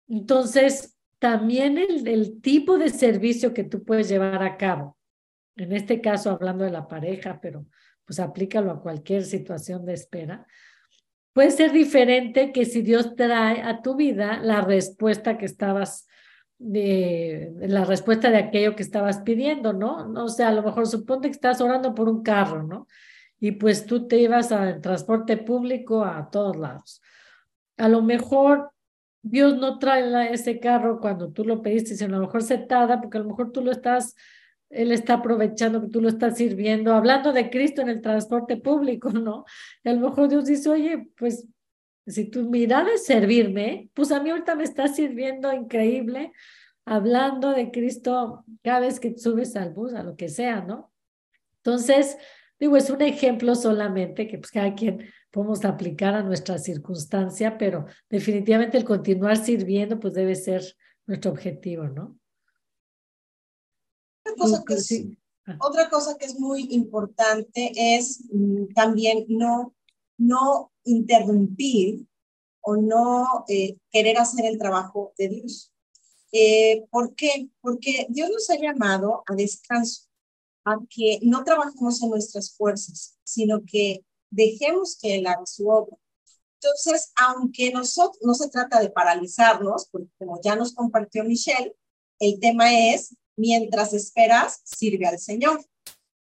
Entonces, 0.08 0.96
también 1.18 1.78
el 1.78 2.40
tipo 2.40 2.76
de 2.76 2.88
servicio 2.88 3.54
que 3.54 3.64
tú 3.64 3.84
puedes 3.84 4.08
llevar 4.08 4.42
a 4.42 4.56
cabo, 4.56 4.98
en 5.56 5.72
este 5.72 6.00
caso 6.00 6.30
hablando 6.30 6.64
de 6.64 6.70
la 6.70 6.88
pareja, 6.88 7.38
pero 7.40 7.66
pues 8.04 8.20
aplícalo 8.20 8.70
a 8.70 8.80
cualquier 8.80 9.24
situación 9.24 9.84
de 9.84 9.94
espera, 9.94 10.46
puede 11.32 11.50
ser 11.50 11.72
diferente 11.72 12.52
que 12.52 12.64
si 12.64 12.82
Dios 12.82 13.16
trae 13.16 13.62
a 13.62 13.82
tu 13.82 13.96
vida 13.96 14.38
la 14.42 14.60
respuesta 14.60 15.38
que 15.38 15.46
estabas 15.46 16.06
de 16.58 17.52
la 17.58 17.84
respuesta 17.84 18.30
de 18.30 18.38
aquello 18.38 18.76
que 18.76 18.82
estabas 18.82 19.18
pidiendo, 19.20 19.72
¿no? 19.72 20.12
O 20.22 20.28
sea, 20.28 20.48
a 20.48 20.52
lo 20.52 20.62
mejor 20.62 20.86
suponte 20.86 21.28
que 21.28 21.32
estás 21.32 21.60
orando 21.60 21.94
por 21.94 22.08
un 22.08 22.22
carro, 22.22 22.62
¿no? 22.62 22.86
y 23.44 23.52
pues 23.52 23.84
tú 23.84 24.08
te 24.08 24.16
ibas 24.18 24.52
al 24.52 24.80
transporte 24.80 25.36
público 25.36 26.02
a 26.02 26.30
todos 26.30 26.56
lados. 26.56 27.02
A 27.76 27.90
lo 27.90 28.00
mejor 28.00 28.70
Dios 29.20 29.58
no 29.58 29.78
trae 29.78 30.32
ese 30.32 30.58
carro 30.60 30.98
cuando 30.98 31.30
tú 31.30 31.44
lo 31.44 31.60
pediste, 31.60 31.94
sino 31.94 32.16
a 32.16 32.20
lo 32.20 32.26
mejor 32.26 32.42
se 32.42 32.56
tarda 32.56 33.02
porque 33.02 33.18
a 33.18 33.20
lo 33.20 33.28
mejor 33.28 33.52
tú 33.52 33.62
lo 33.62 33.70
estás, 33.70 34.14
Él 34.74 34.92
está 34.92 35.14
aprovechando 35.14 35.80
que 35.80 35.88
tú 35.88 36.00
lo 36.00 36.08
estás 36.08 36.36
sirviendo, 36.36 36.94
hablando 36.94 37.32
de 37.32 37.50
Cristo 37.50 37.82
en 37.82 37.88
el 37.88 38.00
transporte 38.00 38.56
público, 38.56 39.10
¿no? 39.10 39.44
Y 39.82 39.88
a 39.88 39.92
lo 39.92 40.08
mejor 40.08 40.28
Dios 40.28 40.46
dice, 40.46 40.68
oye, 40.68 41.08
pues 41.16 41.46
si 42.06 42.26
tu 42.26 42.48
mirada 42.50 42.90
es 42.94 43.06
servirme, 43.06 43.88
pues 43.94 44.12
a 44.12 44.20
mí 44.20 44.30
ahorita 44.30 44.54
me 44.54 44.64
está 44.64 44.88
sirviendo 44.88 45.52
increíble, 45.52 46.32
hablando 46.84 47.52
de 47.52 47.70
Cristo 47.70 48.44
cada 48.62 48.80
vez 48.80 49.00
que 49.00 49.16
subes 49.16 49.56
al 49.56 49.72
bus, 49.72 49.94
a 49.94 50.02
lo 50.02 50.16
que 50.16 50.28
sea, 50.28 50.60
¿no? 50.60 50.92
Entonces, 51.56 52.18
digo, 52.60 52.76
es 52.76 52.90
un 52.90 53.00
ejemplo 53.00 53.54
solamente 53.54 54.28
que 54.28 54.38
pues 54.38 54.50
cada 54.50 54.74
quien 54.74 55.08
podemos 55.30 55.64
aplicar 55.64 56.14
a 56.14 56.22
nuestra 56.22 56.58
circunstancia, 56.58 57.56
pero 57.56 57.86
definitivamente 58.10 58.76
el 58.76 58.84
continuar 58.84 59.36
sirviendo 59.38 59.98
pues 59.98 60.14
debe 60.14 60.34
ser 60.34 60.62
nuestro 61.06 61.30
objetivo, 61.30 61.84
¿no? 61.84 62.18
Otra 65.60 65.90
cosa 65.90 66.16
que 66.16 66.24
es, 66.24 66.38
muy 66.38 66.68
importante 66.70 67.72
es 67.76 68.20
mm, 68.32 68.72
también 68.74 69.26
no, 69.28 69.74
no 70.16 70.72
interrumpir 70.84 72.06
o 72.62 72.76
no 72.76 73.44
eh, 73.48 73.76
querer 73.90 74.18
hacer 74.18 74.46
el 74.46 74.58
trabajo 74.58 75.12
de 75.18 75.28
Dios. 75.28 75.70
Eh, 76.32 76.84
¿Por 76.90 77.14
qué? 77.14 77.48
Porque 77.60 78.06
Dios 78.08 78.30
nos 78.30 78.48
ha 78.50 78.56
llamado 78.56 79.22
a 79.26 79.34
descanso, 79.34 80.08
a 80.64 80.78
que 80.88 81.20
no 81.22 81.44
trabajemos 81.44 82.02
en 82.02 82.10
nuestras 82.10 82.56
fuerzas, 82.56 83.16
sino 83.22 83.62
que 83.66 84.04
dejemos 84.30 84.98
que 85.00 85.16
Él 85.16 85.26
haga 85.26 85.46
su 85.46 85.68
obra. 85.68 85.96
Entonces, 86.60 87.12
aunque 87.20 87.70
nosotros 87.70 88.18
no 88.22 88.34
se 88.34 88.48
trata 88.48 88.80
de 88.80 88.90
paralizarnos, 88.90 89.86
porque 89.92 90.08
como 90.18 90.40
ya 90.42 90.56
nos 90.56 90.74
compartió 90.74 91.22
Michelle, 91.22 91.76
el 92.18 92.40
tema 92.40 92.72
es, 92.72 93.14
mientras 93.36 93.92
esperas, 93.92 94.60
sirve 94.64 95.06
al 95.06 95.18
Señor. 95.18 95.64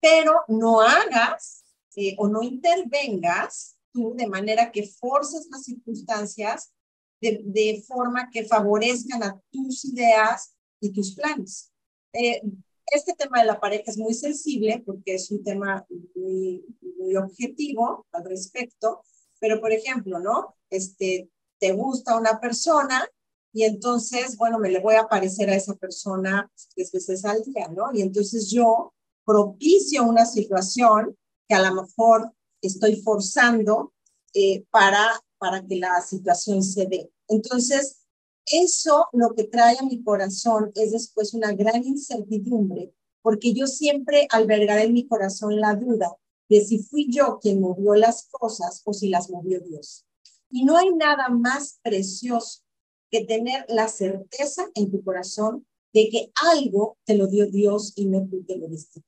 Pero 0.00 0.42
no 0.48 0.80
hagas 0.80 1.64
eh, 1.96 2.14
o 2.18 2.28
no 2.28 2.42
intervengas 2.42 3.76
tú 3.92 4.14
de 4.16 4.26
manera 4.26 4.70
que 4.70 4.86
forces 4.86 5.48
las 5.50 5.64
circunstancias 5.64 6.72
de, 7.20 7.82
forma 7.86 8.30
que 8.30 8.44
favorezcan 8.44 9.22
a 9.24 9.42
tus 9.50 9.84
ideas 9.84 10.54
y 10.80 10.92
tus 10.92 11.14
planes. 11.14 11.72
Eh, 12.12 12.40
este 12.86 13.14
tema 13.14 13.40
de 13.40 13.46
la 13.46 13.60
pareja 13.60 13.90
es 13.90 13.98
muy 13.98 14.14
sensible 14.14 14.82
porque 14.86 15.14
es 15.14 15.30
un 15.30 15.42
tema 15.42 15.84
muy, 16.14 16.64
muy 16.98 17.16
objetivo 17.16 18.06
al 18.12 18.24
respecto, 18.24 19.02
pero 19.40 19.60
por 19.60 19.72
ejemplo, 19.72 20.20
¿no? 20.20 20.56
Este, 20.70 21.28
te 21.58 21.72
gusta 21.72 22.16
una 22.16 22.40
persona 22.40 23.06
y 23.52 23.64
entonces, 23.64 24.36
bueno, 24.36 24.58
me 24.58 24.70
le 24.70 24.80
voy 24.80 24.96
a 24.96 25.08
parecer 25.08 25.48
a 25.50 25.54
esa 25.56 25.74
persona 25.74 26.50
tres 26.74 26.92
veces 26.92 27.24
al 27.24 27.42
día, 27.42 27.68
¿no? 27.68 27.92
Y 27.92 28.02
entonces 28.02 28.50
yo 28.50 28.92
propicio 29.24 30.04
una 30.04 30.26
situación 30.26 31.16
que 31.48 31.54
a 31.54 31.70
lo 31.70 31.82
mejor 31.82 32.32
estoy 32.60 32.96
forzando 32.96 33.94
eh, 34.34 34.64
para, 34.70 35.04
para 35.38 35.64
que 35.66 35.76
la 35.76 36.00
situación 36.02 36.62
se 36.62 36.86
dé. 36.86 37.10
Entonces, 37.26 38.06
eso 38.46 39.06
lo 39.12 39.34
que 39.34 39.44
trae 39.44 39.76
a 39.78 39.84
mi 39.84 40.02
corazón 40.02 40.70
es 40.74 40.92
después 40.92 41.34
una 41.34 41.52
gran 41.52 41.84
incertidumbre, 41.84 42.94
porque 43.22 43.52
yo 43.52 43.66
siempre 43.66 44.26
albergaré 44.30 44.84
en 44.84 44.94
mi 44.94 45.06
corazón 45.06 45.60
la 45.60 45.74
duda 45.74 46.16
de 46.48 46.64
si 46.64 46.82
fui 46.82 47.08
yo 47.10 47.38
quien 47.40 47.60
movió 47.60 47.94
las 47.94 48.28
cosas 48.30 48.82
o 48.84 48.92
si 48.92 49.08
las 49.08 49.30
movió 49.30 49.60
Dios. 49.60 50.06
Y 50.50 50.64
no 50.64 50.78
hay 50.78 50.94
nada 50.94 51.28
más 51.28 51.78
precioso 51.82 52.62
que 53.10 53.24
tener 53.24 53.64
la 53.68 53.88
certeza 53.88 54.68
en 54.74 54.90
tu 54.90 55.02
corazón 55.02 55.66
de 55.92 56.08
que 56.10 56.32
algo 56.52 56.98
te 57.04 57.16
lo 57.16 57.26
dio 57.26 57.46
Dios 57.46 57.92
y 57.96 58.06
no 58.06 58.26
tú 58.28 58.44
te 58.44 58.56
lo 58.56 58.68
diste 58.68 59.02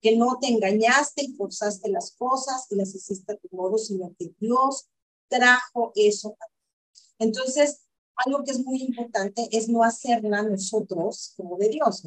Que 0.00 0.16
no 0.16 0.38
te 0.40 0.48
engañaste 0.48 1.24
y 1.24 1.34
forzaste 1.34 1.88
las 1.90 2.12
cosas 2.12 2.66
y 2.70 2.76
las 2.76 2.94
hiciste 2.94 3.32
a 3.32 3.36
tu 3.36 3.48
modo, 3.52 3.78
sino 3.78 4.14
que 4.18 4.32
Dios 4.38 4.88
trajo 5.28 5.92
eso 5.94 6.36
entonces, 7.22 7.82
algo 8.16 8.42
que 8.42 8.50
es 8.50 8.64
muy 8.64 8.82
importante 8.82 9.48
es 9.52 9.68
no 9.68 9.84
hacerla 9.84 10.42
nosotros 10.42 11.34
como 11.36 11.56
de 11.56 11.68
Dios, 11.68 12.02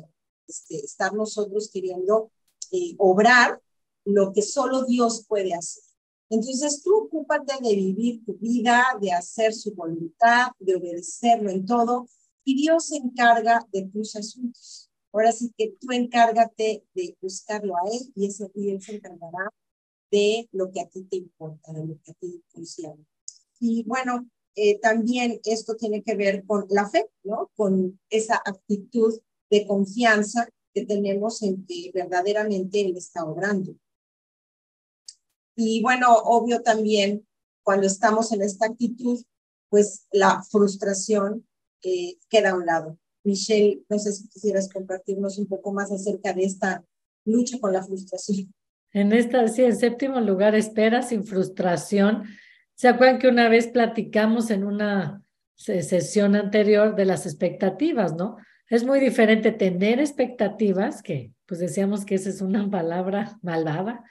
este, 0.45 0.75
estar 0.83 1.13
nosotros 1.13 1.69
queriendo 1.71 2.31
eh, 2.71 2.95
obrar 2.97 3.61
lo 4.03 4.33
que 4.33 4.41
solo 4.41 4.83
Dios 4.83 5.25
puede 5.25 5.53
hacer. 5.53 5.84
Entonces 6.29 6.81
tú 6.83 6.95
ocúpate 6.95 7.53
de 7.61 7.75
vivir 7.75 8.25
tu 8.25 8.33
vida, 8.33 8.83
de 8.99 9.11
hacer 9.11 9.53
su 9.53 9.73
voluntad, 9.73 10.47
de 10.59 10.75
obedecerlo 10.75 11.49
en 11.51 11.65
todo, 11.65 12.07
y 12.43 12.55
Dios 12.55 12.87
se 12.87 12.97
encarga 12.97 13.65
de 13.71 13.83
tus 13.83 14.15
asuntos. 14.15 14.89
Ahora 15.11 15.31
sí 15.31 15.53
que 15.57 15.75
tú 15.79 15.91
encárgate 15.91 16.83
de 16.93 17.17
buscarlo 17.21 17.75
a 17.75 17.89
Él 17.91 18.11
y, 18.15 18.27
ese, 18.27 18.51
y 18.53 18.69
Él 18.69 18.81
se 18.81 18.95
encargará 18.95 19.49
de 20.11 20.47
lo 20.51 20.71
que 20.71 20.81
a 20.81 20.87
ti 20.87 21.03
te 21.03 21.17
importa, 21.17 21.71
de 21.73 21.85
lo 21.85 21.99
que 22.01 22.11
a 22.11 22.13
ti 22.15 22.31
te 22.31 22.53
concierne. 22.53 23.05
Y 23.59 23.83
bueno, 23.83 24.29
eh, 24.55 24.79
también 24.79 25.39
esto 25.45 25.75
tiene 25.75 26.03
que 26.03 26.15
ver 26.15 26.45
con 26.45 26.65
la 26.69 26.89
fe, 26.89 27.09
¿no? 27.23 27.49
Con 27.55 27.99
esa 28.09 28.41
actitud 28.45 29.13
de 29.49 29.65
confianza 29.65 30.47
que 30.73 30.85
tenemos 30.85 31.41
en 31.41 31.65
que 31.65 31.91
verdaderamente 31.93 32.81
Él 32.81 32.97
está 32.97 33.25
obrando. 33.25 33.75
Y 35.55 35.81
bueno, 35.81 36.13
obvio 36.13 36.61
también, 36.61 37.25
cuando 37.63 37.87
estamos 37.87 38.31
en 38.31 38.41
esta 38.41 38.67
actitud, 38.67 39.23
pues 39.69 40.05
la 40.11 40.43
frustración 40.43 41.45
eh, 41.83 42.17
queda 42.29 42.51
a 42.51 42.55
un 42.55 42.65
lado. 42.65 42.97
Michelle, 43.23 43.83
no 43.89 43.97
sé 43.97 44.13
si 44.13 44.27
quisieras 44.29 44.69
compartirnos 44.69 45.37
un 45.37 45.47
poco 45.47 45.73
más 45.73 45.91
acerca 45.91 46.33
de 46.33 46.43
esta 46.43 46.83
lucha 47.25 47.59
con 47.59 47.73
la 47.73 47.83
frustración. 47.83 48.53
En 48.91 49.11
esta, 49.11 49.47
sí, 49.47 49.63
en 49.63 49.75
séptimo 49.75 50.21
lugar, 50.21 50.55
espera 50.55 51.01
sin 51.01 51.25
frustración 51.25 52.25
¿Se 52.75 52.89
acuerdan 52.89 53.19
que 53.19 53.29
una 53.29 53.47
vez 53.47 53.67
platicamos 53.67 54.51
en 54.51 54.65
una 54.65 55.23
sesión 55.55 56.35
anterior 56.35 56.95
de 56.95 57.05
las 57.05 57.25
expectativas, 57.25 58.13
¿no? 58.13 58.35
Es 58.69 58.83
muy 58.83 58.99
diferente 58.99 59.53
tener 59.53 60.01
expectativas, 60.01 61.01
que 61.01 61.31
pues 61.45 61.61
decíamos 61.61 62.03
que 62.03 62.15
esa 62.15 62.29
es 62.29 62.41
una 62.41 62.69
palabra 62.69 63.39
malvada. 63.41 64.03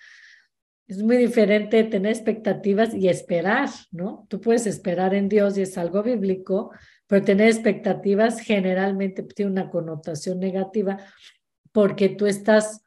Es 0.87 1.03
muy 1.03 1.17
diferente 1.17 1.83
tener 1.85 2.13
expectativas 2.13 2.95
y 2.95 3.09
esperar, 3.09 3.71
¿no? 3.91 4.27
Tú 4.29 4.41
puedes 4.41 4.67
esperar 4.67 5.15
en 5.15 5.31
Dios 5.31 5.57
y 5.57 5.63
es 5.63 5.79
algo 5.79 6.03
bíblico, 6.03 6.73
pero 7.07 7.25
tener 7.25 7.49
expectativas 7.49 8.41
generalmente 8.41 9.23
tiene 9.23 9.51
una 9.51 9.71
connotación 9.71 10.41
negativa 10.41 10.99
porque 11.73 12.11
tú 12.11 12.27
estás 12.27 12.83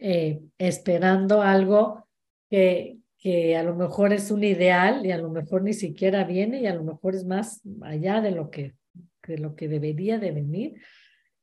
eh, 0.00 0.40
esperando 0.58 1.40
algo 1.42 2.08
que, 2.50 2.98
que 3.18 3.56
a 3.56 3.62
lo 3.62 3.76
mejor 3.76 4.12
es 4.12 4.30
un 4.30 4.42
ideal 4.42 5.06
y 5.06 5.12
a 5.12 5.18
lo 5.18 5.30
mejor 5.30 5.62
ni 5.62 5.74
siquiera 5.74 6.24
viene 6.24 6.60
y 6.60 6.66
a 6.66 6.74
lo 6.74 6.82
mejor 6.82 7.14
es 7.14 7.24
más 7.24 7.62
allá 7.82 8.20
de 8.20 8.32
lo 8.32 8.50
que, 8.50 8.74
de 9.26 9.38
lo 9.38 9.54
que 9.54 9.68
debería 9.68 10.18
de 10.18 10.32
venir. 10.32 10.82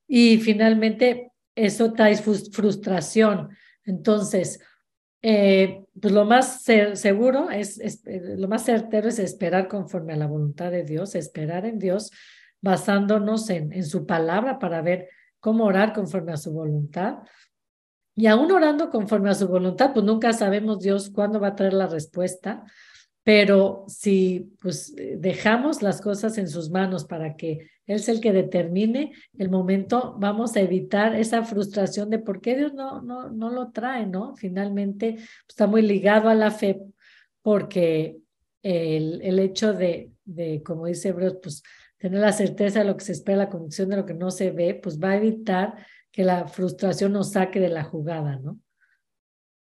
Y 0.07 0.37
finalmente 0.37 1.31
eso 1.55 1.93
trae 1.93 2.15
frustración. 2.17 3.49
Entonces, 3.85 4.59
eh, 5.21 5.84
pues 6.01 6.13
lo 6.13 6.25
más 6.25 6.63
seguro 6.63 7.49
es, 7.49 7.79
eh, 7.79 8.35
lo 8.37 8.47
más 8.47 8.65
certero 8.65 9.07
es 9.07 9.19
esperar 9.19 9.67
conforme 9.67 10.13
a 10.13 10.17
la 10.17 10.27
voluntad 10.27 10.71
de 10.71 10.83
Dios, 10.83 11.15
esperar 11.15 11.65
en 11.65 11.79
Dios 11.79 12.11
basándonos 12.61 13.49
en, 13.49 13.71
en 13.71 13.85
su 13.85 14.05
palabra 14.05 14.59
para 14.59 14.81
ver 14.81 15.09
cómo 15.39 15.65
orar 15.65 15.93
conforme 15.93 16.33
a 16.33 16.37
su 16.37 16.51
voluntad. 16.51 17.19
Y 18.15 18.27
aún 18.27 18.51
orando 18.51 18.89
conforme 18.89 19.29
a 19.29 19.35
su 19.35 19.47
voluntad, 19.47 19.93
pues 19.93 20.05
nunca 20.05 20.33
sabemos 20.33 20.79
Dios 20.79 21.09
cuándo 21.09 21.39
va 21.39 21.49
a 21.49 21.55
traer 21.55 21.73
la 21.73 21.87
respuesta, 21.87 22.63
pero 23.23 23.85
si 23.87 24.55
pues 24.61 24.93
eh, 24.97 25.17
dejamos 25.19 25.81
las 25.81 26.01
cosas 26.01 26.37
en 26.37 26.47
sus 26.47 26.69
manos 26.69 27.05
para 27.05 27.35
que 27.35 27.69
Él 27.85 27.99
sea 27.99 28.15
el 28.15 28.21
que 28.21 28.33
determine 28.33 29.13
el 29.37 29.49
momento, 29.49 30.15
vamos 30.19 30.55
a 30.55 30.61
evitar 30.61 31.15
esa 31.15 31.43
frustración 31.43 32.09
de 32.09 32.19
por 32.19 32.41
qué 32.41 32.55
Dios 32.55 32.73
no, 32.73 33.01
no, 33.01 33.29
no 33.29 33.49
lo 33.49 33.71
trae, 33.71 34.05
¿no? 34.05 34.35
Finalmente 34.35 35.13
pues, 35.13 35.29
está 35.49 35.67
muy 35.67 35.81
ligado 35.81 36.29
a 36.29 36.35
la 36.35 36.51
fe 36.51 36.81
porque 37.41 38.17
el, 38.63 39.21
el 39.21 39.39
hecho 39.39 39.73
de, 39.73 40.11
de, 40.23 40.63
como 40.63 40.87
dice 40.87 41.09
Hebreos, 41.09 41.37
pues 41.41 41.61
tener 41.97 42.19
la 42.19 42.33
certeza 42.33 42.79
de 42.79 42.85
lo 42.85 42.97
que 42.97 43.05
se 43.05 43.11
espera, 43.11 43.37
la 43.37 43.49
convicción 43.49 43.89
de 43.89 43.97
lo 43.97 44.05
que 44.05 44.13
no 44.13 44.31
se 44.31 44.51
ve, 44.51 44.75
pues 44.75 44.99
va 44.99 45.11
a 45.11 45.17
evitar 45.17 45.75
que 46.11 46.23
la 46.23 46.47
frustración 46.47 47.13
nos 47.13 47.31
saque 47.33 47.59
de 47.59 47.69
la 47.69 47.83
jugada, 47.83 48.39
¿no? 48.39 48.59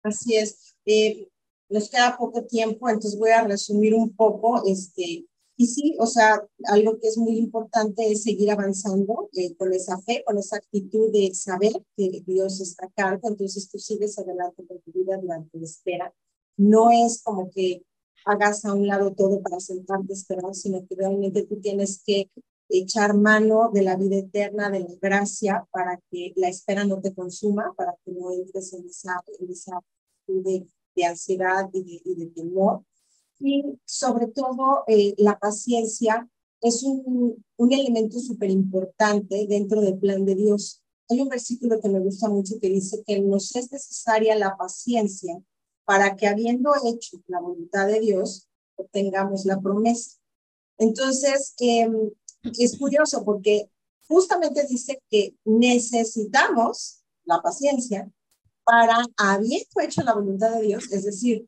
Así 0.03 0.35
es. 0.35 0.75
Eh, 0.85 1.29
nos 1.69 1.89
queda 1.89 2.17
poco 2.17 2.45
tiempo, 2.45 2.89
entonces 2.89 3.17
voy 3.17 3.31
a 3.31 3.43
resumir 3.43 3.93
un 3.93 4.15
poco. 4.15 4.61
Este, 4.67 5.25
y 5.55 5.67
sí, 5.67 5.95
o 5.99 6.07
sea, 6.07 6.41
algo 6.65 6.99
que 6.99 7.07
es 7.07 7.17
muy 7.17 7.37
importante 7.37 8.11
es 8.11 8.23
seguir 8.23 8.49
avanzando 8.51 9.29
eh, 9.33 9.55
con 9.55 9.71
esa 9.73 9.99
fe, 9.99 10.23
con 10.25 10.37
esa 10.37 10.57
actitud 10.57 11.11
de 11.11 11.33
saber 11.35 11.73
que 11.95 12.23
Dios 12.25 12.59
está 12.59 12.91
a 12.97 13.19
entonces 13.23 13.69
tú 13.69 13.77
sigues 13.77 14.17
adelante 14.17 14.65
con 14.65 14.79
tu 14.81 14.91
vida 14.91 15.17
durante 15.17 15.57
la 15.57 15.65
espera. 15.65 16.13
No 16.57 16.89
es 16.91 17.21
como 17.23 17.49
que 17.51 17.83
hagas 18.25 18.65
a 18.65 18.73
un 18.73 18.87
lado 18.87 19.13
todo 19.13 19.41
para 19.41 19.59
sentarte 19.59 20.13
a 20.13 20.15
esperar, 20.15 20.55
sino 20.55 20.85
que 20.87 20.95
realmente 20.95 21.43
tú 21.43 21.59
tienes 21.59 22.01
que 22.03 22.29
echar 22.69 23.15
mano 23.15 23.69
de 23.73 23.83
la 23.83 23.95
vida 23.95 24.17
eterna, 24.17 24.69
de 24.69 24.79
la 24.81 24.95
gracia, 25.01 25.67
para 25.71 25.99
que 26.09 26.33
la 26.35 26.49
espera 26.49 26.85
no 26.85 27.01
te 27.01 27.13
consuma, 27.13 27.73
para 27.77 27.95
que 28.03 28.11
no 28.11 28.31
entres 28.31 28.73
en 28.73 28.85
esa, 28.87 29.21
en 29.39 29.51
esa 29.51 29.79
de, 30.27 30.65
de 30.95 31.05
ansiedad 31.05 31.69
y 31.73 31.83
de, 31.83 32.01
y 32.05 32.15
de, 32.15 32.25
temor. 32.27 32.83
Y 33.45 33.77
sobre 33.85 34.27
todo 34.27 34.85
eh, 34.87 35.13
la 35.17 35.37
paciencia 35.37 36.29
es 36.61 36.81
un, 36.83 37.43
un 37.57 37.73
elemento 37.73 38.19
súper 38.19 38.49
importante 38.49 39.45
dentro 39.47 39.81
del 39.81 39.99
plan 39.99 40.23
de 40.23 40.35
Dios. 40.35 40.81
Hay 41.09 41.19
un 41.19 41.27
versículo 41.27 41.81
que 41.81 41.89
me 41.89 41.99
gusta 41.99 42.29
mucho 42.29 42.55
que 42.61 42.69
dice 42.69 43.03
que 43.05 43.19
nos 43.19 43.53
es 43.55 43.69
necesaria 43.69 44.35
la 44.35 44.55
paciencia 44.55 45.43
para 45.83 46.15
que 46.15 46.27
habiendo 46.27 46.71
hecho 46.85 47.17
la 47.27 47.41
voluntad 47.41 47.87
de 47.87 47.99
Dios, 47.99 48.47
obtengamos 48.75 49.45
la 49.45 49.59
promesa. 49.59 50.17
Entonces, 50.77 51.53
em, 51.59 52.11
es 52.57 52.77
curioso 52.77 53.25
porque 53.25 53.69
justamente 54.07 54.65
dice 54.67 55.01
que 55.09 55.35
necesitamos 55.43 57.03
la 57.25 57.41
paciencia 57.41 58.09
para 58.63 59.03
habiendo 59.17 59.81
hecho 59.81 60.01
la 60.03 60.13
voluntad 60.13 60.51
de 60.55 60.61
Dios, 60.61 60.91
es 60.91 61.03
decir, 61.03 61.47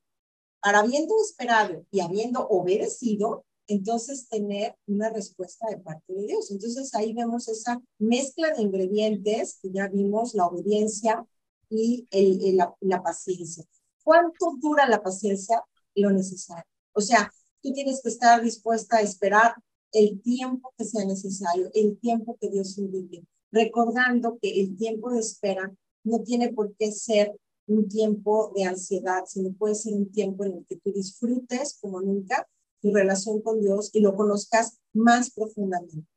para 0.66 0.80
habiendo 0.80 1.14
esperado 1.22 1.86
y 1.92 2.00
habiendo 2.00 2.48
obedecido, 2.48 3.46
entonces 3.68 4.28
tener 4.28 4.76
una 4.88 5.12
respuesta 5.12 5.68
de 5.70 5.78
parte 5.78 6.12
de 6.12 6.26
Dios. 6.26 6.50
Entonces 6.50 6.96
ahí 6.96 7.14
vemos 7.14 7.48
esa 7.48 7.80
mezcla 8.00 8.52
de 8.52 8.64
ingredientes 8.64 9.60
que 9.62 9.70
ya 9.72 9.88
vimos, 9.90 10.34
la 10.34 10.48
obediencia 10.48 11.24
y 11.70 12.08
la, 12.54 12.74
la 12.80 13.04
paciencia. 13.04 13.64
¿Cuánto 14.04 14.56
dura 14.60 14.90
la 14.90 15.04
paciencia? 15.04 15.64
Lo 15.94 16.10
necesario. 16.10 16.66
O 16.94 17.02
sea, 17.02 17.32
tú 17.62 17.72
tienes 17.72 18.02
que 18.02 18.10
estar 18.10 18.42
dispuesta 18.42 18.98
a 18.98 19.02
esperar 19.02 19.54
el 19.92 20.20
tiempo 20.24 20.74
que 20.76 20.86
sea 20.86 21.06
necesario, 21.06 21.70
el 21.76 22.00
tiempo 22.00 22.40
que 22.42 22.50
Dios 22.50 22.76
indique, 22.80 23.24
recordando 23.52 24.40
que 24.42 24.62
el 24.62 24.76
tiempo 24.76 25.12
de 25.12 25.20
espera 25.20 25.72
no 26.04 26.24
tiene 26.24 26.52
por 26.52 26.76
qué 26.76 26.92
ser 26.92 27.40
un 27.68 27.88
tiempo 27.88 28.52
de 28.56 28.66
ansiedad, 28.66 29.24
sino 29.28 29.54
puede 29.54 29.76
ser 29.76 29.94
un 29.94 30.12
tiempo 30.12 30.44
en 30.46 30.54
el 30.58 30.66
que 30.66 30.78
tú 30.78 30.92
disfrutes 30.92 31.78
como 31.82 32.02
nunca 32.02 32.48
tu 32.82 32.94
relación 32.94 33.42
con 33.42 33.62
Dios 33.62 33.90
y 33.94 34.02
lo 34.02 34.16
conozcas 34.16 34.80
más 34.94 35.32
profundamente. 35.32 36.08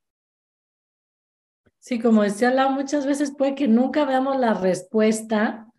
Sí, 1.78 1.98
como 1.98 2.22
decía 2.22 2.50
Lau, 2.50 2.72
muchas 2.72 3.06
veces 3.06 3.32
puede 3.36 3.54
que 3.54 3.68
nunca 3.68 4.04
veamos 4.04 4.38
la 4.38 4.52
respuesta, 4.52 5.72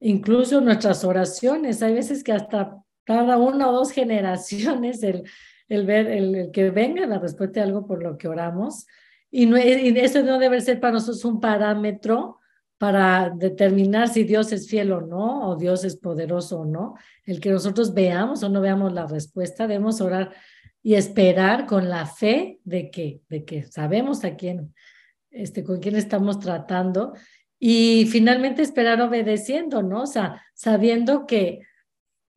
incluso 0.00 0.60
nuestras 0.60 1.04
oraciones. 1.04 1.82
Hay 1.82 1.94
veces 1.94 2.24
que 2.24 2.32
hasta 2.32 2.82
cada 3.04 3.38
una 3.38 3.68
o 3.68 3.72
dos 3.72 3.90
generaciones 3.92 5.02
el, 5.02 5.24
el 5.68 5.86
ver, 5.86 6.08
el, 6.08 6.50
que 6.52 6.70
venga 6.70 7.06
la 7.06 7.18
respuesta 7.18 7.60
de 7.60 7.66
algo 7.66 7.86
por 7.86 8.02
lo 8.02 8.18
que 8.18 8.26
oramos. 8.26 8.86
Y, 9.30 9.46
no, 9.46 9.58
y 9.58 9.96
eso 9.98 10.22
no 10.22 10.38
debe 10.38 10.60
ser 10.60 10.80
para 10.80 10.94
nosotros 10.94 11.24
un 11.24 11.40
parámetro 11.40 12.38
para 12.78 13.30
determinar 13.30 14.08
si 14.08 14.24
Dios 14.24 14.52
es 14.52 14.68
fiel 14.68 14.92
o 14.92 15.00
no, 15.00 15.48
o 15.48 15.56
Dios 15.56 15.84
es 15.84 15.96
poderoso 15.96 16.60
o 16.60 16.64
no. 16.64 16.94
El 17.24 17.40
que 17.40 17.50
nosotros 17.50 17.94
veamos 17.94 18.42
o 18.42 18.48
no 18.48 18.60
veamos 18.60 18.92
la 18.92 19.06
respuesta, 19.06 19.66
debemos 19.66 20.00
orar 20.00 20.32
y 20.82 20.94
esperar 20.94 21.66
con 21.66 21.88
la 21.88 22.06
fe 22.06 22.60
de 22.64 22.90
que, 22.90 23.20
de 23.28 23.44
que 23.44 23.64
sabemos 23.64 24.24
a 24.24 24.36
quién, 24.36 24.74
este, 25.30 25.64
con 25.64 25.80
quién 25.80 25.96
estamos 25.96 26.38
tratando 26.40 27.14
y 27.58 28.06
finalmente 28.10 28.60
esperar 28.60 29.00
obedeciendo, 29.00 29.82
¿no? 29.82 30.04
Sabiendo 30.52 31.26
que 31.26 31.60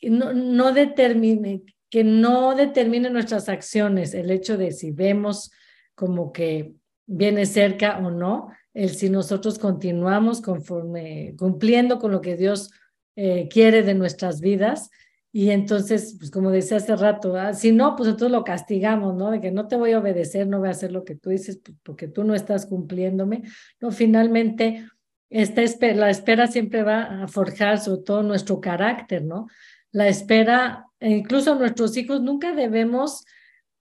no, 0.01 0.33
no 0.33 0.71
determine, 0.71 1.63
que 1.89 2.03
no 2.03 2.55
determine 2.55 3.09
nuestras 3.09 3.49
acciones 3.49 4.13
el 4.13 4.31
hecho 4.31 4.57
de 4.57 4.71
si 4.71 4.91
vemos 4.91 5.51
como 5.95 6.31
que 6.31 6.73
viene 7.05 7.45
cerca 7.45 7.97
o 7.97 8.11
no, 8.11 8.49
el 8.77 8.91
si 8.91 9.09
nosotros 9.09 9.57
continuamos 9.57 10.39
conforme 10.39 11.33
cumpliendo 11.35 11.97
con 11.97 12.11
lo 12.11 12.21
que 12.21 12.37
Dios 12.37 12.69
eh, 13.15 13.47
quiere 13.49 13.81
de 13.81 13.95
nuestras 13.95 14.39
vidas. 14.39 14.91
Y 15.31 15.49
entonces, 15.49 16.15
pues 16.19 16.29
como 16.29 16.51
decía 16.51 16.77
hace 16.77 16.95
rato, 16.95 17.33
si 17.53 17.71
no, 17.71 17.95
pues 17.95 18.07
entonces 18.09 18.31
lo 18.31 18.43
castigamos, 18.43 19.15
¿no? 19.15 19.31
De 19.31 19.41
que 19.41 19.49
no 19.49 19.67
te 19.67 19.77
voy 19.77 19.93
a 19.93 19.99
obedecer, 19.99 20.47
no 20.47 20.59
voy 20.59 20.67
a 20.67 20.71
hacer 20.71 20.91
lo 20.91 21.03
que 21.03 21.15
tú 21.15 21.31
dices 21.31 21.59
pues, 21.63 21.75
porque 21.81 22.07
tú 22.07 22.23
no 22.23 22.35
estás 22.35 22.67
cumpliéndome. 22.67 23.41
No, 23.81 23.91
finalmente, 23.91 24.87
esta 25.31 25.63
la 25.95 26.11
espera 26.11 26.45
siempre 26.45 26.83
va 26.83 27.23
a 27.23 27.27
forjar 27.27 27.79
sobre 27.79 28.03
todo 28.03 28.21
nuestro 28.21 28.61
carácter, 28.61 29.23
¿no? 29.23 29.47
La 29.91 30.07
espera 30.07 30.85
e 30.99 31.09
incluso 31.09 31.55
nuestros 31.55 31.97
hijos 31.97 32.21
nunca 32.21 32.53
debemos, 32.53 33.25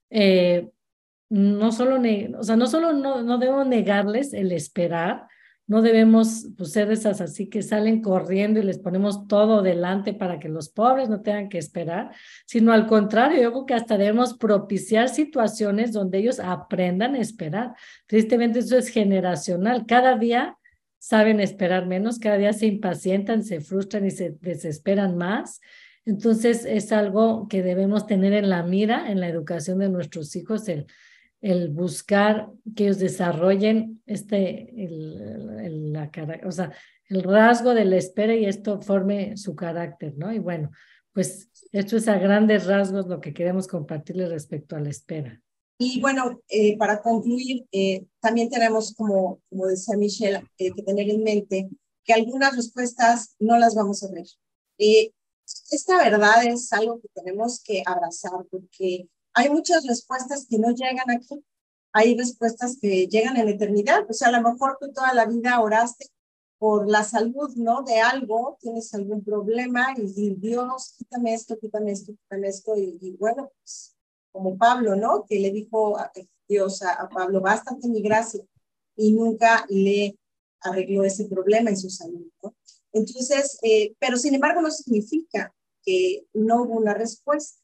eh, 0.09 0.69
no 1.29 1.71
solo, 1.71 2.01
o 2.37 2.43
sea, 2.43 2.55
no 2.55 2.67
solo 2.67 2.93
no, 2.93 3.21
no 3.21 3.37
debemos 3.37 3.67
negarles 3.67 4.33
el 4.33 4.51
esperar, 4.51 5.27
no 5.67 5.81
debemos 5.81 6.47
pues, 6.57 6.71
ser 6.71 6.89
esas 6.91 7.19
así 7.19 7.49
que 7.49 7.61
salen 7.61 8.01
corriendo 8.01 8.59
y 8.59 8.63
les 8.63 8.79
ponemos 8.79 9.27
todo 9.27 9.61
delante 9.61 10.13
para 10.13 10.39
que 10.39 10.47
los 10.47 10.69
pobres 10.69 11.09
no 11.09 11.21
tengan 11.21 11.49
que 11.49 11.57
esperar, 11.57 12.11
sino 12.45 12.71
al 12.71 12.87
contrario, 12.87 13.41
yo 13.41 13.51
creo 13.51 13.65
que 13.65 13.73
hasta 13.73 13.97
debemos 13.97 14.37
propiciar 14.37 15.09
situaciones 15.09 15.91
donde 15.91 16.19
ellos 16.19 16.39
aprendan 16.39 17.15
a 17.15 17.19
esperar. 17.19 17.73
Tristemente 18.07 18.59
eso 18.59 18.77
es 18.77 18.87
generacional. 18.87 19.85
Cada 19.85 20.17
día 20.17 20.57
saben 20.99 21.41
esperar 21.41 21.85
menos, 21.85 22.17
cada 22.17 22.37
día 22.37 22.53
se 22.53 22.67
impacientan, 22.67 23.43
se 23.43 23.59
frustran 23.59 24.05
y 24.05 24.11
se 24.11 24.37
desesperan 24.39 25.17
más. 25.17 25.59
Entonces 26.05 26.63
es 26.63 26.93
algo 26.93 27.49
que 27.49 27.61
debemos 27.61 28.07
tener 28.07 28.31
en 28.31 28.49
la 28.49 28.63
mira 28.63 29.11
en 29.11 29.19
la 29.19 29.27
educación 29.27 29.79
de 29.79 29.89
nuestros 29.89 30.33
hijos, 30.37 30.69
el, 30.69 30.87
el 31.41 31.69
buscar 31.69 32.49
que 32.75 32.85
ellos 32.85 32.99
desarrollen 32.99 34.01
este, 34.05 34.73
el, 34.83 35.93
la, 35.93 36.11
o 36.45 36.51
sea, 36.51 36.71
el 37.09 37.23
rasgo 37.23 37.73
de 37.73 37.85
la 37.85 37.97
espera 37.97 38.35
y 38.35 38.45
esto 38.45 38.81
forme 38.81 39.37
su 39.37 39.55
carácter, 39.55 40.13
¿no? 40.17 40.33
Y 40.33 40.39
bueno, 40.39 40.71
pues 41.13 41.49
esto 41.71 41.97
es 41.97 42.07
a 42.07 42.17
grandes 42.17 42.65
rasgos 42.65 43.07
lo 43.07 43.21
que 43.21 43.33
queremos 43.33 43.67
compartirles 43.67 44.29
respecto 44.29 44.75
a 44.75 44.79
la 44.79 44.89
espera. 44.89 45.41
Y 45.79 46.01
bueno, 46.01 46.41
eh, 46.49 46.75
para 46.77 47.01
concluir, 47.01 47.65
eh, 47.71 48.05
también 48.19 48.49
tenemos, 48.49 48.93
como, 48.95 49.41
como 49.49 49.67
decía 49.67 49.95
Michelle, 49.95 50.43
eh, 50.57 50.71
que 50.73 50.81
tener 50.81 51.09
en 51.09 51.23
mente 51.23 51.69
que 52.03 52.13
algunas 52.13 52.55
respuestas 52.55 53.35
no 53.39 53.57
las 53.59 53.75
vamos 53.75 54.03
a 54.03 54.11
ver 54.11 54.25
esta 55.71 55.97
verdad 55.97 56.45
es 56.45 56.71
algo 56.73 56.99
que 56.99 57.07
tenemos 57.13 57.61
que 57.63 57.83
abrazar 57.85 58.45
porque 58.51 59.07
hay 59.37 59.49
muchas 59.49 59.85
respuestas 59.85 60.47
que 60.49 60.57
no 60.57 60.71
llegan 60.71 61.11
aquí. 61.11 61.43
Hay 61.93 62.17
respuestas 62.17 62.77
que 62.81 63.07
llegan 63.07 63.37
en 63.37 63.45
la 63.45 63.51
eternidad. 63.51 64.09
O 64.09 64.13
sea, 64.13 64.29
a 64.29 64.31
lo 64.31 64.41
mejor 64.41 64.77
tú 64.79 64.91
toda 64.91 65.13
la 65.13 65.25
vida 65.25 65.61
oraste 65.61 66.07
por 66.57 66.89
la 66.89 67.03
salud, 67.03 67.55
¿no? 67.55 67.83
De 67.83 67.99
algo, 67.99 68.57
tienes 68.59 68.91
algún 68.95 69.23
problema 69.23 69.93
y, 69.95 70.33
Dios, 70.33 70.95
quítame 70.97 71.35
esto, 71.35 71.55
quítame 71.59 71.91
esto, 71.91 72.13
quítame 72.13 72.47
esto. 72.47 72.75
Y, 72.75 73.15
bueno, 73.19 73.51
pues 73.59 73.95
como 74.31 74.57
Pablo, 74.57 74.95
¿no? 74.95 75.23
Que 75.29 75.39
le 75.39 75.51
dijo 75.51 75.99
a 75.99 76.11
Dios 76.47 76.81
a, 76.81 76.93
a 76.93 77.07
Pablo, 77.07 77.39
bástate 77.39 77.87
mi 77.87 78.01
gracia. 78.01 78.43
Y 78.95 79.11
nunca 79.11 79.67
le 79.69 80.17
arregló 80.61 81.03
ese 81.03 81.25
problema 81.25 81.69
en 81.69 81.77
su 81.77 81.91
salud, 81.91 82.25
¿no? 82.41 82.55
Entonces, 82.91 83.59
eh, 83.61 83.93
pero 83.99 84.17
sin 84.17 84.33
embargo 84.33 84.61
no 84.61 84.71
significa 84.71 85.53
que 85.83 86.25
no 86.33 86.63
hubo 86.63 86.73
una 86.73 86.95
respuesta. 86.95 87.61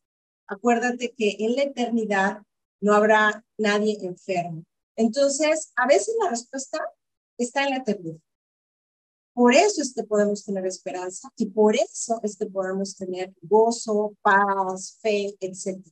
Acuérdate 0.48 1.14
que 1.16 1.38
en 1.40 1.56
la 1.56 1.64
eternidad 1.64 2.38
no 2.82 2.94
habrá 2.94 3.46
nadie 3.58 3.98
enfermo. 4.02 4.64
Entonces, 4.96 5.72
a 5.76 5.88
veces 5.88 6.16
la 6.22 6.30
respuesta 6.30 6.80
está 7.38 7.64
en 7.64 7.70
la 7.72 7.78
eternidad. 7.78 8.20
Por 9.34 9.56
eso 9.56 9.82
es 9.82 9.94
que 9.96 10.04
podemos 10.04 10.46
tener 10.46 10.66
esperanza 10.68 11.30
y 11.38 11.48
por 11.48 11.76
eso 11.76 12.20
es 12.22 12.38
que 12.38 12.46
podemos 12.46 12.96
tener 12.96 13.34
gozo, 13.42 14.16
paz, 14.22 15.00
fe, 15.02 15.36
etc. 15.40 15.84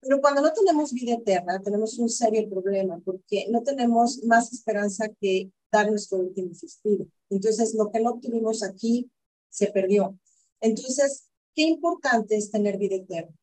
Pero 0.00 0.20
cuando 0.20 0.40
no 0.40 0.50
tenemos 0.52 0.92
vida 0.92 1.14
eterna, 1.14 1.60
tenemos 1.62 1.98
un 1.98 2.08
serio 2.08 2.48
problema 2.48 2.98
porque 3.04 3.46
no 3.50 3.62
tenemos 3.62 4.24
más 4.24 4.50
esperanza 4.52 5.08
que 5.20 5.52
dar 5.70 5.90
nuestro 5.90 6.18
último 6.18 6.54
suspiro. 6.54 7.06
Entonces, 7.28 7.74
lo 7.74 7.90
que 7.90 8.00
no 8.00 8.12
obtuvimos 8.12 8.62
aquí 8.62 9.10
se 9.50 9.66
perdió. 9.66 10.18
Entonces, 10.60 11.26
qué 11.54 11.62
importante 11.62 12.36
es 12.36 12.50
tener 12.50 12.78
vida 12.78 12.96
eterna. 12.96 13.34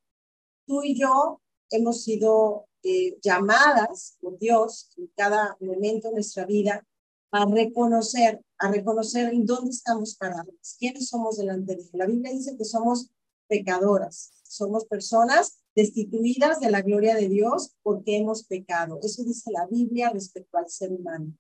Tú 0.68 0.84
y 0.84 1.00
yo 1.00 1.42
hemos 1.72 2.04
sido 2.04 2.68
eh, 2.84 3.18
llamadas 3.22 4.18
por 4.20 4.38
Dios 4.38 4.92
en 4.98 5.08
cada 5.16 5.58
momento 5.62 6.10
de 6.10 6.16
nuestra 6.16 6.46
vida 6.46 6.86
a 7.32 7.46
reconocer, 7.46 8.42
a 8.58 8.70
reconocer 8.70 9.34
en 9.34 9.46
dónde 9.46 9.72
estamos 9.72 10.16
parados, 10.16 10.76
quiénes 10.78 11.08
somos 11.08 11.38
delante 11.38 11.76
de 11.76 11.82
Él. 11.82 11.90
La 11.94 12.06
Biblia 12.06 12.34
dice 12.34 12.58
que 12.58 12.66
somos 12.66 13.10
pecadoras, 13.48 14.34
somos 14.44 14.86
personas 14.86 15.60
destituidas 15.74 16.60
de 16.60 16.70
la 16.70 16.82
gloria 16.82 17.16
de 17.16 17.30
Dios 17.30 17.76
porque 17.82 18.18
hemos 18.18 18.44
pecado. 18.44 19.00
Eso 19.02 19.24
dice 19.24 19.52
la 19.52 19.68
Biblia 19.68 20.10
respecto 20.10 20.58
al 20.58 20.70
ser 20.70 20.92
humano. 20.92 21.34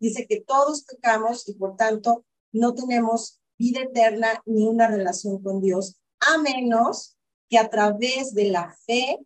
Dice 0.00 0.26
que 0.26 0.40
todos 0.40 0.82
pecamos 0.82 1.48
y 1.48 1.54
por 1.54 1.76
tanto 1.76 2.24
no 2.50 2.74
tenemos 2.74 3.40
vida 3.58 3.82
eterna 3.82 4.42
ni 4.44 4.66
una 4.66 4.88
relación 4.88 5.40
con 5.40 5.60
Dios, 5.60 6.00
a 6.18 6.38
menos 6.38 7.16
que 7.52 7.58
a 7.58 7.68
través 7.68 8.32
de 8.32 8.46
la 8.46 8.74
fe 8.86 9.18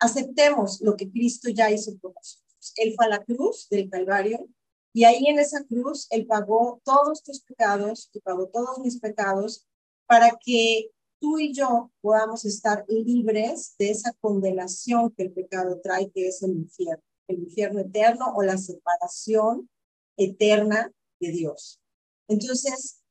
aceptemos 0.00 0.80
lo 0.80 0.96
que 0.96 1.08
Cristo 1.08 1.48
ya 1.48 1.70
hizo 1.70 1.96
por 1.98 2.12
nosotros. 2.12 2.72
Él 2.74 2.92
fue 2.96 3.06
a 3.06 3.10
la 3.10 3.24
cruz 3.24 3.68
del 3.70 3.88
Calvario 3.88 4.48
y 4.92 5.04
ahí 5.04 5.26
en 5.28 5.38
esa 5.38 5.62
cruz 5.62 6.08
Él 6.10 6.26
pagó 6.26 6.80
todos 6.84 7.22
tus 7.22 7.40
pecados 7.40 8.10
y 8.12 8.18
pagó 8.18 8.48
todos 8.48 8.80
mis 8.80 8.98
pecados 8.98 9.64
para 10.06 10.36
que 10.44 10.90
tú 11.20 11.38
y 11.38 11.54
yo 11.54 11.92
podamos 12.00 12.44
estar 12.44 12.84
libres 12.88 13.76
de 13.78 13.90
esa 13.90 14.12
condenación 14.14 15.12
que 15.12 15.22
el 15.22 15.32
pecado 15.32 15.78
trae, 15.80 16.10
que 16.10 16.26
es 16.26 16.42
el 16.42 16.50
infierno. 16.50 17.04
el 17.28 17.38
infierno 17.44 17.78
eterno 17.78 18.32
o 18.34 18.42
la 18.42 18.58
separación 18.58 19.70
eterna 20.16 20.90
de 21.20 21.30
Dios. 21.30 21.78
Entonces, 22.26 23.04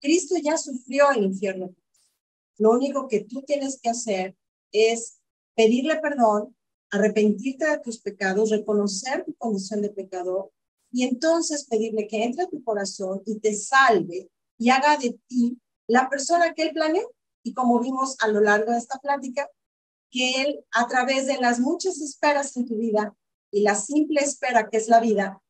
Cristo 0.00 0.36
ya 0.40 0.56
sufrió 0.56 1.10
el 1.10 1.24
infierno. 1.24 1.74
Lo 2.62 2.70
único 2.70 3.08
que 3.08 3.24
tú 3.24 3.42
tienes 3.42 3.80
que 3.80 3.88
hacer 3.88 4.36
es 4.70 5.18
pedirle 5.56 5.96
perdón, 5.96 6.56
arrepentirte 6.92 7.68
de 7.68 7.80
tus 7.80 8.00
pecados, 8.00 8.50
reconocer 8.50 9.24
tu 9.24 9.34
condición 9.34 9.82
de 9.82 9.90
pecador 9.90 10.52
y 10.92 11.02
entonces 11.02 11.66
pedirle 11.66 12.06
que 12.06 12.22
entre 12.22 12.44
a 12.44 12.48
tu 12.48 12.62
corazón 12.62 13.20
y 13.26 13.40
te 13.40 13.52
salve 13.52 14.30
y 14.58 14.70
haga 14.70 14.96
de 14.96 15.18
ti 15.26 15.60
la 15.88 16.08
persona 16.08 16.54
que 16.54 16.62
él 16.62 16.70
planeó. 16.72 17.10
Y 17.42 17.52
como 17.52 17.80
vimos 17.80 18.14
a 18.20 18.28
lo 18.28 18.40
largo 18.40 18.70
de 18.70 18.78
esta 18.78 19.00
plática, 19.00 19.50
que 20.08 20.42
él 20.42 20.64
a 20.70 20.86
través 20.86 21.26
de 21.26 21.40
las 21.40 21.58
muchas 21.58 22.00
esperas 22.00 22.56
en 22.56 22.68
tu 22.68 22.76
vida 22.76 23.12
y 23.50 23.62
la 23.62 23.74
simple 23.74 24.20
espera 24.20 24.70
que 24.70 24.76
es 24.76 24.86
la 24.86 25.00
vida, 25.00 25.42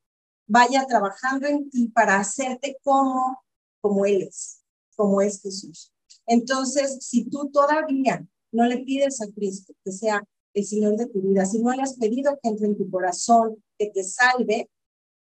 vaya 0.46 0.86
trabajando 0.86 1.46
en 1.46 1.68
ti 1.68 1.88
para 1.88 2.16
hacerte 2.16 2.78
como, 2.82 3.44
como 3.82 4.06
él 4.06 4.22
es, 4.22 4.62
como 4.96 5.20
es 5.20 5.42
Jesús. 5.42 5.91
Entonces, 6.26 6.98
si 7.00 7.24
tú 7.28 7.50
todavía 7.50 8.26
no 8.52 8.66
le 8.66 8.78
pides 8.78 9.20
a 9.20 9.30
Cristo 9.32 9.74
que 9.84 9.92
sea 9.92 10.22
el 10.54 10.64
Señor 10.64 10.96
de 10.96 11.06
tu 11.06 11.20
vida, 11.20 11.44
si 11.44 11.60
no 11.60 11.72
le 11.72 11.82
has 11.82 11.96
pedido 11.96 12.38
que 12.42 12.48
entre 12.48 12.66
en 12.66 12.76
tu 12.76 12.90
corazón, 12.90 13.62
que 13.78 13.90
te 13.90 14.04
salve 14.04 14.70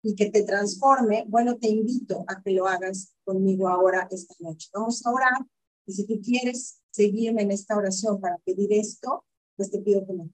y 0.03 0.15
que 0.15 0.29
te 0.29 0.43
transforme, 0.43 1.25
bueno, 1.27 1.57
te 1.57 1.67
invito 1.67 2.23
a 2.27 2.41
que 2.41 2.51
lo 2.51 2.67
hagas 2.67 3.13
conmigo 3.23 3.67
ahora 3.67 4.07
esta 4.11 4.35
noche. 4.39 4.69
Vamos 4.73 5.05
a 5.05 5.11
orar 5.11 5.45
y 5.87 5.93
si 5.93 6.05
tú 6.05 6.21
quieres 6.21 6.79
seguirme 6.91 7.41
en 7.41 7.51
esta 7.51 7.75
oración 7.75 8.19
para 8.21 8.37
pedir 8.39 8.71
esto, 8.73 9.25
pues 9.55 9.71
te 9.71 9.79
pido 9.79 10.05
que 10.05 10.13
me 10.13 10.29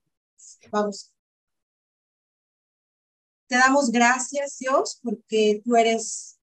Vamos. 0.72 1.14
Te 3.48 3.56
damos 3.56 3.92
gracias, 3.92 4.58
Dios, 4.60 5.00
porque 5.04 5.62
tú 5.64 5.76
eres 5.76 6.40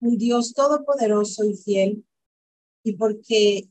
un 0.00 0.16
Dios 0.16 0.52
todopoderoso 0.52 1.44
y 1.44 1.54
fiel 1.54 2.04
y 2.86 2.92
porque 2.92 3.68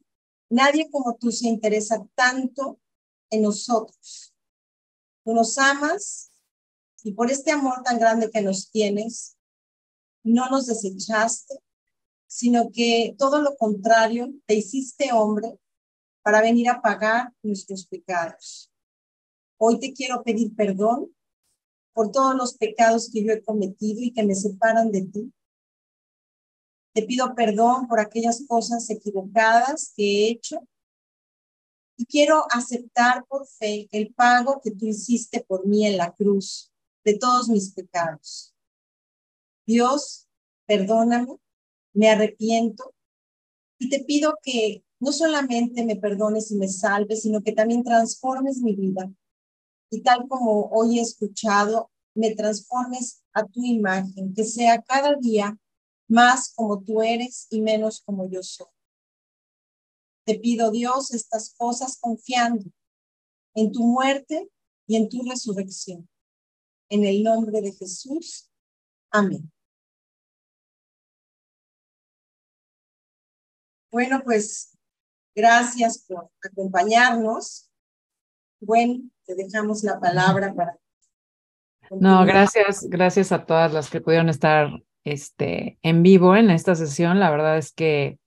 nadie 0.49 0.89
como 0.91 1.16
tú 1.16 1.32
se 1.32 1.47
interesa 1.47 2.05
tanto 2.16 2.82
en 3.30 3.43
nosotros. 3.43 4.36
Tú 5.24 5.34
nos 5.34 5.57
amas 5.57 6.34
y 7.01 7.13
por 7.13 7.32
este 7.32 7.51
amor 7.51 7.82
tan 7.82 7.97
grande 7.97 8.30
que 8.30 8.41
nos 8.41 8.70
tienes, 8.72 9.38
no 10.22 10.49
nos 10.49 10.66
desechaste, 10.66 11.55
sino 12.28 12.72
que 12.72 13.16
todo 13.18 13.41
lo 13.41 13.55
contrario, 13.55 14.34
te 14.47 14.55
hiciste 14.55 15.13
hombre 15.13 15.57
para 16.22 16.41
venir 16.41 16.68
a 16.68 16.82
pagar 16.82 17.34
nuestros 17.41 17.88
pecados. 17.88 18.70
Hoy 19.57 19.80
te 19.80 19.93
quiero 19.93 20.24
pedir 20.24 20.53
perdón 20.57 21.16
por 21.93 22.11
todos 22.11 22.36
los 22.36 22.57
pecados 22.57 23.09
que 23.09 23.24
yo 23.24 23.32
he 23.32 23.41
cometido 23.41 24.01
y 24.01 24.11
que 24.11 24.24
me 24.24 24.36
separan 24.36 24.91
de 24.91 25.03
ti. 25.03 25.34
Te 26.96 27.04
pido 27.04 27.36
perdón 27.36 27.89
por 27.89 28.00
aquellas 28.00 28.46
cosas 28.48 28.89
equivocadas 28.89 29.91
que 29.98 30.04
he 30.04 30.30
hecho 30.30 30.66
y 31.98 32.06
quiero 32.06 32.46
aceptar 32.52 33.26
por 33.28 33.46
fe 33.46 33.89
el 33.91 34.14
pago 34.14 34.62
que 34.64 34.72
tú 34.72 34.86
hiciste 34.86 35.43
por 35.43 35.68
mí 35.68 35.86
en 35.86 35.98
la 35.98 36.14
cruz 36.14 36.72
de 37.04 37.18
todos 37.18 37.50
mis 37.50 37.74
pecados. 37.74 38.56
Dios, 39.68 40.30
perdóname, 40.66 41.36
me 41.93 42.10
arrepiento 42.10 42.93
y 43.78 43.89
te 43.89 44.00
pido 44.06 44.38
que 44.41 44.86
no 45.02 45.12
solamente 45.12 45.84
me 45.84 45.98
perdones 45.98 46.50
y 46.52 46.56
me 46.56 46.70
salves, 46.70 47.24
sino 47.24 47.43
que 47.43 47.52
también 47.52 47.84
transformes 47.84 48.60
mi 48.60 48.74
vida. 48.74 49.12
Y 49.89 50.02
tal 50.02 50.30
como 50.30 50.70
hoy 50.70 51.00
he 51.00 51.02
escuchado, 51.02 51.91
me 52.14 52.34
transformes 52.36 53.22
a 53.34 53.46
tu 53.46 53.66
imagen, 53.66 54.34
que 54.34 54.46
sea 54.46 54.82
cada 54.82 55.16
día 55.16 55.60
más 56.08 56.53
como 56.53 56.82
tú 56.84 57.01
eres 57.01 57.47
y 57.49 57.62
menos 57.62 58.01
como 58.01 58.30
yo 58.30 58.43
soy. 58.43 58.68
Te 60.26 60.39
pido, 60.39 60.72
Dios, 60.72 61.14
estas 61.14 61.53
cosas 61.56 61.97
confiando 61.99 62.66
en 63.53 63.72
tu 63.72 63.84
muerte 63.84 64.49
y 64.88 64.95
en 64.95 65.10
tu 65.10 65.24
resurrección. 65.28 66.10
En 66.89 67.03
el 67.03 67.24
nombre 67.24 67.62
de 67.62 67.74
Jesús. 67.74 68.49
Amén. 69.12 69.51
Bueno, 73.91 74.22
pues 74.24 74.78
gracias 75.34 76.03
por 76.08 76.30
acompañarnos. 76.43 77.72
Bueno, 78.60 79.10
te 79.26 79.36
dejamos 79.36 79.84
la 79.84 79.99
palabra 79.99 80.53
para. 80.53 80.78
No, 81.91 82.26
gracias, 82.26 82.84
gracias 82.89 83.32
a 83.32 83.45
todas 83.45 83.72
las 83.72 83.89
que 83.89 84.01
pudieron 84.01 84.30
estar 84.30 84.70
este, 85.06 85.78
en 85.84 86.03
vivo 86.03 86.36
en 86.36 86.49
esta 86.49 86.76
sesión. 86.76 87.20
La 87.20 87.30
verdad 87.30 87.58
es 87.58 87.72
que 87.72 88.18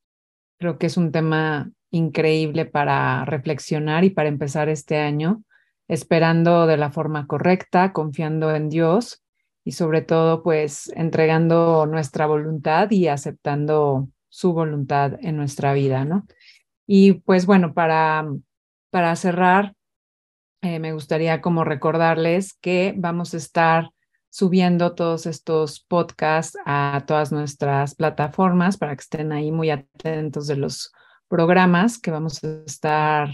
creo 0.59 0.79
que 0.79 0.87
es 0.87 0.97
un 0.97 1.13
tema 1.13 1.71
increíble 1.91 2.65
para 2.65 3.25
reflexionar 3.25 4.05
y 4.05 4.11
para 4.11 4.29
empezar 4.29 4.69
este 4.69 4.99
año, 4.99 5.43
esperando 5.89 6.67
de 6.67 6.77
la 6.77 6.91
forma 6.91 7.27
correcta, 7.27 7.93
confiando 7.93 8.55
en 8.55 8.69
Dios 8.69 9.23
y 9.65 9.73
sobre 9.73 10.03
todo 10.03 10.43
pues 10.43 10.91
entregando 10.97 11.87
nuestra 11.87 12.27
voluntad 12.27 12.91
y 12.91 13.09
aceptando 13.09 14.09
su 14.29 14.53
voluntad 14.53 15.19
en 15.21 15.37
nuestra 15.37 15.73
vida, 15.73 16.05
¿no? 16.05 16.27
Y 16.87 17.15
pues 17.15 17.45
bueno, 17.45 17.75
para, 17.75 18.27
para 18.91 19.15
cerrar, 19.17 19.75
eh, 20.63 20.79
me 20.79 20.93
gustaría 20.93 21.41
como 21.41 21.65
recordarles 21.65 22.55
que 22.61 22.95
vamos 22.97 23.35
a 23.35 23.37
estar 23.37 23.91
subiendo 24.39 24.95
todos 24.95 25.27
estos 25.27 25.81
podcasts 25.81 26.57
a 26.65 27.03
todas 27.09 27.33
nuestras 27.33 27.97
plataformas 27.97 28.77
para 28.77 28.95
que 28.95 29.01
estén 29.01 29.33
ahí 29.33 29.51
muy 29.51 29.69
atentos 29.71 30.47
de 30.47 30.55
los 30.55 30.93
programas 31.27 31.99
que 31.99 32.13
vamos 32.13 32.45
a 32.45 32.63
estar 32.65 33.31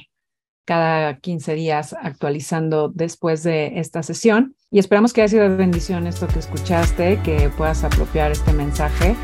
cada 0.65 1.19
15 1.19 1.57
días 1.57 1.95
actualizando 2.01 2.89
después 2.89 3.43
de 3.43 3.79
esta 3.81 4.03
sesión. 4.03 4.57
Y 4.71 4.79
esperamos 4.79 5.13
que 5.13 5.21
haya 5.21 5.29
sido 5.29 5.43
de 5.43 5.57
bendición 5.57 6.07
esto 6.07 6.27
que 6.27 6.39
escuchaste, 6.39 7.21
que 7.23 7.51
puedas 7.51 7.85
apropiar 7.85 8.33
este 8.33 8.55
mensaje, 8.55 9.15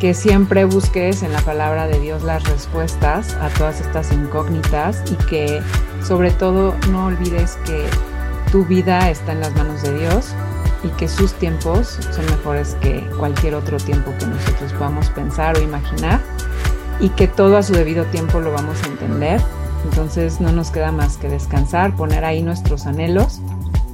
que 0.00 0.14
siempre 0.14 0.64
busques 0.64 1.22
en 1.22 1.32
la 1.32 1.40
palabra 1.42 1.86
de 1.86 2.00
Dios 2.00 2.24
las 2.24 2.42
respuestas 2.50 3.34
a 3.34 3.48
todas 3.50 3.80
estas 3.80 4.12
incógnitas 4.12 5.04
y 5.08 5.14
que 5.26 5.62
sobre 6.02 6.32
todo 6.32 6.74
no 6.90 7.06
olvides 7.06 7.58
que 7.64 7.86
tu 8.50 8.64
vida 8.64 9.08
está 9.08 9.30
en 9.30 9.38
las 9.38 9.54
manos 9.54 9.82
de 9.82 10.00
Dios 10.00 10.34
y 10.84 10.88
que 10.90 11.08
sus 11.08 11.32
tiempos 11.34 11.98
son 12.10 12.26
mejores 12.26 12.76
que 12.80 13.00
cualquier 13.18 13.54
otro 13.54 13.76
tiempo 13.78 14.12
que 14.18 14.26
nosotros 14.26 14.72
podamos 14.72 15.08
pensar 15.10 15.56
o 15.56 15.62
imaginar 15.62 16.20
y 17.00 17.08
que 17.10 17.28
todo 17.28 17.56
a 17.56 17.62
su 17.62 17.72
debido 17.72 18.04
tiempo 18.06 18.40
lo 18.40 18.52
vamos 18.52 18.82
a 18.82 18.86
entender. 18.86 19.40
Entonces 19.84 20.40
no 20.40 20.52
nos 20.52 20.70
queda 20.70 20.92
más 20.92 21.16
que 21.16 21.28
descansar, 21.28 21.94
poner 21.96 22.24
ahí 22.24 22.42
nuestros 22.42 22.86
anhelos 22.86 23.40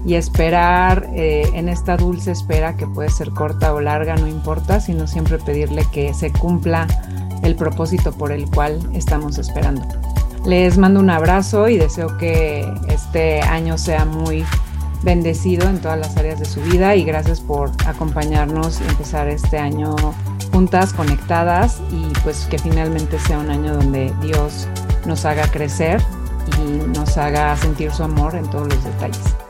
y 0.05 0.15
esperar 0.15 1.09
eh, 1.15 1.51
en 1.55 1.69
esta 1.69 1.97
dulce 1.97 2.31
espera 2.31 2.77
que 2.77 2.87
puede 2.87 3.11
ser 3.11 3.31
corta 3.31 3.73
o 3.73 3.81
larga, 3.81 4.17
no 4.17 4.27
importa, 4.27 4.81
sino 4.81 5.07
siempre 5.07 5.39
pedirle 5.39 5.87
que 5.93 6.15
se 6.15 6.33
cumpla 6.33 6.87
el 7.43 7.57
propósito 7.57 8.13
por 8.13 8.33
el 8.33 8.49
cual 8.51 8.79
estamos 8.95 9.39
esperando. 9.39 9.83
Les 10.45 10.79
mando 10.79 11.01
un 11.01 11.11
abrazo 11.11 11.69
y 11.69 11.77
deseo 11.79 12.17
que 12.17 12.67
este 12.89 13.41
año 13.43 13.77
sea 13.77 14.05
muy 14.05 14.45
bendecido 15.03 15.69
en 15.69 15.81
todas 15.81 15.99
las 15.99 16.17
áreas 16.17 16.39
de 16.39 16.45
su 16.45 16.61
vida 16.61 16.97
y 16.97 17.05
gracias 17.05 17.41
por 17.41 17.71
acompañarnos 17.87 18.81
y 18.81 18.85
empezar 18.85 19.29
este 19.29 19.59
año 19.59 19.95
juntas, 20.53 20.93
conectadas 20.93 21.81
y 21.91 22.13
pues 22.23 22.47
que 22.51 22.59
finalmente 22.59 23.19
sea 23.19 23.39
un 23.39 23.51
año 23.51 23.75
donde 23.75 24.13
Dios 24.23 24.67
nos 25.07 25.25
haga 25.25 25.47
crecer 25.51 26.03
y 26.59 26.97
nos 26.97 27.17
haga 27.17 27.57
sentir 27.57 27.93
su 27.93 28.03
amor 28.03 28.35
en 28.35 28.49
todos 28.51 28.69
los 28.69 28.85
detalles. 28.85 29.48